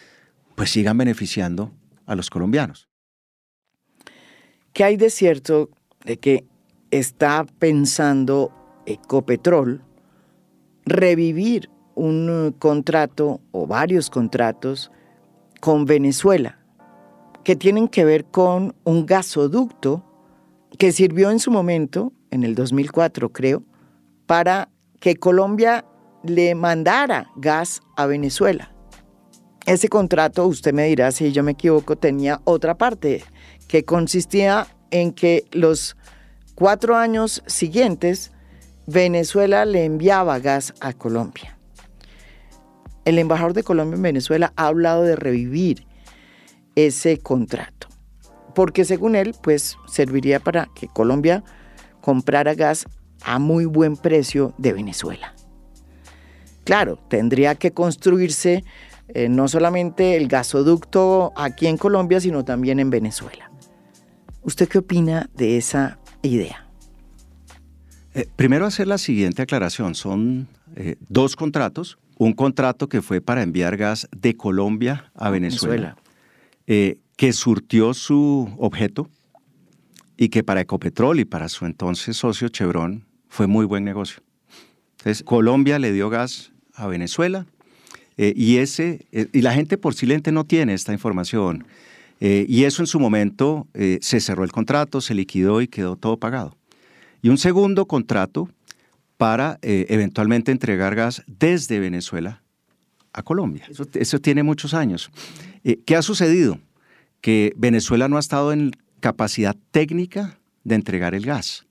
pues 0.57 0.71
sigan 0.71 0.99
beneficiando 0.99 1.73
a 2.07 2.17
los 2.17 2.31
colombianos. 2.31 2.89
¿Qué 4.73 4.85
hay 4.85 4.97
de 4.97 5.11
cierto 5.11 5.71
de 6.05 6.17
que 6.17 6.45
está 6.91 7.47
pensando 7.59 8.53
Ecopetrol 8.87 9.83
revivir 10.85 11.71
un 11.95 12.55
contrato 12.59 13.41
o 13.53 13.67
varios 13.67 14.11
contratos 14.11 14.91
con 15.61 15.85
Venezuela 15.85 16.62
que 17.45 17.57
tienen 17.57 17.89
que 17.89 18.05
ver 18.05 18.25
con 18.25 18.75
un 18.85 19.07
gasoducto 19.07 20.05
que 20.79 20.93
sirvió 20.93 21.31
en 21.31 21.39
su 21.39 21.51
momento, 21.51 22.13
en 22.31 22.45
el 22.45 22.55
2004 22.55 23.33
creo, 23.33 23.63
para 24.27 24.69
que 25.01 25.17
Colombia 25.17 25.85
le 26.25 26.55
mandara 26.55 27.31
gas 27.37 27.83
a 27.97 28.07
Venezuela. 28.07 28.73
Ese 29.67 29.89
contrato, 29.89 30.47
usted 30.47 30.73
me 30.73 30.87
dirá 30.87 31.13
si 31.13 31.33
yo 31.33 31.43
me 31.43 31.53
equivoco, 31.53 31.97
tenía 31.97 32.41
otra 32.45 32.77
parte 32.77 33.25
que 33.69 33.85
consistía 33.85 34.67
en 34.91 35.13
que 35.13 35.45
los 35.53 35.97
cuatro 36.55 36.97
años 36.97 37.43
siguientes 37.47 38.33
Venezuela 38.87 39.65
le 39.65 39.85
enviaba 39.85 40.39
gas 40.39 40.75
a 40.81 40.93
Colombia. 40.93 41.57
El 43.05 43.19
embajador 43.19 43.53
de 43.53 43.63
Colombia 43.63 43.97
en 43.97 44.03
Venezuela 44.03 44.53
ha 44.57 44.67
hablado 44.67 45.03
de 45.03 45.17
revivir 45.17 45.87
ese 46.77 47.19
contrato, 47.19 47.89
porque 48.55 48.85
según 48.85 49.17
él, 49.17 49.35
pues 49.43 49.77
serviría 49.87 50.41
para 50.41 50.69
que 50.75 50.89
Colombia 50.89 51.45
comprara 52.01 52.55
gas 52.55 52.87
a 53.25 53.39
muy 53.39 53.65
buen 53.65 53.97
precio 53.97 54.55
de 54.59 54.73
Venezuela. 54.73 55.35
Claro, 56.65 56.99
tendría 57.09 57.55
que 57.57 57.73
construirse 57.73 58.65
eh, 59.09 59.29
no 59.29 59.49
solamente 59.49 60.17
el 60.17 60.29
gasoducto 60.29 61.33
aquí 61.37 61.67
en 61.67 61.77
Colombia, 61.77 62.21
sino 62.21 62.45
también 62.45 62.81
en 62.81 62.91
Venezuela. 62.91 63.51
¿Usted 64.43 64.69
qué 64.69 64.79
opina 64.79 65.29
de 65.35 65.57
esa 65.57 65.99
idea? 66.23 66.67
Eh, 68.15 68.27
primero 68.37 68.67
hacer 68.67 68.87
la 68.87 68.99
siguiente 68.99 69.43
aclaración. 69.43 69.95
Son 69.95 70.49
eh, 70.77 70.97
dos 71.09 71.37
contratos. 71.37 71.99
Un 72.19 72.33
contrato 72.33 72.89
que 72.89 73.03
fue 73.03 73.21
para 73.21 73.43
enviar 73.43 73.77
gas 73.77 74.09
de 74.17 74.37
Colombia 74.37 75.11
a 75.15 75.31
Venezuela, 75.31 75.97
eh, 76.67 76.99
que 77.17 77.33
surtió 77.33 77.95
su 77.95 78.51
objeto 78.59 79.09
y 80.17 80.29
que 80.29 80.43
para 80.43 80.61
Ecopetrol 80.61 81.21
y 81.21 81.25
para 81.25 81.49
su 81.49 81.67
entonces 81.67 82.17
socio 82.17 82.49
Chevron 82.49 83.05
fue 83.29 83.47
muy 83.47 83.67
buen 83.67 83.85
negocio. 83.85 84.23
Entonces, 84.99 85.23
Colombia 85.23 85.79
le 85.79 85.93
dio 85.93 86.11
gas 86.11 86.53
a 86.75 86.87
Venezuela 86.87 87.47
y, 88.17 88.59
ese, 88.59 89.07
y 89.11 89.41
la 89.41 89.53
gente 89.53 89.79
por 89.79 89.95
silente 89.95 90.31
no 90.31 90.45
tiene 90.45 90.75
esta 90.75 90.93
información. 90.93 91.67
Eh, 92.25 92.47
y 92.49 92.67
eso 92.67 92.85
en 92.85 92.87
su 92.87 93.01
momento 93.01 93.67
eh, 93.75 93.99
se 94.01 94.21
cerró 94.21 94.45
el 94.45 94.53
contrato, 94.53 95.01
se 95.01 95.13
liquidó 95.13 95.61
y 95.61 95.67
quedó 95.67 95.97
todo 95.97 96.19
pagado. 96.19 96.57
Y 97.21 97.31
un 97.31 97.37
segundo 97.37 97.87
contrato 97.87 98.49
para 99.17 99.59
eh, 99.61 99.87
eventualmente 99.89 100.53
entregar 100.53 100.95
gas 100.95 101.25
desde 101.27 101.81
Venezuela 101.81 102.45
a 103.13 103.23
Colombia. 103.23 103.67
Eso, 103.71 103.87
eso 103.95 104.19
tiene 104.19 104.43
muchos 104.43 104.75
años. 104.75 105.11
¿Qué 105.85 105.97
ha 105.97 106.03
sucedido? 106.03 106.59
Que 107.21 107.53
Venezuela 107.57 108.09
no 108.09 108.17
ha 108.17 108.21
estado 108.21 108.53
en 108.53 108.73
capacidad 109.01 109.57
técnica 109.71 110.39
de 110.65 110.75
entregar 110.75 111.15
el 111.15 111.27
gas. 111.27 111.67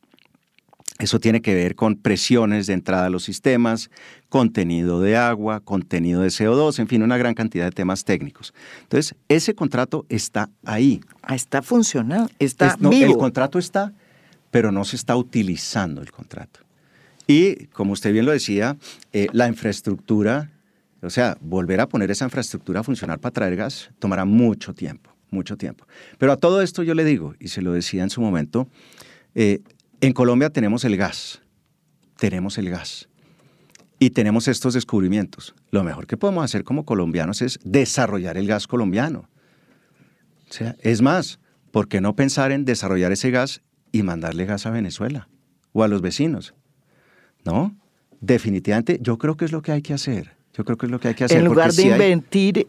Eso 1.02 1.20
tiene 1.20 1.42
que 1.42 1.56
ver 1.56 1.76
con 1.76 1.96
presiones 1.96 2.68
de 2.68 2.74
entrada 2.74 3.08
a 3.08 3.10
los 3.10 3.24
sistemas, 3.24 3.90
contenido 4.30 5.02
de 5.02 5.18
agua, 5.18 5.60
contenido 5.60 6.22
de 6.22 6.28
CO2, 6.28 6.78
en 6.78 6.88
fin, 6.88 7.02
una 7.02 7.18
gran 7.18 7.34
cantidad 7.34 7.66
de 7.66 7.72
temas 7.72 8.06
técnicos. 8.06 8.54
Entonces, 8.84 9.16
ese 9.28 9.56
contrato 9.56 10.06
está 10.10 10.52
ahí. 10.64 11.02
Ah, 11.24 11.34
está 11.34 11.64
funcionando, 11.64 12.30
está 12.38 12.76
vivo. 12.80 13.14
El 13.14 13.18
contrato 13.18 13.58
está, 13.58 13.94
pero 14.52 14.72
no 14.72 14.86
se 14.86 14.96
está 14.96 15.16
utilizando 15.16 16.02
el 16.02 16.12
contrato. 16.12 16.60
Y, 17.26 17.66
como 17.68 17.94
usted 17.94 18.14
bien 18.14 18.26
lo 18.26 18.32
decía, 18.32 18.78
eh, 19.12 19.28
la 19.32 19.48
infraestructura 19.48 20.52
O 21.02 21.10
sea, 21.10 21.38
volver 21.42 21.82
a 21.82 21.88
poner 21.88 22.12
esa 22.12 22.26
infraestructura 22.26 22.82
a 22.82 22.84
funcionar 22.84 23.20
para 23.20 23.34
traer 23.34 23.56
gas 23.56 23.90
tomará 24.00 24.24
mucho 24.26 24.74
tiempo, 24.74 25.16
mucho 25.32 25.58
tiempo. 25.58 25.88
Pero 26.18 26.32
a 26.32 26.38
todo 26.38 26.62
esto 26.62 26.84
yo 26.84 26.94
le 26.94 27.04
digo, 27.04 27.34
y 27.40 27.48
se 27.48 27.62
lo 27.62 27.74
decía 27.74 28.04
en 28.04 28.10
su 28.10 28.22
momento, 28.22 28.68
eh, 29.34 29.62
en 30.00 30.14
Colombia 30.14 30.52
tenemos 30.52 30.86
el 30.86 30.98
gas, 30.98 31.42
tenemos 32.18 32.58
el 32.58 32.70
gas 32.70 33.10
y 33.98 34.12
tenemos 34.12 34.48
estos 34.48 34.74
descubrimientos. 34.74 35.56
Lo 35.72 35.84
mejor 35.84 36.06
que 36.06 36.18
podemos 36.18 36.44
hacer 36.44 36.64
como 36.64 36.86
colombianos 36.86 37.42
es 37.42 37.60
desarrollar 37.64 38.38
el 38.38 38.48
gas 38.48 38.68
colombiano. 38.68 39.28
O 40.50 40.54
sea, 40.54 40.76
es 40.82 41.02
más, 41.02 41.40
¿por 41.72 41.88
qué 41.88 42.02
no 42.02 42.16
pensar 42.16 42.52
en 42.52 42.66
desarrollar 42.66 43.12
ese 43.12 43.32
gas 43.32 43.62
y 43.92 44.04
mandarle 44.04 44.46
gas 44.46 44.66
a 44.66 44.72
Venezuela 44.72 45.30
o 45.72 45.84
a 45.84 45.88
los 45.88 46.02
vecinos? 46.02 46.54
¿No? 47.44 47.76
Definitivamente, 48.20 49.00
yo 49.02 49.18
creo 49.18 49.38
que 49.38 49.46
es 49.46 49.52
lo 49.52 49.62
que 49.62 49.72
hay 49.72 49.82
que 49.82 49.94
hacer. 49.94 50.41
Yo 50.56 50.66
creo 50.66 50.78
que 50.78 50.86
es 50.86 50.92
lo 50.92 51.00
que 51.00 51.10
hay 51.10 51.14
que 51.16 51.24
hacer. 51.26 51.38
En 51.38 51.46
lugar 51.46 51.72
de 51.74 51.84
invertir 51.84 52.66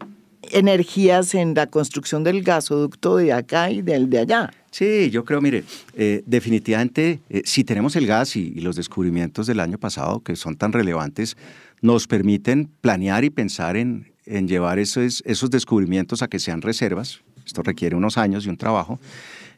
energías 0.51 1.35
en 1.35 1.53
la 1.53 1.67
construcción 1.67 2.23
del 2.23 2.43
gasoducto 2.43 3.17
de 3.17 3.33
acá 3.33 3.71
y 3.71 3.81
del 3.81 4.09
de 4.09 4.19
allá. 4.19 4.53
Sí, 4.71 5.09
yo 5.11 5.23
creo, 5.23 5.39
mire, 5.39 5.63
eh, 5.93 6.23
definitivamente, 6.25 7.19
eh, 7.29 7.43
si 7.45 7.63
tenemos 7.63 7.95
el 7.95 8.07
gas 8.07 8.35
y, 8.35 8.55
los 8.55 8.75
descubrimientos 8.75 9.45
del 9.45 9.59
año 9.59 9.77
pasado, 9.77 10.21
que 10.21 10.35
son 10.35 10.55
tan 10.55 10.73
relevantes, 10.73 11.37
nos 11.81 12.07
permiten 12.07 12.69
planear 12.81 13.23
y 13.23 13.29
pensar 13.29 13.77
en, 13.77 14.11
llevar 14.25 14.79
esos, 14.79 15.21
esos 15.25 15.51
descubrimientos 15.51 16.23
a 16.23 16.27
que 16.27 16.39
sean 16.39 16.61
reservas. 16.61 17.21
Esto 17.45 17.61
requiere 17.61 17.95
unos 17.95 18.17
años 18.17 18.45
y 18.45 18.49
un 18.49 18.57
trabajo, 18.57 18.99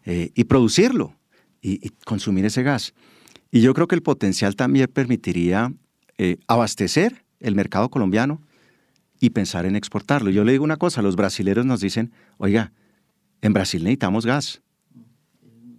eh, 0.05 0.31
y 0.33 0.43
producirlo 0.45 1.15
y, 1.61 1.91
consumir 2.03 2.45
ese 2.45 2.63
gas. 2.63 2.93
Y 3.51 3.61
yo 3.61 3.73
creo 3.73 3.87
que 3.87 3.95
el 3.95 4.01
potencial 4.01 4.55
también 4.55 4.89
permitiría 4.91 5.71
abastecer 6.47 7.24
el 7.39 7.55
mercado 7.55 7.89
colombiano 7.89 8.41
y 9.19 9.31
pensar 9.31 9.65
en 9.65 9.75
exportarlo. 9.75 10.29
Yo 10.29 10.43
le 10.43 10.51
digo 10.51 10.63
una 10.63 10.77
cosa, 10.77 11.01
los 11.01 11.15
brasileros 11.15 11.65
nos 11.65 11.81
dicen, 11.81 12.11
oiga, 12.37 12.71
en 13.41 13.53
Brasil 13.53 13.83
necesitamos 13.83 14.25
gas. 14.25 14.61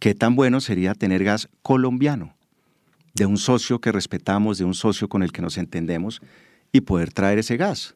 ¿Qué 0.00 0.14
tan 0.14 0.36
bueno 0.36 0.60
sería 0.60 0.94
tener 0.94 1.24
gas 1.24 1.48
colombiano? 1.62 2.34
De 3.14 3.26
un 3.26 3.38
socio 3.38 3.80
que 3.80 3.92
respetamos, 3.92 4.58
de 4.58 4.64
un 4.64 4.74
socio 4.74 5.08
con 5.08 5.22
el 5.22 5.32
que 5.32 5.42
nos 5.42 5.58
entendemos 5.58 6.20
y 6.72 6.82
poder 6.82 7.12
traer 7.12 7.38
ese 7.38 7.56
gas. 7.56 7.94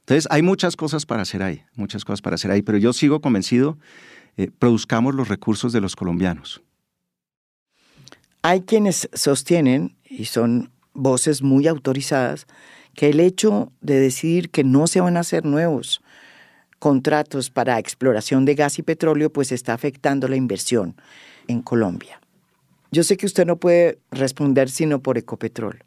Entonces, 0.00 0.26
hay 0.30 0.42
muchas 0.42 0.76
cosas 0.76 1.06
para 1.06 1.22
hacer 1.22 1.42
ahí, 1.42 1.62
muchas 1.74 2.04
cosas 2.04 2.22
para 2.22 2.34
hacer 2.34 2.50
ahí, 2.50 2.62
pero 2.62 2.78
yo 2.78 2.92
sigo 2.92 3.20
convencido, 3.20 3.78
eh, 4.36 4.50
produzcamos 4.56 5.14
los 5.14 5.28
recursos 5.28 5.72
de 5.72 5.80
los 5.80 5.94
colombianos. 5.94 6.62
Hay 8.42 8.62
quienes 8.62 9.08
sostienen, 9.12 9.96
y 10.04 10.24
son 10.24 10.72
voces 10.92 11.42
muy 11.42 11.68
autorizadas, 11.68 12.46
que 12.94 13.08
el 13.08 13.20
hecho 13.20 13.72
de 13.80 13.98
decidir 13.98 14.50
que 14.50 14.64
no 14.64 14.86
se 14.86 15.00
van 15.00 15.16
a 15.16 15.20
hacer 15.20 15.44
nuevos 15.44 16.02
contratos 16.78 17.50
para 17.50 17.78
exploración 17.78 18.44
de 18.44 18.54
gas 18.54 18.78
y 18.78 18.82
petróleo, 18.82 19.32
pues 19.32 19.52
está 19.52 19.72
afectando 19.72 20.26
la 20.26 20.36
inversión 20.36 20.96
en 21.46 21.62
Colombia. 21.62 22.20
Yo 22.90 23.04
sé 23.04 23.16
que 23.16 23.26
usted 23.26 23.46
no 23.46 23.56
puede 23.56 23.98
responder 24.10 24.68
sino 24.68 25.00
por 25.00 25.16
Ecopetrol. 25.16 25.84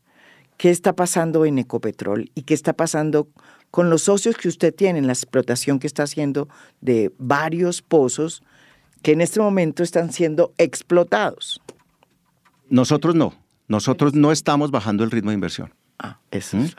¿Qué 0.57 0.69
está 0.69 0.93
pasando 0.93 1.45
en 1.45 1.59
Ecopetrol 1.59 2.31
y 2.33 2.43
qué 2.43 2.53
está 2.53 2.73
pasando 2.73 3.27
con 3.71 3.89
los 3.89 4.03
socios 4.03 4.37
que 4.37 4.47
usted 4.47 4.73
tiene 4.73 4.99
en 4.99 5.07
la 5.07 5.13
explotación 5.13 5.79
que 5.79 5.87
está 5.87 6.03
haciendo 6.03 6.47
de 6.79 7.11
varios 7.17 7.81
pozos 7.81 8.41
que 9.01 9.11
en 9.11 9.21
este 9.21 9.41
momento 9.41 9.83
están 9.83 10.13
siendo 10.13 10.53
explotados? 10.57 11.61
Nosotros 12.69 13.15
no. 13.15 13.33
Nosotros 13.67 14.13
no 14.13 14.31
estamos 14.31 14.71
bajando 14.71 15.03
el 15.03 15.11
ritmo 15.11 15.31
de 15.31 15.35
inversión. 15.35 15.73
Ah, 15.99 16.19
eso 16.31 16.57
es. 16.57 16.75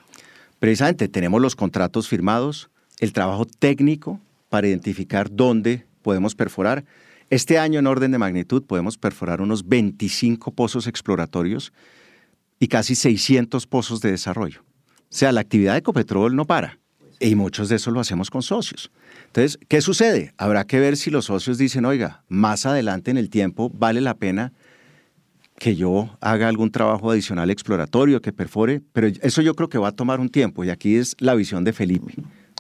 Precisamente 0.59 1.09
tenemos 1.09 1.41
los 1.41 1.55
contratos 1.55 2.09
firmados, 2.09 2.71
el 2.99 3.13
trabajo 3.13 3.45
técnico 3.45 4.21
para 4.49 4.69
identificar 4.69 5.31
dónde 5.31 5.87
podemos 6.03 6.35
perforar. 6.35 6.85
Este 7.29 7.59
año, 7.59 7.79
en 7.79 7.87
orden 7.87 8.13
de 8.13 8.19
magnitud, 8.19 8.63
podemos 8.63 8.97
perforar 8.97 9.41
unos 9.41 9.69
25 9.69 10.53
pozos 10.53 10.87
exploratorios 10.87 11.73
y 12.59 12.69
casi 12.69 12.95
600 12.95 13.67
pozos 13.67 14.01
de 14.01 14.13
desarrollo. 14.13 14.63
O 14.63 15.15
sea, 15.19 15.33
la 15.33 15.41
actividad 15.41 15.73
de 15.73 15.81
Ecopetrol 15.81 16.35
no 16.35 16.47
para. 16.47 16.79
Y 17.19 17.35
muchos 17.35 17.69
de 17.69 17.77
eso 17.77 17.91
lo 17.91 18.01
hacemos 18.01 18.31
con 18.31 18.43
socios. 18.43 18.91
Entonces, 19.27 19.59
¿qué 19.69 19.81
sucede? 19.81 20.35
Habrá 20.37 20.67
que 20.67 20.81
ver 20.81 20.97
si 20.97 21.11
los 21.11 21.27
socios 21.27 21.59
dicen, 21.59 21.85
oiga, 21.85 22.25
más 22.29 22.67
adelante 22.67 23.11
en 23.11 23.17
el 23.17 23.31
tiempo 23.31 23.71
vale 23.71 24.01
la 24.01 24.15
pena 24.15 24.53
que 25.59 25.75
yo 25.75 26.17
haga 26.21 26.49
algún 26.49 26.71
trabajo 26.71 27.11
adicional 27.11 27.51
exploratorio, 27.51 28.21
que 28.21 28.33
perfore, 28.33 28.83
pero 28.93 29.07
eso 29.07 29.43
yo 29.43 29.55
creo 29.55 29.69
que 29.69 29.79
va 29.79 29.89
a 29.89 29.93
tomar 29.93 30.21
un 30.21 30.29
tiempo 30.29 30.65
y 30.65 30.71
aquí 30.71 30.97
es 30.97 31.17
la 31.19 31.35
visión 31.35 31.65
de 31.65 31.73
Felipe, 31.73 32.15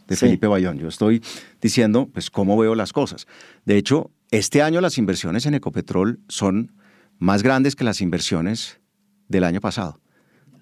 de 0.06 0.16
Felipe 0.16 0.46
Bayón. 0.46 0.78
Yo 0.78 0.88
estoy 0.88 1.22
diciendo, 1.60 2.08
pues, 2.12 2.30
cómo 2.30 2.56
veo 2.56 2.74
las 2.74 2.92
cosas. 2.92 3.26
De 3.64 3.76
hecho, 3.76 4.10
este 4.30 4.62
año 4.62 4.80
las 4.80 4.98
inversiones 4.98 5.46
en 5.46 5.54
Ecopetrol 5.54 6.20
son 6.28 6.72
más 7.18 7.42
grandes 7.42 7.76
que 7.76 7.84
las 7.84 8.00
inversiones 8.00 8.80
del 9.28 9.44
año 9.44 9.60
pasado. 9.60 10.00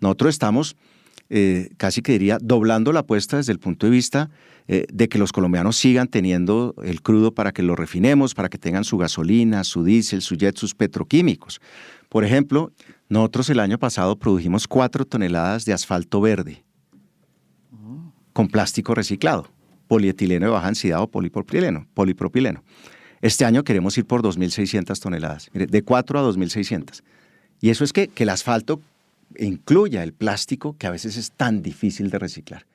Nosotros 0.00 0.30
estamos, 0.30 0.76
eh, 1.30 1.70
casi 1.76 2.02
que 2.02 2.12
diría, 2.12 2.38
doblando 2.40 2.92
la 2.92 3.00
apuesta 3.00 3.38
desde 3.38 3.52
el 3.52 3.58
punto 3.58 3.86
de 3.86 3.90
vista 3.90 4.30
eh, 4.68 4.86
de 4.92 5.08
que 5.08 5.18
los 5.18 5.32
colombianos 5.32 5.76
sigan 5.76 6.08
teniendo 6.08 6.74
el 6.82 7.02
crudo 7.02 7.32
para 7.32 7.52
que 7.52 7.62
lo 7.62 7.76
refinemos, 7.76 8.34
para 8.34 8.48
que 8.48 8.58
tengan 8.58 8.84
su 8.84 8.98
gasolina, 8.98 9.64
su 9.64 9.84
diésel, 9.84 10.22
su 10.22 10.36
jet, 10.36 10.56
sus 10.56 10.74
petroquímicos. 10.74 11.60
Por 12.08 12.24
ejemplo, 12.24 12.72
nosotros 13.08 13.50
el 13.50 13.60
año 13.60 13.78
pasado 13.78 14.16
produjimos 14.16 14.68
cuatro 14.68 15.04
toneladas 15.04 15.64
de 15.64 15.72
asfalto 15.72 16.20
verde 16.20 16.64
con 18.32 18.48
plástico 18.48 18.94
reciclado, 18.94 19.48
polietileno 19.86 20.46
de 20.46 20.52
baja 20.52 20.66
densidad 20.66 21.00
o 21.00 21.06
polipropileno. 21.06 21.86
polipropileno. 21.94 22.62
Este 23.22 23.44
año 23.44 23.64
queremos 23.64 23.96
ir 23.96 24.04
por 24.04 24.22
2.600 24.22 25.00
toneladas, 25.00 25.50
de 25.52 25.82
4 25.82 26.18
a 26.18 26.22
2.600. 26.22 27.02
Y 27.60 27.70
eso 27.70 27.84
es 27.84 27.92
que, 27.92 28.08
que 28.08 28.24
el 28.24 28.28
asfalto 28.28 28.80
incluya 29.36 30.02
el 30.02 30.12
plástico 30.12 30.76
que 30.78 30.86
a 30.86 30.90
veces 30.90 31.16
es 31.16 31.32
tan 31.32 31.62
difícil 31.62 32.10
de 32.10 32.18
reciclar. 32.18 32.66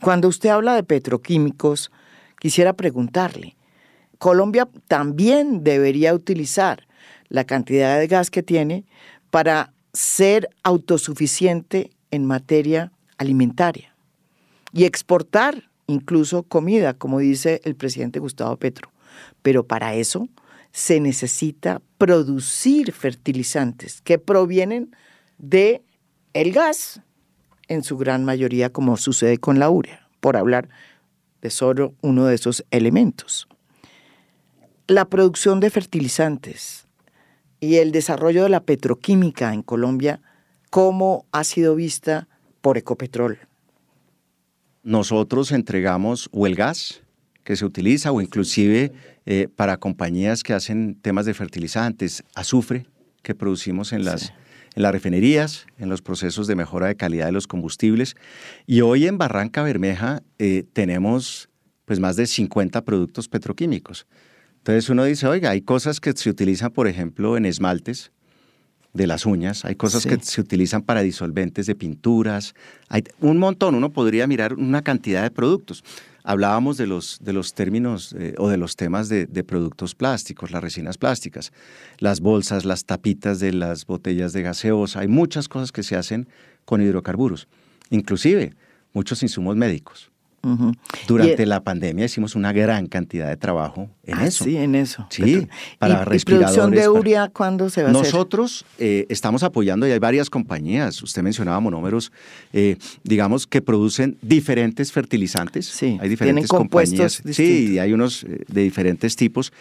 Cuando 0.00 0.28
usted 0.28 0.50
habla 0.50 0.74
de 0.74 0.82
petroquímicos, 0.82 1.90
quisiera 2.38 2.74
preguntarle, 2.74 3.56
Colombia 4.18 4.68
también 4.88 5.64
debería 5.64 6.14
utilizar 6.14 6.86
la 7.28 7.44
cantidad 7.44 7.98
de 7.98 8.06
gas 8.06 8.30
que 8.30 8.42
tiene 8.42 8.84
para 9.30 9.72
ser 9.92 10.48
autosuficiente 10.62 11.90
en 12.10 12.24
materia 12.24 12.92
alimentaria 13.18 13.94
y 14.72 14.84
exportar 14.84 15.70
incluso 15.86 16.42
comida, 16.42 16.94
como 16.94 17.18
dice 17.18 17.60
el 17.64 17.76
presidente 17.76 18.18
Gustavo 18.18 18.56
Petro. 18.56 18.92
Pero 19.42 19.66
para 19.66 19.94
eso 19.94 20.28
se 20.76 21.00
necesita 21.00 21.80
producir 21.96 22.92
fertilizantes 22.92 24.02
que 24.02 24.18
provienen 24.18 24.94
de 25.38 25.82
el 26.34 26.52
gas, 26.52 27.00
en 27.66 27.82
su 27.82 27.96
gran 27.96 28.26
mayoría, 28.26 28.68
como 28.68 28.98
sucede 28.98 29.38
con 29.38 29.58
la 29.58 29.70
urea, 29.70 30.06
por 30.20 30.36
hablar 30.36 30.68
de 31.40 31.48
solo 31.48 31.94
uno 32.02 32.26
de 32.26 32.34
esos 32.34 32.62
elementos. 32.70 33.48
La 34.86 35.06
producción 35.06 35.60
de 35.60 35.70
fertilizantes 35.70 36.86
y 37.58 37.76
el 37.76 37.90
desarrollo 37.90 38.42
de 38.42 38.50
la 38.50 38.60
petroquímica 38.60 39.54
en 39.54 39.62
Colombia, 39.62 40.20
¿cómo 40.68 41.24
ha 41.32 41.44
sido 41.44 41.74
vista 41.74 42.28
por 42.60 42.76
Ecopetrol? 42.76 43.38
Nosotros 44.82 45.52
entregamos 45.52 46.28
o 46.32 46.46
el 46.46 46.54
gas 46.54 47.00
que 47.46 47.54
se 47.54 47.64
utiliza 47.64 48.10
o 48.10 48.20
inclusive 48.20 48.92
eh, 49.24 49.46
para 49.54 49.76
compañías 49.76 50.42
que 50.42 50.52
hacen 50.52 50.96
temas 51.00 51.26
de 51.26 51.32
fertilizantes, 51.32 52.24
azufre 52.34 52.86
que 53.22 53.36
producimos 53.36 53.92
en 53.92 54.04
las, 54.04 54.32
en 54.74 54.82
las 54.82 54.90
refinerías, 54.90 55.64
en 55.78 55.88
los 55.88 56.02
procesos 56.02 56.48
de 56.48 56.56
mejora 56.56 56.88
de 56.88 56.96
calidad 56.96 57.26
de 57.26 57.32
los 57.32 57.46
combustibles. 57.46 58.16
Y 58.66 58.80
hoy 58.80 59.06
en 59.06 59.16
Barranca 59.16 59.62
Bermeja 59.62 60.24
eh, 60.40 60.64
tenemos 60.72 61.48
pues 61.84 62.00
más 62.00 62.16
de 62.16 62.26
50 62.26 62.84
productos 62.84 63.28
petroquímicos. 63.28 64.08
Entonces 64.56 64.90
uno 64.90 65.04
dice, 65.04 65.28
oiga, 65.28 65.50
hay 65.50 65.60
cosas 65.60 66.00
que 66.00 66.12
se 66.14 66.28
utilizan, 66.28 66.72
por 66.72 66.88
ejemplo, 66.88 67.36
en 67.36 67.46
esmaltes 67.46 68.10
de 68.96 69.06
las 69.06 69.26
uñas, 69.26 69.64
hay 69.64 69.76
cosas 69.76 70.06
que 70.06 70.18
se 70.20 70.40
utilizan 70.40 70.82
para 70.82 71.02
disolventes 71.02 71.66
de 71.66 71.74
pinturas, 71.74 72.54
hay 72.88 73.04
un 73.20 73.38
montón, 73.38 73.74
uno 73.74 73.92
podría 73.92 74.26
mirar 74.26 74.54
una 74.54 74.82
cantidad 74.82 75.22
de 75.22 75.30
productos. 75.30 75.84
Hablábamos 76.24 76.76
de 76.76 76.88
los, 76.88 77.18
de 77.20 77.32
los 77.32 77.54
términos 77.54 78.12
eh, 78.18 78.34
o 78.38 78.48
de 78.48 78.56
los 78.56 78.74
temas 78.74 79.08
de, 79.08 79.26
de, 79.26 79.44
productos 79.44 79.94
plásticos, 79.94 80.50
las 80.50 80.60
resinas 80.60 80.98
plásticas, 80.98 81.52
las 81.98 82.20
bolsas, 82.20 82.64
las 82.64 82.84
tapitas 82.84 83.38
de 83.38 83.52
las 83.52 83.86
botellas 83.86 84.32
de 84.32 84.42
gaseosa, 84.42 85.00
hay 85.00 85.08
muchas 85.08 85.48
cosas 85.48 85.70
que 85.70 85.84
se 85.84 85.94
hacen 85.94 86.28
con 86.64 86.82
hidrocarburos, 86.82 87.46
inclusive 87.90 88.54
muchos 88.92 89.22
insumos 89.22 89.54
médicos. 89.54 90.10
Durante 91.08 91.46
la 91.46 91.62
pandemia 91.62 92.04
hicimos 92.04 92.34
una 92.34 92.52
gran 92.52 92.86
cantidad 92.86 93.28
de 93.28 93.36
trabajo 93.36 93.88
en 94.04 94.18
ah, 94.18 94.26
eso. 94.26 94.44
Sí, 94.44 94.56
en 94.56 94.74
eso. 94.74 95.06
Sí, 95.10 95.48
para 95.78 96.02
¿Y, 96.02 96.04
respiradores. 96.04 96.22
¿Y 96.22 96.60
producción 96.60 96.70
de 96.70 96.88
urea 96.88 97.28
cuándo 97.28 97.68
se 97.70 97.82
va 97.82 97.88
a 97.88 97.90
hacer? 97.90 98.04
Nosotros 98.04 98.64
eh, 98.78 99.06
estamos 99.08 99.42
apoyando 99.42 99.86
y 99.86 99.92
hay 99.92 99.98
varias 99.98 100.30
compañías, 100.30 101.02
usted 101.02 101.22
mencionaba 101.22 101.58
monómeros, 101.60 102.12
eh, 102.52 102.76
digamos, 103.02 103.46
que 103.46 103.62
producen 103.62 104.16
diferentes 104.22 104.92
fertilizantes. 104.92 105.66
Sí, 105.66 105.98
hay 106.00 106.08
diferentes 106.08 106.48
compañías. 106.48 107.22
Sí, 107.30 107.78
hay 107.78 107.92
unos 107.92 108.24
eh, 108.24 108.44
de 108.46 108.62
diferentes 108.62 109.16
tipos. 109.16 109.52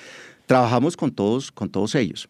Trabajamos 0.46 0.96
con 0.96 1.12
todos, 1.12 1.52
con 1.52 1.70
todos 1.70 1.96
ellos. 1.96 2.30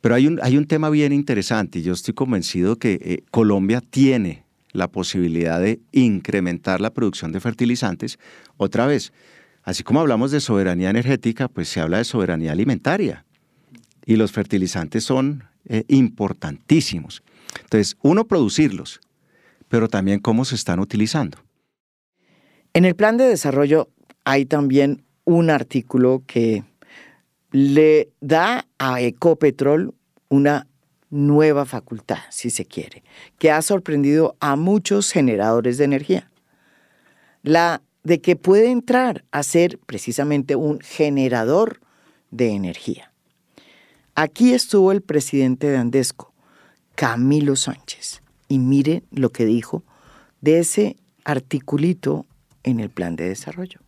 Pero 0.00 0.14
hay 0.14 0.26
un, 0.26 0.40
hay 0.42 0.56
un 0.56 0.66
tema 0.66 0.90
bien 0.90 1.12
interesante 1.12 1.78
y 1.78 1.82
yo 1.82 1.92
estoy 1.92 2.14
convencido 2.14 2.76
que 2.76 3.22
Colombia 3.30 3.80
tiene 3.80 4.42
la 4.72 4.88
posibilidad 4.88 5.60
de 5.60 5.80
incrementar 5.92 6.80
la 6.80 6.92
producción 6.92 7.32
de 7.32 7.40
fertilizantes. 7.40 8.18
Otra 8.56 8.86
vez, 8.86 9.12
así 9.62 9.82
como 9.82 10.00
hablamos 10.00 10.30
de 10.30 10.40
soberanía 10.40 10.90
energética, 10.90 11.48
pues 11.48 11.68
se 11.68 11.80
habla 11.80 11.98
de 11.98 12.04
soberanía 12.04 12.52
alimentaria. 12.52 13.24
Y 14.04 14.16
los 14.16 14.32
fertilizantes 14.32 15.04
son 15.04 15.44
eh, 15.66 15.84
importantísimos. 15.88 17.22
Entonces, 17.60 17.96
uno, 18.02 18.26
producirlos, 18.26 19.00
pero 19.68 19.88
también 19.88 20.18
cómo 20.18 20.44
se 20.44 20.54
están 20.54 20.80
utilizando. 20.80 21.38
En 22.74 22.84
el 22.84 22.96
plan 22.96 23.16
de 23.16 23.24
desarrollo 23.24 23.88
hay 24.24 24.46
también 24.46 25.04
un 25.24 25.50
artículo 25.50 26.22
que 26.26 26.64
le 27.50 28.08
da 28.20 28.66
a 28.78 29.00
Ecopetrol 29.00 29.94
una 30.28 30.66
nueva 31.12 31.66
facultad, 31.66 32.18
si 32.30 32.50
se 32.50 32.64
quiere, 32.64 33.04
que 33.38 33.52
ha 33.52 33.62
sorprendido 33.62 34.34
a 34.40 34.56
muchos 34.56 35.12
generadores 35.12 35.76
de 35.76 35.84
energía. 35.84 36.30
La 37.42 37.82
de 38.02 38.20
que 38.20 38.34
puede 38.34 38.70
entrar 38.70 39.24
a 39.30 39.42
ser 39.42 39.78
precisamente 39.78 40.56
un 40.56 40.80
generador 40.80 41.80
de 42.30 42.50
energía. 42.50 43.12
Aquí 44.14 44.54
estuvo 44.54 44.90
el 44.90 45.02
presidente 45.02 45.68
de 45.68 45.76
Andesco, 45.76 46.32
Camilo 46.94 47.56
Sánchez, 47.56 48.22
y 48.48 48.58
mire 48.58 49.04
lo 49.10 49.30
que 49.30 49.44
dijo 49.44 49.84
de 50.40 50.58
ese 50.58 50.96
articulito 51.24 52.26
en 52.64 52.80
el 52.80 52.90
plan 52.90 53.16
de 53.16 53.28
desarrollo. 53.28 53.80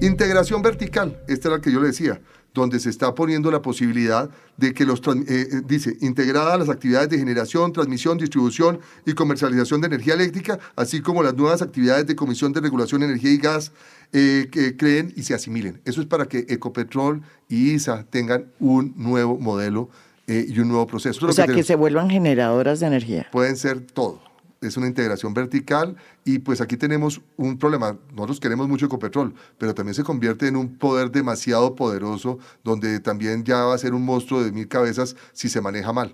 Integración 0.00 0.62
vertical, 0.62 1.20
esta 1.28 1.48
era 1.48 1.56
la 1.56 1.62
que 1.62 1.72
yo 1.72 1.80
le 1.80 1.88
decía 1.88 2.20
donde 2.54 2.78
se 2.78 2.88
está 2.88 3.14
poniendo 3.14 3.50
la 3.50 3.60
posibilidad 3.60 4.30
de 4.56 4.72
que 4.72 4.86
los, 4.86 5.00
eh, 5.00 5.24
eh, 5.28 5.46
dice, 5.66 5.96
integrada 6.00 6.54
a 6.54 6.56
las 6.56 6.68
actividades 6.68 7.10
de 7.10 7.18
generación, 7.18 7.72
transmisión, 7.72 8.16
distribución 8.16 8.78
y 9.04 9.12
comercialización 9.12 9.80
de 9.80 9.88
energía 9.88 10.14
eléctrica, 10.14 10.60
así 10.76 11.02
como 11.02 11.22
las 11.22 11.34
nuevas 11.34 11.60
actividades 11.60 12.06
de 12.06 12.14
Comisión 12.14 12.52
de 12.52 12.60
Regulación 12.60 13.00
de 13.00 13.08
Energía 13.08 13.32
y 13.32 13.38
Gas, 13.38 13.72
eh, 14.12 14.48
que 14.50 14.76
creen 14.76 15.12
y 15.16 15.24
se 15.24 15.34
asimilen. 15.34 15.80
Eso 15.84 16.00
es 16.00 16.06
para 16.06 16.26
que 16.26 16.46
Ecopetrol 16.48 17.22
y 17.48 17.72
ISA 17.72 18.06
tengan 18.08 18.46
un 18.60 18.94
nuevo 18.96 19.36
modelo 19.38 19.90
y 20.26 20.58
un 20.58 20.68
nuevo 20.68 20.86
proceso. 20.86 21.26
O 21.26 21.32
sea, 21.32 21.46
que 21.46 21.62
se 21.62 21.74
vuelvan 21.74 22.08
generadoras 22.08 22.80
de 22.80 22.86
energía. 22.86 23.26
Pueden 23.30 23.58
ser 23.58 23.82
todo 23.82 24.22
es 24.68 24.76
una 24.76 24.86
integración 24.86 25.34
vertical 25.34 25.96
y 26.24 26.38
pues 26.38 26.60
aquí 26.60 26.76
tenemos 26.76 27.20
un 27.36 27.58
problema. 27.58 27.98
Nosotros 28.12 28.40
queremos 28.40 28.68
mucho 28.68 28.86
Ecopetrol, 28.86 29.34
pero 29.58 29.74
también 29.74 29.94
se 29.94 30.04
convierte 30.04 30.48
en 30.48 30.56
un 30.56 30.76
poder 30.76 31.10
demasiado 31.10 31.74
poderoso 31.74 32.38
donde 32.62 33.00
también 33.00 33.44
ya 33.44 33.64
va 33.64 33.74
a 33.74 33.78
ser 33.78 33.94
un 33.94 34.04
monstruo 34.04 34.42
de 34.42 34.52
mil 34.52 34.68
cabezas 34.68 35.16
si 35.32 35.48
se 35.48 35.60
maneja 35.60 35.92
mal. 35.92 36.12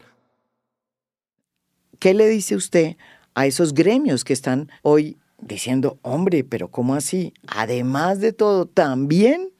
¿Qué 1.98 2.14
le 2.14 2.28
dice 2.28 2.56
usted 2.56 2.96
a 3.34 3.46
esos 3.46 3.74
gremios 3.74 4.24
que 4.24 4.32
están 4.32 4.70
hoy 4.82 5.18
diciendo, 5.38 5.98
hombre, 6.02 6.44
pero 6.44 6.68
¿cómo 6.68 6.94
así? 6.94 7.34
Además 7.46 8.20
de 8.20 8.32
todo, 8.32 8.66
también 8.66 9.50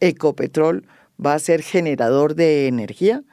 Ecopetrol 0.00 0.86
va 1.24 1.34
a 1.34 1.38
ser 1.38 1.62
generador 1.62 2.34
de 2.34 2.68
energía 2.68 3.24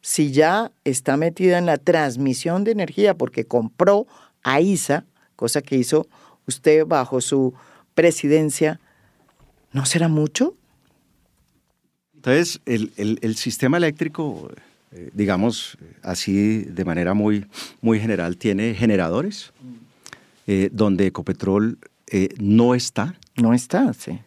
si 0.00 0.32
ya 0.32 0.72
está 0.84 1.16
metida 1.16 1.58
en 1.58 1.66
la 1.66 1.78
transmisión 1.78 2.64
de 2.64 2.72
energía 2.72 3.16
porque 3.16 3.46
compró 3.46 4.06
a 4.42 4.60
ISA, 4.60 5.04
cosa 5.36 5.62
que 5.62 5.76
hizo 5.76 6.06
usted 6.46 6.86
bajo 6.86 7.20
su 7.20 7.54
presidencia, 7.94 8.80
¿no 9.72 9.86
será 9.86 10.08
mucho? 10.08 10.54
Entonces, 12.14 12.60
el, 12.66 13.36
sistema 13.36 13.78
eléctrico, 13.78 14.48
eh, 14.92 15.10
digamos 15.12 15.76
así 16.02 16.58
de 16.58 16.84
manera 16.84 17.14
muy, 17.14 17.46
muy 17.80 17.98
general, 17.98 18.36
tiene 18.36 18.74
generadores, 18.74 19.52
eh, 20.46 20.68
donde 20.72 21.06
Ecopetrol 21.06 21.78
eh, 22.06 22.28
no 22.38 22.76
está. 22.76 23.16
No 23.36 23.54
está, 23.54 23.92
sí. 23.94 24.20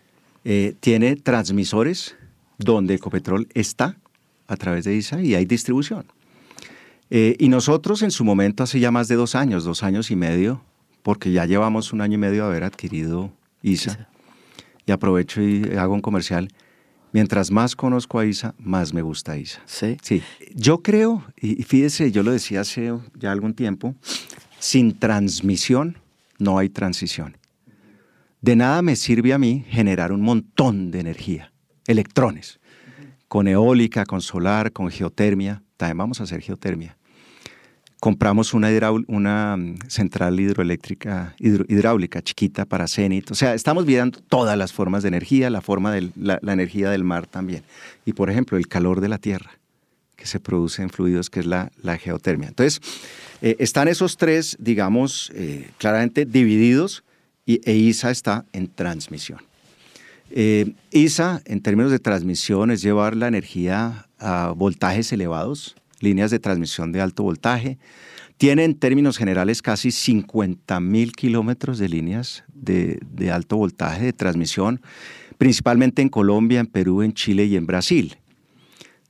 tiene 0.81 1.15
transmisores, 1.15 2.15
donde 2.57 2.95
Ecopetrol 2.95 3.47
está 3.53 3.95
a 4.47 4.57
través 4.57 4.83
de 4.83 4.95
ISA 4.95 5.21
y 5.21 5.35
hay 5.35 5.45
distribución. 5.45 6.05
Eh, 7.09 7.35
y 7.39 7.49
nosotros 7.49 8.01
en 8.01 8.11
su 8.11 8.23
momento, 8.23 8.63
hace 8.63 8.79
ya 8.79 8.91
más 8.91 9.07
de 9.07 9.15
dos 9.15 9.35
años, 9.35 9.63
dos 9.63 9.83
años 9.83 10.11
y 10.11 10.15
medio, 10.15 10.61
porque 11.03 11.31
ya 11.31 11.45
llevamos 11.45 11.93
un 11.93 12.01
año 12.01 12.15
y 12.15 12.17
medio 12.17 12.43
de 12.43 12.49
haber 12.49 12.63
adquirido 12.63 13.31
ISA, 13.61 14.09
y 14.85 14.91
aprovecho 14.91 15.41
y 15.41 15.63
hago 15.77 15.93
un 15.93 16.01
comercial, 16.01 16.49
mientras 17.11 17.51
más 17.51 17.75
conozco 17.75 18.19
a 18.19 18.25
ISA, 18.25 18.55
más 18.57 18.93
me 18.93 19.01
gusta 19.01 19.37
ISA. 19.37 19.61
Sí. 19.65 19.97
Sí. 20.01 20.23
Yo 20.53 20.81
creo, 20.81 21.23
y 21.39 21.63
fíjese, 21.63 22.11
yo 22.11 22.23
lo 22.23 22.31
decía 22.31 22.61
hace 22.61 22.93
ya 23.19 23.31
algún 23.31 23.53
tiempo, 23.53 23.95
sin 24.59 24.97
transmisión 24.97 25.97
no 26.39 26.57
hay 26.57 26.69
transición. 26.69 27.37
De 28.41 28.55
nada 28.55 28.81
me 28.81 28.95
sirve 28.95 29.33
a 29.33 29.37
mí 29.37 29.65
generar 29.69 30.11
un 30.11 30.21
montón 30.21 30.91
de 30.91 30.99
energía, 30.99 31.51
electrones, 31.87 32.59
con 33.35 33.49
eólica, 33.49 34.05
con 34.05 34.21
solar, 34.21 34.71
con 34.71 34.89
geotermia, 34.89 35.61
también 35.75 35.97
vamos 35.97 36.21
a 36.21 36.23
hacer 36.23 36.39
geotermia. 36.39 36.95
Compramos 37.99 38.53
una, 38.53 39.57
mm, 39.57 39.75
central 39.89 40.39
hidroeléctrica 40.39 41.35
hidráulica 41.37 42.21
chiquita 42.21 42.63
para 42.63 42.87
Zenit. 42.87 43.29
O 43.31 43.35
sea, 43.35 43.53
estamos 43.53 43.85
viendo 43.85 44.21
todas 44.21 44.57
las 44.57 44.71
formas 44.71 45.03
de 45.03 45.09
energía, 45.09 45.49
la 45.49 45.59
forma 45.59 45.91
de 45.91 46.11
la, 46.15 46.39
energía 46.43 46.89
del 46.89 47.03
mar 47.03 47.27
también. 47.27 47.63
Y 48.05 48.13
por 48.13 48.29
ejemplo, 48.29 48.57
el 48.57 48.69
calor 48.69 49.01
de 49.01 49.09
la 49.09 49.17
tierra 49.17 49.59
que 50.15 50.27
se 50.27 50.39
produce 50.39 50.81
en 50.81 50.89
fluidos, 50.89 51.29
que 51.29 51.41
es 51.41 51.45
la, 51.45 51.69
geotermia. 51.99 52.47
Entonces, 52.47 52.79
eh, 53.41 53.57
están 53.59 53.89
esos 53.89 54.15
tres, 54.15 54.55
digamos, 54.61 55.29
eh, 55.35 55.71
claramente 55.77 56.23
divididos 56.23 57.03
y, 57.45 57.59
e 57.69 57.75
ISA 57.75 58.11
está 58.11 58.45
en 58.53 58.69
transmisión. 58.69 59.41
Eh, 60.31 60.73
ISA, 60.91 61.41
en 61.45 61.61
términos 61.61 61.91
de 61.91 61.99
transmisión, 61.99 62.71
es 62.71 62.81
llevar 62.81 63.15
la 63.15 63.27
energía 63.27 64.07
a 64.19 64.53
voltajes 64.55 65.11
elevados, 65.13 65.75
líneas 65.99 66.31
de 66.31 66.39
transmisión 66.39 66.91
de 66.91 67.01
alto 67.01 67.23
voltaje. 67.23 67.77
Tiene 68.37 68.65
en 68.65 68.75
términos 68.75 69.17
generales 69.17 69.61
casi 69.61 69.91
50 69.91 70.79
mil 70.79 71.13
kilómetros 71.13 71.77
de 71.79 71.89
líneas 71.89 72.43
de, 72.53 72.99
alto 73.31 73.57
voltaje 73.57 74.03
de 74.03 74.13
transmisión, 74.13 74.81
principalmente 75.37 76.01
en 76.01 76.09
Colombia, 76.09 76.59
en 76.59 76.67
Perú, 76.67 77.01
en 77.01 77.13
Chile 77.13 77.45
y 77.45 77.55
en 77.55 77.65
Brasil. 77.65 78.17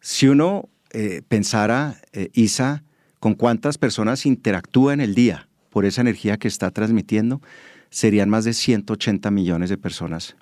Si 0.01 0.27
uno 0.27 0.69
eh, 0.91 1.21
pensara, 1.27 2.01
eh, 2.13 2.29
ISA, 2.33 2.83
con 3.19 3.33
cuántas 3.33 3.79
personas 3.79 4.25
interactúa 4.27 4.93
en 4.93 5.01
el 5.01 5.15
día 5.15 5.47
por 5.71 5.85
esa 5.85 6.01
energía 6.01 6.37
que 6.37 6.47
está 6.47 6.69
transmitiendo, 6.69 7.41
serían 7.95 8.29
más 8.29 8.43
de 8.43 8.51
180 8.51 9.31
millones 9.31 9.69
de 9.69 9.77
personas 9.77 10.35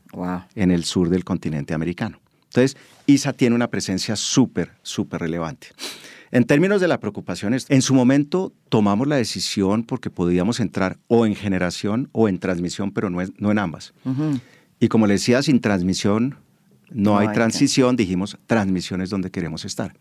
en 0.55 0.71
el 0.71 0.85
sur 0.85 1.09
del 1.09 1.23
continente 1.23 1.75
americano. 1.75 2.19
Entonces, 2.45 2.75
ISA 3.05 3.31
tiene 3.33 3.55
una 3.55 3.67
presencia 3.67 4.15
súper, 4.15 4.71
súper 4.81 5.21
relevante. 5.21 5.67
En 6.31 6.45
términos 6.45 6.81
de 6.81 6.87
la 6.87 6.99
preocupación, 6.99 7.53
en 7.53 7.81
su 7.83 7.93
momento 7.93 8.53
tomamos 8.69 9.05
la 9.05 9.17
decisión 9.17 9.83
porque 9.83 10.09
podíamos 10.09 10.59
entrar 10.59 10.97
o 11.07 11.27
en 11.27 11.35
generación 11.35 12.09
o 12.11 12.27
en 12.27 12.39
transmisión, 12.39 12.91
pero 12.91 13.11
no, 13.11 13.19
no 13.37 13.51
en 13.51 13.59
ambas. 13.59 13.93
Y 14.79 14.87
como 14.87 15.05
le 15.05 15.13
decía, 15.13 15.43
sin 15.43 15.61
transmisión 15.61 16.37
no, 16.89 17.19
hay, 17.19 17.27
transición, 17.33 17.95
dijimos, 17.95 18.35
transmisión 18.47 18.99
es 19.01 19.11
donde 19.11 19.29
queremos 19.29 19.63
estar. 19.63 19.93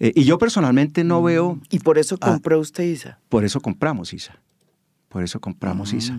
Eh, 0.00 0.10
y 0.16 0.24
yo 0.24 0.36
personalmente 0.36 1.04
no 1.04 1.22
veo... 1.22 1.60
¿Y 1.70 1.78
por 1.78 1.96
eso 1.96 2.18
compró 2.18 2.58
usted 2.58 2.82
ISA? 2.82 3.20
Por 3.28 3.44
eso 3.44 3.60
compramos 3.60 4.12
ISA. 4.12 4.40
Por 5.08 5.22
eso 5.22 5.40
compramos 5.40 5.92
ISA. 5.92 6.18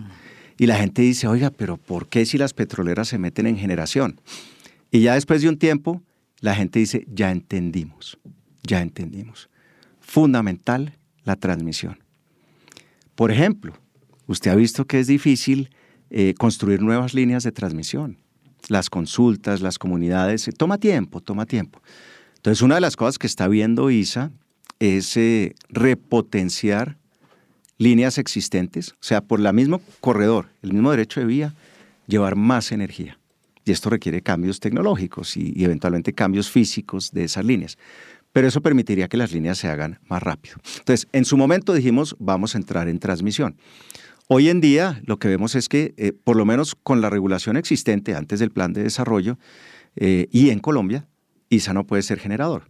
Y 0.58 0.66
la 0.66 0.76
gente 0.76 1.02
dice, 1.02 1.28
oiga, 1.28 1.50
pero 1.50 1.76
¿por 1.76 2.08
qué 2.08 2.26
si 2.26 2.36
las 2.36 2.52
petroleras 2.52 3.08
se 3.08 3.18
meten 3.18 3.46
en 3.46 3.56
generación? 3.56 4.20
Y 4.90 5.00
ya 5.00 5.14
después 5.14 5.40
de 5.40 5.48
un 5.48 5.56
tiempo, 5.56 6.02
la 6.40 6.54
gente 6.54 6.80
dice, 6.80 7.06
ya 7.08 7.30
entendimos, 7.30 8.18
ya 8.64 8.82
entendimos. 8.82 9.48
Fundamental 10.00 10.98
la 11.24 11.36
transmisión. 11.36 11.98
Por 13.14 13.30
ejemplo, 13.30 13.72
usted 14.26 14.50
ha 14.50 14.56
visto 14.56 14.84
que 14.84 14.98
es 14.98 15.06
difícil 15.06 15.70
eh, 16.10 16.34
construir 16.36 16.82
nuevas 16.82 17.14
líneas 17.14 17.44
de 17.44 17.52
transmisión. 17.52 18.18
Las 18.68 18.90
consultas, 18.90 19.60
las 19.60 19.78
comunidades, 19.78 20.48
eh, 20.48 20.52
toma 20.52 20.78
tiempo, 20.78 21.20
toma 21.20 21.46
tiempo. 21.46 21.80
Entonces, 22.36 22.62
una 22.62 22.76
de 22.76 22.80
las 22.80 22.96
cosas 22.96 23.18
que 23.18 23.26
está 23.26 23.46
viendo 23.46 23.90
ISA 23.90 24.32
es 24.80 25.16
eh, 25.16 25.54
repotenciar 25.68 26.98
líneas 27.78 28.18
existentes, 28.18 28.90
o 28.92 28.96
sea, 29.00 29.22
por 29.22 29.40
el 29.40 29.52
mismo 29.54 29.80
corredor, 30.00 30.48
el 30.62 30.72
mismo 30.72 30.90
derecho 30.90 31.20
de 31.20 31.26
vía, 31.26 31.54
llevar 32.06 32.36
más 32.36 32.72
energía. 32.72 33.18
Y 33.64 33.70
esto 33.70 33.90
requiere 33.90 34.22
cambios 34.22 34.60
tecnológicos 34.60 35.36
y, 35.36 35.64
eventualmente 35.64 36.12
cambios 36.12 36.50
físicos 36.50 37.12
de 37.12 37.24
esas 37.24 37.44
líneas. 37.44 37.78
Pero 38.32 38.48
eso 38.48 38.60
permitiría 38.60 39.08
que 39.08 39.16
las 39.16 39.32
líneas 39.32 39.58
se 39.58 39.68
hagan 39.68 40.00
más 40.08 40.22
rápido. 40.22 40.56
Entonces, 40.78 41.06
en 41.12 41.24
su 41.24 41.36
momento 41.36 41.72
dijimos, 41.72 42.16
vamos 42.18 42.54
a 42.54 42.58
entrar 42.58 42.88
en 42.88 42.98
transmisión. 42.98 43.56
Hoy 44.26 44.48
en 44.48 44.60
día 44.60 45.00
lo 45.06 45.18
que 45.18 45.28
vemos 45.28 45.54
es 45.54 45.68
que, 45.68 45.94
eh, 45.96 46.12
por 46.12 46.36
lo 46.36 46.44
menos 46.44 46.74
con 46.74 47.00
la 47.00 47.10
regulación 47.10 47.56
existente 47.56 48.14
antes 48.14 48.40
del 48.40 48.50
plan 48.50 48.72
de 48.72 48.82
desarrollo 48.82 49.38
eh, 49.96 50.28
y 50.30 50.50
en 50.50 50.58
Colombia, 50.58 51.06
ISA 51.48 51.72
no 51.72 51.86
puede 51.86 52.02
ser 52.02 52.18
generador. 52.18 52.64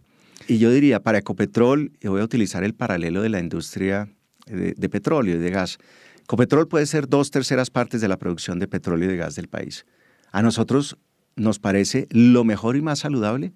Y 0.47 0.57
yo 0.57 0.71
diría, 0.71 1.01
para 1.01 1.17
Ecopetrol, 1.17 1.91
y 2.01 2.07
voy 2.07 2.21
a 2.21 2.23
utilizar 2.23 2.63
el 2.63 2.73
paralelo 2.73 3.21
de 3.21 3.29
la 3.29 3.39
industria 3.39 4.09
de, 4.49 4.89
petróleo 4.89 5.35
y 5.35 5.39
de 5.39 5.49
gas. 5.49 5.77
Ecopetrol 6.23 6.67
puede 6.67 6.85
ser 6.85 7.07
dos 7.07 7.31
terceras 7.31 7.69
partes 7.69 8.01
de 8.01 8.07
la 8.07 8.17
producción 8.17 8.59
de 8.59 8.67
petróleo 8.67 9.09
y 9.09 9.13
de 9.13 9.17
gas 9.17 9.35
del 9.35 9.47
país. 9.47 9.85
A 10.31 10.41
nosotros 10.41 10.97
nos 11.35 11.59
parece 11.59 12.07
lo 12.11 12.43
mejor 12.43 12.75
y 12.75 12.81
más 12.81 12.99
saludable 12.99 13.53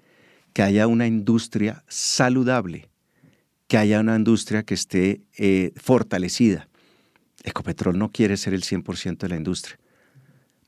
que 0.54 0.64
haya 0.64 0.88
una 0.88 1.08
industria 1.08 1.84
saludable, 1.88 2.90
que 3.68 3.78
haya 3.78 4.00
una 4.00 4.16
industria 4.16 4.64
que 4.64 4.74
esté 4.74 5.22
eh, 5.38 5.72
fortalecida. 5.76 6.68
Ecopetrol 7.44 7.98
no 7.98 8.12
quiere 8.12 8.38
ser 8.38 8.54
el 8.54 8.64
100% 8.64 9.18
de 9.18 9.30
la 9.30 9.36
industria, 9.36 9.78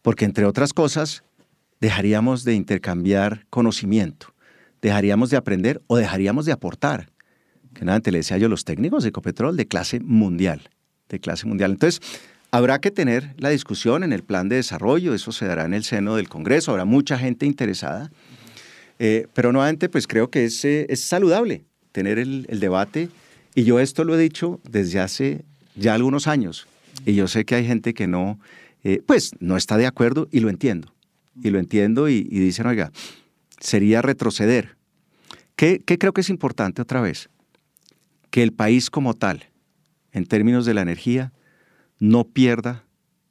porque 0.02 0.26
entre 0.26 0.46
otras 0.46 0.74
cosas, 0.74 1.24
dejaríamos 1.80 2.44
de 2.44 2.54
intercambiar 2.54 3.46
conocimiento 3.50 4.36
dejaríamos 4.86 5.32
de 5.32 5.38
aprender 5.38 5.82
o 5.88 5.98
dejaríamos 5.98 6.46
de 6.46 6.52
aportar. 6.52 7.10
Que 7.76 7.86
nada, 7.86 8.00
te 8.00 8.12
le 8.12 8.20
decía 8.20 8.38
yo, 8.38 8.50
los 8.50 8.66
técnicos 8.66 9.04
de 9.04 9.10
Ecopetrol 9.10 9.56
de 9.56 9.68
clase 9.68 10.00
mundial, 10.00 10.70
de 11.10 11.20
clase 11.20 11.46
mundial. 11.46 11.72
Entonces, 11.72 12.02
habrá 12.50 12.80
que 12.80 12.90
tener 12.90 13.36
la 13.38 13.50
discusión 13.50 14.04
en 14.04 14.14
el 14.14 14.24
plan 14.24 14.50
de 14.50 14.56
desarrollo, 14.56 15.14
eso 15.14 15.32
se 15.32 15.46
dará 15.46 15.66
en 15.66 15.74
el 15.74 15.84
seno 15.84 16.16
del 16.16 16.28
Congreso, 16.28 16.72
habrá 16.72 16.86
mucha 16.86 17.20
gente 17.20 17.46
interesada, 17.46 18.12
eh, 18.98 19.28
pero 19.34 19.52
nuevamente 19.52 19.90
pues 19.90 20.08
creo 20.08 20.30
que 20.30 20.46
es, 20.46 20.64
eh, 20.66 20.88
es 20.90 21.02
saludable 21.02 21.66
tener 21.92 22.18
el, 22.18 22.48
debate 22.60 23.10
y 23.54 23.64
yo 23.66 23.80
esto 23.80 24.06
lo 24.06 24.16
he 24.16 24.22
dicho 24.22 24.62
desde 24.70 25.02
hace 25.02 25.44
ya 25.76 25.94
algunos 25.94 26.28
años 26.28 26.66
y 27.06 27.14
yo 27.14 27.28
sé 27.28 27.44
que 27.44 27.56
hay 27.56 27.68
gente 27.68 27.94
que 27.94 28.08
no, 28.08 28.40
eh, 28.86 29.02
pues 29.06 29.32
no 29.40 29.58
está 29.58 29.78
de 29.78 29.86
acuerdo 29.86 30.30
y 30.32 30.40
lo 30.40 30.50
entiendo, 30.50 30.94
y 31.44 31.50
lo 31.50 31.60
entiendo 31.60 32.08
y, 32.08 32.26
y 32.32 32.40
dicen, 32.40 32.68
oiga, 32.68 32.92
sería 33.60 34.02
retroceder. 34.02 34.76
¿Qué, 35.56 35.82
creo 35.86 36.14
que 36.14 36.22
es 36.22 36.30
importante 36.30 36.82
otra 36.82 37.02
vez? 37.02 37.30
Que 38.36 38.44
el 38.44 38.52
país 38.52 38.90
como 38.90 39.14
tal, 39.14 39.46
en 40.12 40.26
términos 40.26 40.66
de 40.66 40.74
la 40.74 40.82
energía, 40.82 41.32
no 42.00 42.26
pierda 42.26 42.84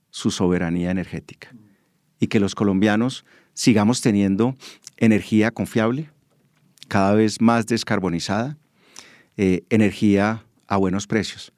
su 0.09 0.30
soberanía 0.30 0.90
energética 0.90 1.55
y 2.18 2.28
que 2.28 2.40
los 2.40 2.55
colombianos 2.55 3.26
sigamos 3.52 4.00
teniendo 4.00 4.57
energía 4.96 5.50
confiable, 5.50 6.09
cada 6.88 7.12
vez 7.12 7.42
más 7.42 7.66
descarbonizada, 7.66 8.57
eh, 9.36 9.64
energía 9.68 10.46
a 10.68 10.78
buenos 10.78 11.07
precios. 11.07 11.52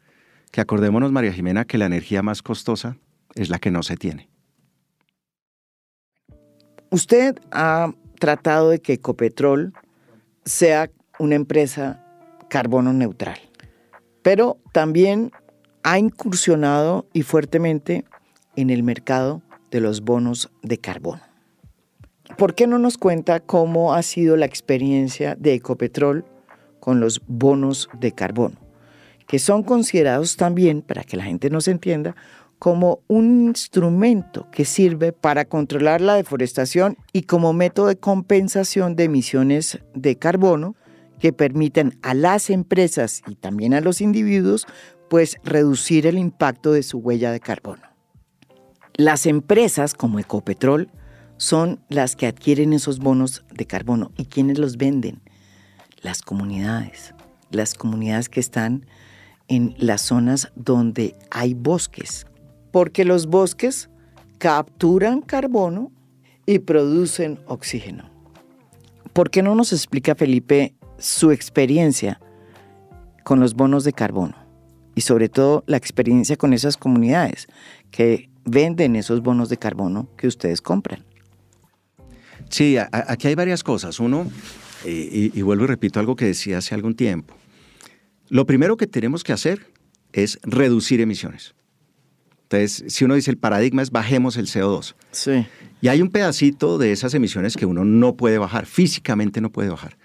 Que 0.51 0.61
acordémonos, 0.61 1.13
María 1.13 1.33
Jimena, 1.33 1.67
que 1.67 1.79
la 1.79 1.87
energía 1.87 2.25
más 2.25 2.43
costosa 2.43 2.97
es 3.37 3.49
la 3.49 3.61
que 3.61 3.71
no 3.71 3.85
se 3.85 3.97
tiene. 3.97 4.29
Usted 6.91 7.37
ha 7.53 7.95
tratado 8.19 8.71
de 8.71 8.81
que 8.81 8.95
Ecopetrol 8.95 9.73
sea 10.45 10.91
una 11.21 11.37
empresa 11.37 12.03
carbono 12.49 12.93
neutral, 12.93 13.39
pero 14.23 14.59
también 14.73 15.33
ha 15.83 15.99
incursionado 15.99 17.07
y 17.13 17.23
fuertemente 17.23 18.05
en 18.57 18.71
el 18.71 18.83
mercado 18.83 19.43
de 19.71 19.81
los 19.81 20.01
bonos 20.01 20.51
de 20.63 20.79
carbono. 20.79 21.23
¿Por 22.37 22.55
qué 22.55 22.67
no 22.67 22.79
nos 22.79 22.99
cuenta 22.99 23.41
cómo 23.41 23.95
ha 23.95 24.03
sido 24.03 24.37
la 24.37 24.47
experiencia 24.47 25.37
de 25.37 25.55
Ecopetrol 25.55 26.25
con 26.81 27.01
los 27.01 27.23
bonos 27.27 27.89
de 27.99 28.13
carbono? 28.13 28.57
Que 29.27 29.39
son 29.39 29.63
considerados 29.63 30.37
también, 30.37 30.83
para 30.83 31.05
que 31.05 31.17
la 31.17 31.25
gente 31.25 31.51
nos 31.51 31.69
entienda, 31.69 32.17
como 32.59 33.01
un 33.07 33.47
instrumento 33.49 34.51
que 34.51 34.65
sirve 34.65 35.13
para 35.13 35.45
controlar 35.45 36.01
la 36.01 36.15
deforestación 36.15 36.97
y 37.13 37.23
como 37.23 37.53
método 37.53 37.87
de 37.87 37.97
compensación 37.97 38.97
de 38.97 39.05
emisiones 39.05 39.79
de 39.95 40.17
carbono 40.17 40.75
que 41.21 41.33
permiten 41.33 41.99
a 42.03 42.15
las 42.15 42.51
empresas 42.51 43.23
y 43.27 43.35
también 43.35 43.75
a 43.75 43.81
los 43.81 44.01
individuos 44.01 44.67
pues 45.09 45.37
reducir 45.45 46.07
el 46.07 46.19
impacto 46.19 46.73
de 46.73 46.83
su 46.83 46.99
huella 46.99 47.31
de 47.31 47.41
carbono. 47.41 47.83
Las 48.95 49.27
empresas 49.27 49.95
como 49.95 50.19
Ecopetrol 50.19 50.91
son 51.37 51.81
las 51.89 52.17
que 52.17 52.27
adquieren 52.27 52.73
esos 52.73 52.99
bonos 52.99 53.45
de 53.53 53.67
carbono 53.67 54.11
y 54.17 54.25
quienes 54.27 54.59
los 54.59 54.77
venden, 54.79 55.21
las 56.01 56.23
comunidades, 56.23 57.15
las 57.51 57.75
comunidades 57.75 58.29
que 58.29 58.41
están 58.41 58.87
en 59.49 59.75
las 59.79 60.03
zonas 60.03 60.51
donde 60.57 61.15
hay 61.31 61.55
bosques, 61.55 62.27
porque 62.73 63.05
los 63.05 63.27
bosques 63.27 63.91
capturan 64.39 65.21
carbono 65.21 65.93
y 66.47 66.61
producen 66.61 67.41
oxígeno. 67.47 68.11
¿Por 69.13 69.31
qué 69.31 69.43
no 69.43 69.55
nos 69.55 69.73
explica 69.73 70.15
Felipe 70.15 70.76
su 70.99 71.31
experiencia 71.31 72.21
con 73.25 73.41
los 73.41 73.55
bonos 73.55 73.85
de 73.85 73.93
carbono? 73.93 74.35
Y 74.95 75.03
sobre 75.03 75.29
todo 75.29 75.63
la 75.67 75.77
experiencia 75.77 76.37
con 76.37 76.53
esas 76.53 76.77
comunidades 76.77 77.49
que 77.91 78.31
venden 78.45 78.97
esos 78.97 79.23
bonos 79.23 79.49
de 79.49 79.59
carbono 79.59 80.09
que 80.17 80.27
ustedes 80.27 80.63
compran. 80.63 81.05
Sí, 82.49 82.77
aquí 82.79 83.29
hay 83.29 83.35
varias 83.35 83.63
cosas. 83.63 84.01
Uno, 84.01 84.31
y, 84.85 85.39
y 85.39 85.43
vuelvo 85.43 85.65
y 85.65 85.67
repito 85.67 86.01
algo 86.01 86.17
que 86.17 86.27
decía 86.27 86.59
hace 86.59 86.75
algún 86.75 86.95
tiempo. 86.95 87.35
Lo 88.29 88.47
primero 88.47 88.77
que 88.77 88.87
tenemos 88.87 89.23
que 89.23 89.33
hacer 89.33 89.67
es 90.13 90.39
reducir 90.43 91.01
emisiones. 91.01 91.55
Entonces, 92.49 92.85
si 92.93 93.05
uno 93.05 93.15
dice 93.15 93.31
el 93.31 93.39
paradigma 93.39 93.83
es 93.83 93.91
bajemos 93.91 94.37
el 94.37 94.47
CO2. 94.47 94.95
Sí. 95.11 95.47
Y 95.81 95.89
hay 95.89 96.01
un 96.01 96.11
pedacito 96.11 96.79
de 96.79 96.93
esas 96.93 97.13
emisiones 97.15 97.57
que 97.57 97.67
uno 97.67 97.85
no 97.85 98.17
puede 98.17 98.39
bajar, 98.39 98.67
físicamente 98.67 99.41
no 99.41 99.51
puede 99.51 99.69
bajar. 99.69 99.99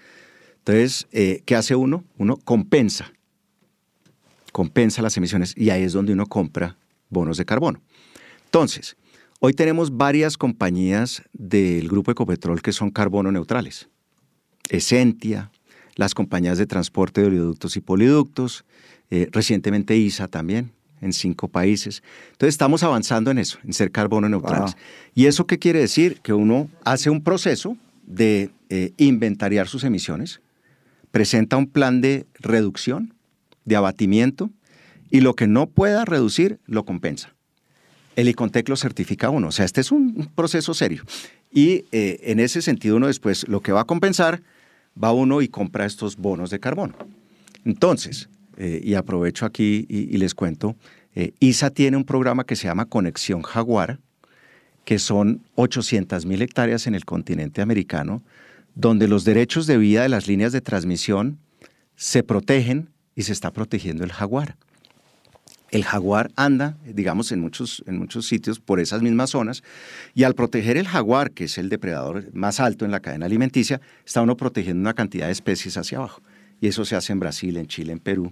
Entonces, 0.64 1.08
eh, 1.10 1.42
¿qué 1.44 1.56
hace 1.56 1.74
uno? 1.74 2.04
Uno 2.18 2.36
compensa, 2.36 3.12
compensa 4.52 5.02
las 5.02 5.16
emisiones 5.16 5.54
y 5.56 5.70
ahí 5.70 5.82
es 5.82 5.92
donde 5.92 6.12
uno 6.12 6.26
compra 6.26 6.76
bonos 7.10 7.36
de 7.36 7.44
carbono. 7.44 7.80
Entonces, 8.44 8.96
hoy 9.40 9.54
tenemos 9.54 9.96
varias 9.96 10.38
compañías 10.38 11.22
del 11.32 11.88
grupo 11.88 12.12
Ecopetrol 12.12 12.62
que 12.62 12.72
son 12.72 12.90
carbono 12.90 13.32
neutrales. 13.32 13.88
Essentia, 14.68 15.50
las 15.96 16.14
compañías 16.14 16.58
de 16.58 16.66
transporte 16.66 17.22
de 17.22 17.26
oleoductos 17.26 17.76
y 17.76 17.80
poliductos, 17.80 18.64
eh, 19.10 19.28
recientemente 19.32 19.96
ISA 19.96 20.28
también, 20.28 20.70
en 21.00 21.12
cinco 21.12 21.48
países. 21.48 22.04
Entonces 22.30 22.54
estamos 22.54 22.84
avanzando 22.84 23.32
en 23.32 23.38
eso, 23.38 23.58
en 23.64 23.72
ser 23.72 23.90
carbono 23.90 24.28
neutrales. 24.28 24.76
¿Y 25.12 25.26
eso 25.26 25.44
qué 25.44 25.58
quiere 25.58 25.80
decir? 25.80 26.20
Que 26.20 26.32
uno 26.32 26.70
hace 26.84 27.10
un 27.10 27.24
proceso 27.24 27.76
de 28.06 28.50
eh, 28.68 28.92
inventariar 28.96 29.66
sus 29.66 29.82
emisiones, 29.82 30.40
presenta 31.12 31.56
un 31.56 31.68
plan 31.68 32.00
de 32.00 32.26
reducción, 32.40 33.14
de 33.64 33.76
abatimiento, 33.76 34.50
y 35.10 35.20
lo 35.20 35.34
que 35.34 35.46
no 35.46 35.68
pueda 35.68 36.04
reducir 36.04 36.58
lo 36.66 36.84
compensa. 36.84 37.34
El 38.16 38.28
ICONTEC 38.28 38.68
lo 38.68 38.76
certifica 38.76 39.30
uno, 39.30 39.48
o 39.48 39.52
sea, 39.52 39.64
este 39.64 39.80
es 39.80 39.92
un, 39.92 40.28
proceso 40.34 40.74
serio. 40.74 41.04
Y 41.52 41.84
eh, 41.92 42.18
en 42.24 42.40
ese 42.40 42.62
sentido 42.62 42.96
uno 42.96 43.06
después 43.06 43.46
lo 43.46 43.60
que 43.60 43.72
va 43.72 43.82
a 43.82 43.84
compensar, 43.84 44.42
va 45.02 45.12
uno 45.12 45.42
y 45.42 45.48
compra 45.48 45.86
estos 45.86 46.16
bonos 46.16 46.50
de 46.50 46.58
carbono. 46.58 46.94
Entonces, 47.64 48.28
eh, 48.56 48.80
y 48.82 48.94
aprovecho 48.94 49.46
aquí 49.46 49.86
y, 49.88 50.16
les 50.16 50.34
cuento, 50.34 50.76
eh, 51.14 51.32
ISA 51.40 51.70
tiene 51.70 51.96
un 51.96 52.04
programa 52.04 52.44
que 52.44 52.56
se 52.56 52.64
llama 52.64 52.86
Conexión 52.86 53.42
Jaguar, 53.42 53.98
que 54.84 54.98
son 54.98 55.42
800 55.54 56.26
mil 56.26 56.42
hectáreas 56.42 56.86
en 56.86 56.94
el 56.94 57.04
continente 57.04 57.62
americano, 57.62 58.22
donde 58.74 59.08
los 59.08 59.24
derechos 59.24 59.66
de 59.66 59.78
vida 59.78 60.02
de 60.02 60.08
las 60.08 60.26
líneas 60.26 60.52
de 60.52 60.60
transmisión 60.60 61.38
se 61.96 62.22
protegen 62.22 62.90
y 63.14 63.22
se 63.22 63.32
está 63.32 63.50
protegiendo 63.52 64.04
el 64.04 64.12
jaguar. 64.12 64.56
El 65.70 65.84
jaguar 65.84 66.30
anda, 66.36 66.76
digamos, 66.84 67.32
en 67.32 67.40
muchos, 67.40 67.82
en 67.86 67.98
muchos 67.98 68.26
sitios 68.26 68.60
por 68.60 68.78
esas 68.78 69.00
mismas 69.00 69.30
zonas, 69.30 69.62
y 70.14 70.24
al 70.24 70.34
proteger 70.34 70.76
el 70.76 70.86
jaguar, 70.86 71.30
que 71.30 71.44
es 71.44 71.56
el 71.56 71.70
depredador 71.70 72.28
más 72.34 72.60
alto 72.60 72.84
en 72.84 72.90
la 72.90 73.00
cadena 73.00 73.26
alimenticia, 73.26 73.80
está 74.04 74.20
uno 74.20 74.36
protegiendo 74.36 74.80
una 74.80 74.94
cantidad 74.94 75.26
de 75.26 75.32
especies 75.32 75.76
hacia 75.78 75.98
abajo 75.98 76.22
y 76.62 76.68
eso 76.68 76.84
se 76.84 76.94
hace 76.94 77.12
en 77.12 77.18
Brasil, 77.18 77.56
en 77.56 77.66
Chile, 77.66 77.92
en 77.92 77.98
Perú 77.98 78.30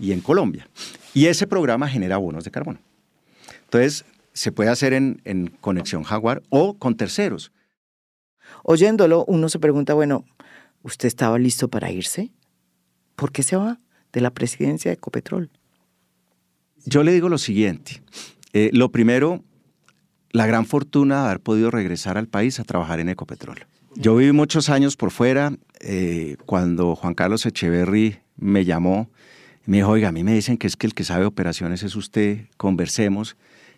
y 0.00 0.10
en 0.10 0.20
Colombia. 0.20 0.68
Y 1.14 1.26
ese 1.26 1.46
programa 1.46 1.88
genera 1.88 2.16
bonos 2.16 2.42
de 2.42 2.50
carbono. 2.50 2.80
Entonces, 3.66 4.04
se 4.32 4.50
puede 4.50 4.68
hacer 4.68 4.92
en, 4.92 5.54
conexión 5.60 6.02
Jaguar 6.02 6.42
o 6.48 6.74
con 6.74 6.96
terceros. 6.96 7.52
Oyéndolo, 8.70 9.24
uno 9.24 9.48
se 9.48 9.58
pregunta, 9.58 9.94
bueno, 9.94 10.26
¿usted 10.82 11.08
estaba 11.08 11.38
listo 11.38 11.68
para 11.68 11.90
irse? 11.90 12.32
¿Por 13.16 13.32
qué 13.32 13.42
se 13.42 13.56
va 13.56 13.80
de 14.12 14.20
la 14.20 14.28
presidencia 14.28 14.90
de 14.90 14.96
Ecopetrol? 14.96 15.48
Yo 16.84 17.02
le 17.02 17.14
digo 17.14 17.30
lo 17.30 17.38
siguiente. 17.38 18.02
Eh, 18.52 18.68
lo 18.74 18.92
primero, 18.92 19.42
la 20.32 20.46
gran 20.46 20.66
fortuna 20.66 21.22
de 21.22 21.26
haber 21.28 21.40
podido 21.40 21.70
regresar 21.70 22.18
al 22.18 22.28
país 22.28 22.60
a 22.60 22.64
trabajar 22.64 23.00
en 23.00 23.08
Ecopetrol. 23.08 23.64
Yo 23.94 24.14
viví 24.14 24.32
muchos 24.32 24.68
años 24.68 24.98
por 24.98 25.12
fuera. 25.12 25.56
Eh, 25.80 26.36
cuando 26.44 26.94
Juan 26.94 27.14
Carlos 27.14 27.46
Echeverry 27.46 28.18
me 28.36 28.66
llamó, 28.66 29.08
me 29.64 29.78
dijo, 29.78 29.92
oiga, 29.92 30.10
a 30.10 30.12
mí 30.12 30.24
me 30.24 30.34
dicen 30.34 30.58
que 30.58 30.66
es 30.66 30.76
que 30.76 30.86
el 30.86 30.92
que 30.92 31.04
sabe 31.04 31.24
operaciones 31.24 31.82
es 31.84 31.96
usted, 31.96 32.40
conversemos. 32.58 33.34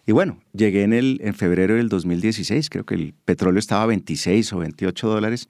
Y 0.07 0.13
bueno, 0.13 0.41
llegué 0.53 0.83
en, 0.83 0.93
el, 0.93 1.21
en 1.23 1.35
febrero 1.35 1.75
del 1.75 1.89
2016, 1.89 2.71
creo 2.71 2.85
que 2.85 2.95
el 2.95 3.15
petróleo 3.25 3.59
estaba 3.59 3.83
a 3.83 3.87
26 3.87 4.53
o 4.53 4.59
28 4.59 5.09
dólares. 5.09 5.49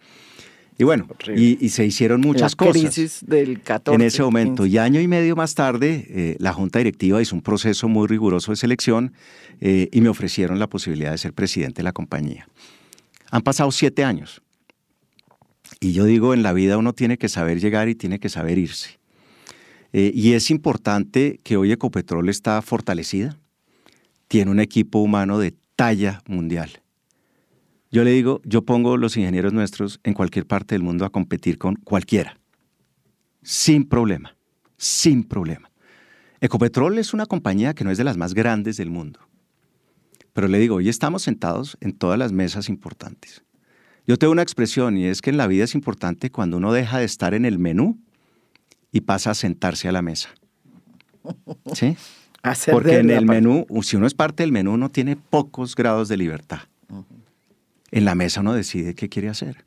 Y 0.81 0.85
bueno, 0.85 1.09
y, 1.37 1.69
se 1.69 1.85
hicieron 1.85 2.23
muchas 2.23 2.53
la 2.53 2.57
cosas. 2.57 2.73
crisis 2.73 3.25
del 3.27 3.61
14. 3.61 3.95
En 3.95 4.01
ese 4.01 4.23
momento. 4.23 4.65
Y 4.65 4.79
año 4.79 4.99
y 4.99 5.09
medio 5.09 5.37
más 5.37 5.55
tarde, 5.55 6.07
eh, 6.09 6.37
la 6.39 6.55
Junta 6.55 6.79
Directiva 6.79 7.21
hizo 7.21 7.37
un 7.37 7.43
proceso 7.43 7.87
muy 7.87 8.09
riguroso 8.09 8.53
de 8.53 8.57
selección 8.57 9.13
eh, 9.61 9.91
y 9.93 10.01
me 10.01 10.09
ofrecieron 10.09 10.59
la 10.59 10.69
posibilidad 10.69 11.11
de 11.11 11.19
ser 11.19 11.35
presidente 11.35 11.81
de 11.81 11.83
la 11.83 11.93
compañía. 11.93 12.49
Han 13.31 13.43
pasado 13.43 13.71
siete 13.73 14.05
años. 14.05 14.41
Y 15.81 15.93
yo 15.93 16.07
digo, 16.07 16.33
en 16.33 16.43
la 16.43 16.55
vida 16.55 16.79
uno 16.79 16.95
tiene 16.95 17.19
que 17.19 17.29
saber 17.29 17.61
llegar 17.61 17.91
y 17.91 17.95
tiene 17.95 18.19
que 18.19 18.31
saber 18.31 18.57
irse. 18.57 18.99
Eh, 19.93 20.13
y 20.15 20.33
es 20.33 20.51
importante 20.51 21.41
que 21.43 21.59
hoy 21.59 21.73
Ecopetrol 21.73 22.31
está 22.31 22.63
fortalecida, 22.63 23.37
tiene 24.31 24.53
un 24.53 24.61
equipo 24.61 25.01
humano 25.01 25.41
de 25.41 25.57
talla 25.75 26.23
mundial. 26.29 26.71
Yo 27.91 28.05
le 28.05 28.13
digo, 28.13 28.41
yo 28.45 28.63
pongo 28.63 28.97
los 28.97 29.17
ingenieros 29.17 29.53
nuestros 29.53 29.99
en 30.05 30.15
cualquier 30.15 30.47
parte 30.47 30.77
del 30.77 30.85
mundo 30.85 31.05
a 31.05 31.11
competir 31.11 31.59
con 31.59 31.75
cualquiera, 31.75 32.39
sin 33.43 33.89
problema, 33.89 34.37
sin 34.77 35.25
problema. 35.25 35.73
Ecopetrol 36.41 36.99
es 36.99 37.13
una 37.13 37.27
compañía 37.27 37.75
que 37.75 37.83
no 37.83 37.91
es 37.91 37.99
de 37.99 38.05
las 38.05 38.17
más 38.17 38.33
grandes 38.33 38.77
del 38.77 38.89
mundo, 38.89 39.19
pero 40.33 40.47
le 40.47 40.61
digo, 40.61 40.77
hoy 40.77 40.89
estamos 40.89 41.23
sentados 41.23 41.77
en 41.81 41.93
todas 41.93 42.17
las 42.17 42.31
mesas 42.31 42.69
importantes. 42.69 43.43
Yo 44.07 44.17
tengo 44.17 44.33
una 44.33 44.43
expresión 44.43 44.97
y 44.97 45.07
es 45.07 45.23
que 45.23 45.31
en 45.31 45.39
la 45.39 45.49
vida 45.49 45.65
es 45.65 45.75
importante 45.75 46.31
cuando 46.31 46.59
uno 46.59 46.73
deja 46.73 47.01
de 47.01 47.05
estar 47.05 47.35
en 47.35 47.45
el 47.45 47.59
menú 47.59 47.99
y 48.93 49.01
pasa 49.01 49.33
a 49.33 49.35
sentarse 49.35 49.89
a 49.89 49.93
la 49.93 50.03
mesa. 50.03 50.29
¿Sí? 51.75 51.97
Porque 52.71 52.99
en 52.99 53.11
el 53.11 53.27
menú, 53.27 53.67
si 53.83 53.97
uno 53.97 54.07
es 54.07 54.15
parte 54.15 54.43
del 54.43 54.53
menú, 54.53 54.73
uno 54.73 54.91
tiene 54.91 55.17
pocos 55.17 55.75
grados 55.75 56.09
de 56.09 56.17
libertad. 56.17 56.61
En 57.91 58.05
la 58.05 58.15
mesa 58.15 58.41
uno 58.41 58.55
decide 58.55 58.95
qué 58.95 59.09
quiere 59.09 59.29
hacer. 59.29 59.65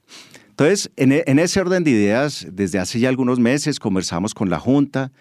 Entonces, 0.49 0.91
en, 0.95 1.11
e, 1.11 1.23
ese 1.25 1.59
orden 1.59 1.83
de 1.83 1.91
ideas, 1.91 2.47
desde 2.51 2.79
hace 2.79 2.99
ya 2.99 3.09
algunos 3.09 3.39
meses 3.39 3.79
conversamos 3.79 4.33
con 4.33 4.49
la 4.49 4.59
Junta 4.59 5.11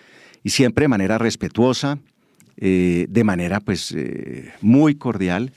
y 0.44 0.50
siempre 0.50 0.84
de 0.84 0.88
manera 0.88 1.18
respetuosa, 1.18 1.98
eh, 2.58 3.06
de 3.08 3.24
manera 3.24 3.60
pues 3.60 3.92
eh, 3.92 4.52
muy 4.60 4.94
cordial, 4.94 5.52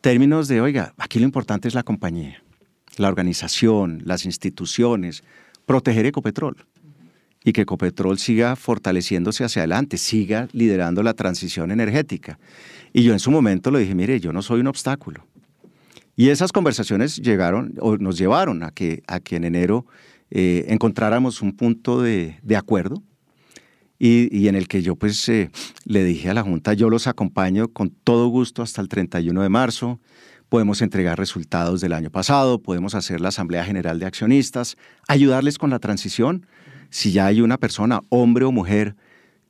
términos 0.00 0.48
de, 0.48 0.60
oiga, 0.60 0.94
aquí 0.96 1.18
lo 1.18 1.24
importante 1.26 1.68
es 1.68 1.74
la 1.74 1.82
compañía, 1.82 2.42
la 2.96 3.08
organización, 3.08 4.00
las 4.04 4.24
instituciones, 4.24 5.22
proteger 5.66 6.06
Ecopetrol 6.06 6.64
y 7.44 7.52
que 7.52 7.62
Ecopetrol 7.62 8.18
siga 8.18 8.54
fortaleciéndose 8.56 9.44
hacia 9.44 9.62
adelante, 9.62 9.96
siga 9.96 10.48
liderando 10.52 11.02
la 11.02 11.14
transición 11.14 11.70
energética. 11.70 12.38
Y 12.92 13.02
yo 13.02 13.12
en 13.12 13.18
su 13.18 13.30
momento 13.30 13.70
le 13.70 13.80
dije, 13.80 13.94
mire, 13.94 14.20
yo 14.20 14.32
no 14.32 14.42
soy 14.42 14.60
un 14.60 14.66
obstáculo. 14.66 15.26
Y 16.16 16.28
esas 16.28 16.52
conversaciones 16.52 17.16
llegaron 17.16 17.74
o 17.80 17.96
nos 17.96 18.18
llevaron 18.18 18.62
a 18.62 18.70
que, 18.72 19.02
a 19.06 19.20
que 19.20 19.36
en 19.36 19.44
enero 19.44 19.86
eh, 20.30 20.66
encontráramos 20.68 21.40
un 21.40 21.56
punto 21.56 22.02
de, 22.02 22.36
acuerdo 22.56 23.02
y, 23.98 24.46
en 24.48 24.54
el 24.54 24.68
que 24.68 24.82
yo 24.82 24.96
pues 24.96 25.28
eh, 25.28 25.50
le 25.84 26.04
dije 26.04 26.28
a 26.30 26.34
la 26.34 26.42
Junta, 26.42 26.74
yo 26.74 26.90
los 26.90 27.06
acompaño 27.06 27.68
con 27.68 27.90
todo 27.90 28.28
gusto 28.28 28.62
hasta 28.62 28.82
el 28.82 28.88
31 28.88 29.42
de 29.42 29.48
marzo, 29.48 29.98
podemos 30.48 30.82
entregar 30.82 31.18
resultados 31.18 31.80
del 31.80 31.94
año 31.94 32.10
pasado, 32.10 32.60
podemos 32.60 32.94
hacer 32.94 33.20
la 33.20 33.28
Asamblea 33.28 33.64
General 33.64 33.98
de 33.98 34.06
Accionistas, 34.06 34.76
ayudarles 35.08 35.58
con 35.58 35.70
la 35.70 35.78
transición 35.78 36.46
si 36.90 37.12
ya 37.12 37.26
hay 37.26 37.40
una 37.40 37.58
persona, 37.58 38.00
hombre 38.08 38.44
o 38.44 38.52
mujer, 38.52 38.96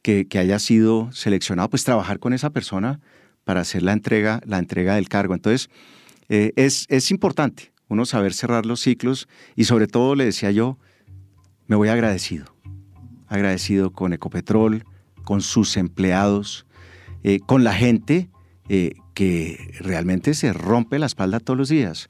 que, 0.03 0.27
haya 0.39 0.59
sido 0.59 1.11
seleccionado, 1.13 1.69
pues 1.71 1.85
trabajar 1.85 2.19
con 2.19 2.33
esa 2.33 2.51
persona 2.51 3.01
para 3.45 3.61
hacer 3.61 3.83
la 3.83 3.93
entrega, 3.93 4.41
la 4.47 4.59
entrega 4.59 4.95
del 4.95 5.09
cargo. 5.09 5.35
Entonces, 5.35 5.69
eh, 6.29 6.53
es, 6.57 6.87
es 6.89 7.11
importante 7.11 7.73
uno 7.89 8.07
saber 8.07 8.33
cerrar 8.33 8.67
los 8.67 8.81
ciclos 8.81 9.29
y 9.57 9.65
sobre 9.65 9.89
todo, 9.89 10.15
le 10.15 10.25
decía 10.25 10.51
yo, 10.53 10.79
me 11.67 11.77
voy 11.77 11.89
agradecido, 11.89 12.47
agradecido 13.27 13.93
con 13.93 14.13
Ecopetrol, 14.13 14.85
con 15.25 15.41
sus 15.41 15.77
empleados, 15.77 16.67
eh, 17.23 17.41
con 17.41 17.65
la 17.65 17.75
gente 17.75 18.31
eh, 18.69 18.95
que 19.15 19.75
realmente 19.81 20.35
se 20.35 20.53
rompe 20.53 20.99
la 20.99 21.07
espalda 21.07 21.41
todos 21.41 21.59
los 21.59 21.69
días. 21.69 22.09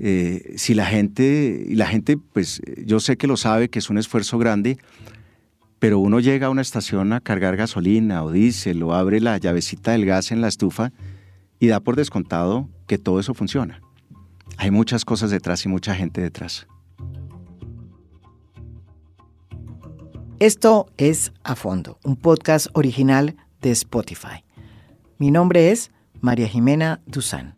Eh, 0.00 0.54
si 0.56 0.74
la 0.74 0.86
gente, 0.86 1.64
y 1.68 1.74
la 1.74 1.86
gente, 1.86 2.16
pues 2.16 2.62
yo 2.84 3.00
sé 3.00 3.16
que 3.16 3.26
lo 3.26 3.36
sabe, 3.36 3.68
que 3.68 3.78
es 3.78 3.90
un 3.90 3.98
esfuerzo 3.98 4.38
grande, 4.38 4.78
pero 5.78 5.98
uno 5.98 6.20
llega 6.20 6.48
a 6.48 6.50
una 6.50 6.62
estación 6.62 7.12
a 7.12 7.20
cargar 7.20 7.56
gasolina 7.56 8.24
o 8.24 8.32
diésel 8.32 8.82
o 8.82 8.94
abre 8.94 9.20
la 9.20 9.38
llavecita 9.38 9.92
del 9.92 10.06
gas 10.06 10.32
en 10.32 10.40
la 10.40 10.48
estufa 10.48 10.92
y 11.60 11.68
da 11.68 11.80
por 11.80 11.96
descontado 11.96 12.68
que 12.86 12.98
todo 12.98 13.20
eso 13.20 13.34
funciona. 13.34 13.80
Hay 14.56 14.70
muchas 14.70 15.04
cosas 15.04 15.30
detrás 15.30 15.64
y 15.64 15.68
mucha 15.68 15.94
gente 15.94 16.20
detrás. 16.20 16.66
Esto 20.40 20.86
es 20.96 21.32
A 21.42 21.56
Fondo, 21.56 21.98
un 22.04 22.16
podcast 22.16 22.68
original 22.74 23.36
de 23.60 23.72
Spotify. 23.72 24.44
Mi 25.18 25.32
nombre 25.32 25.72
es 25.72 25.90
María 26.20 26.46
Jimena 26.46 27.00
Duzán. 27.06 27.57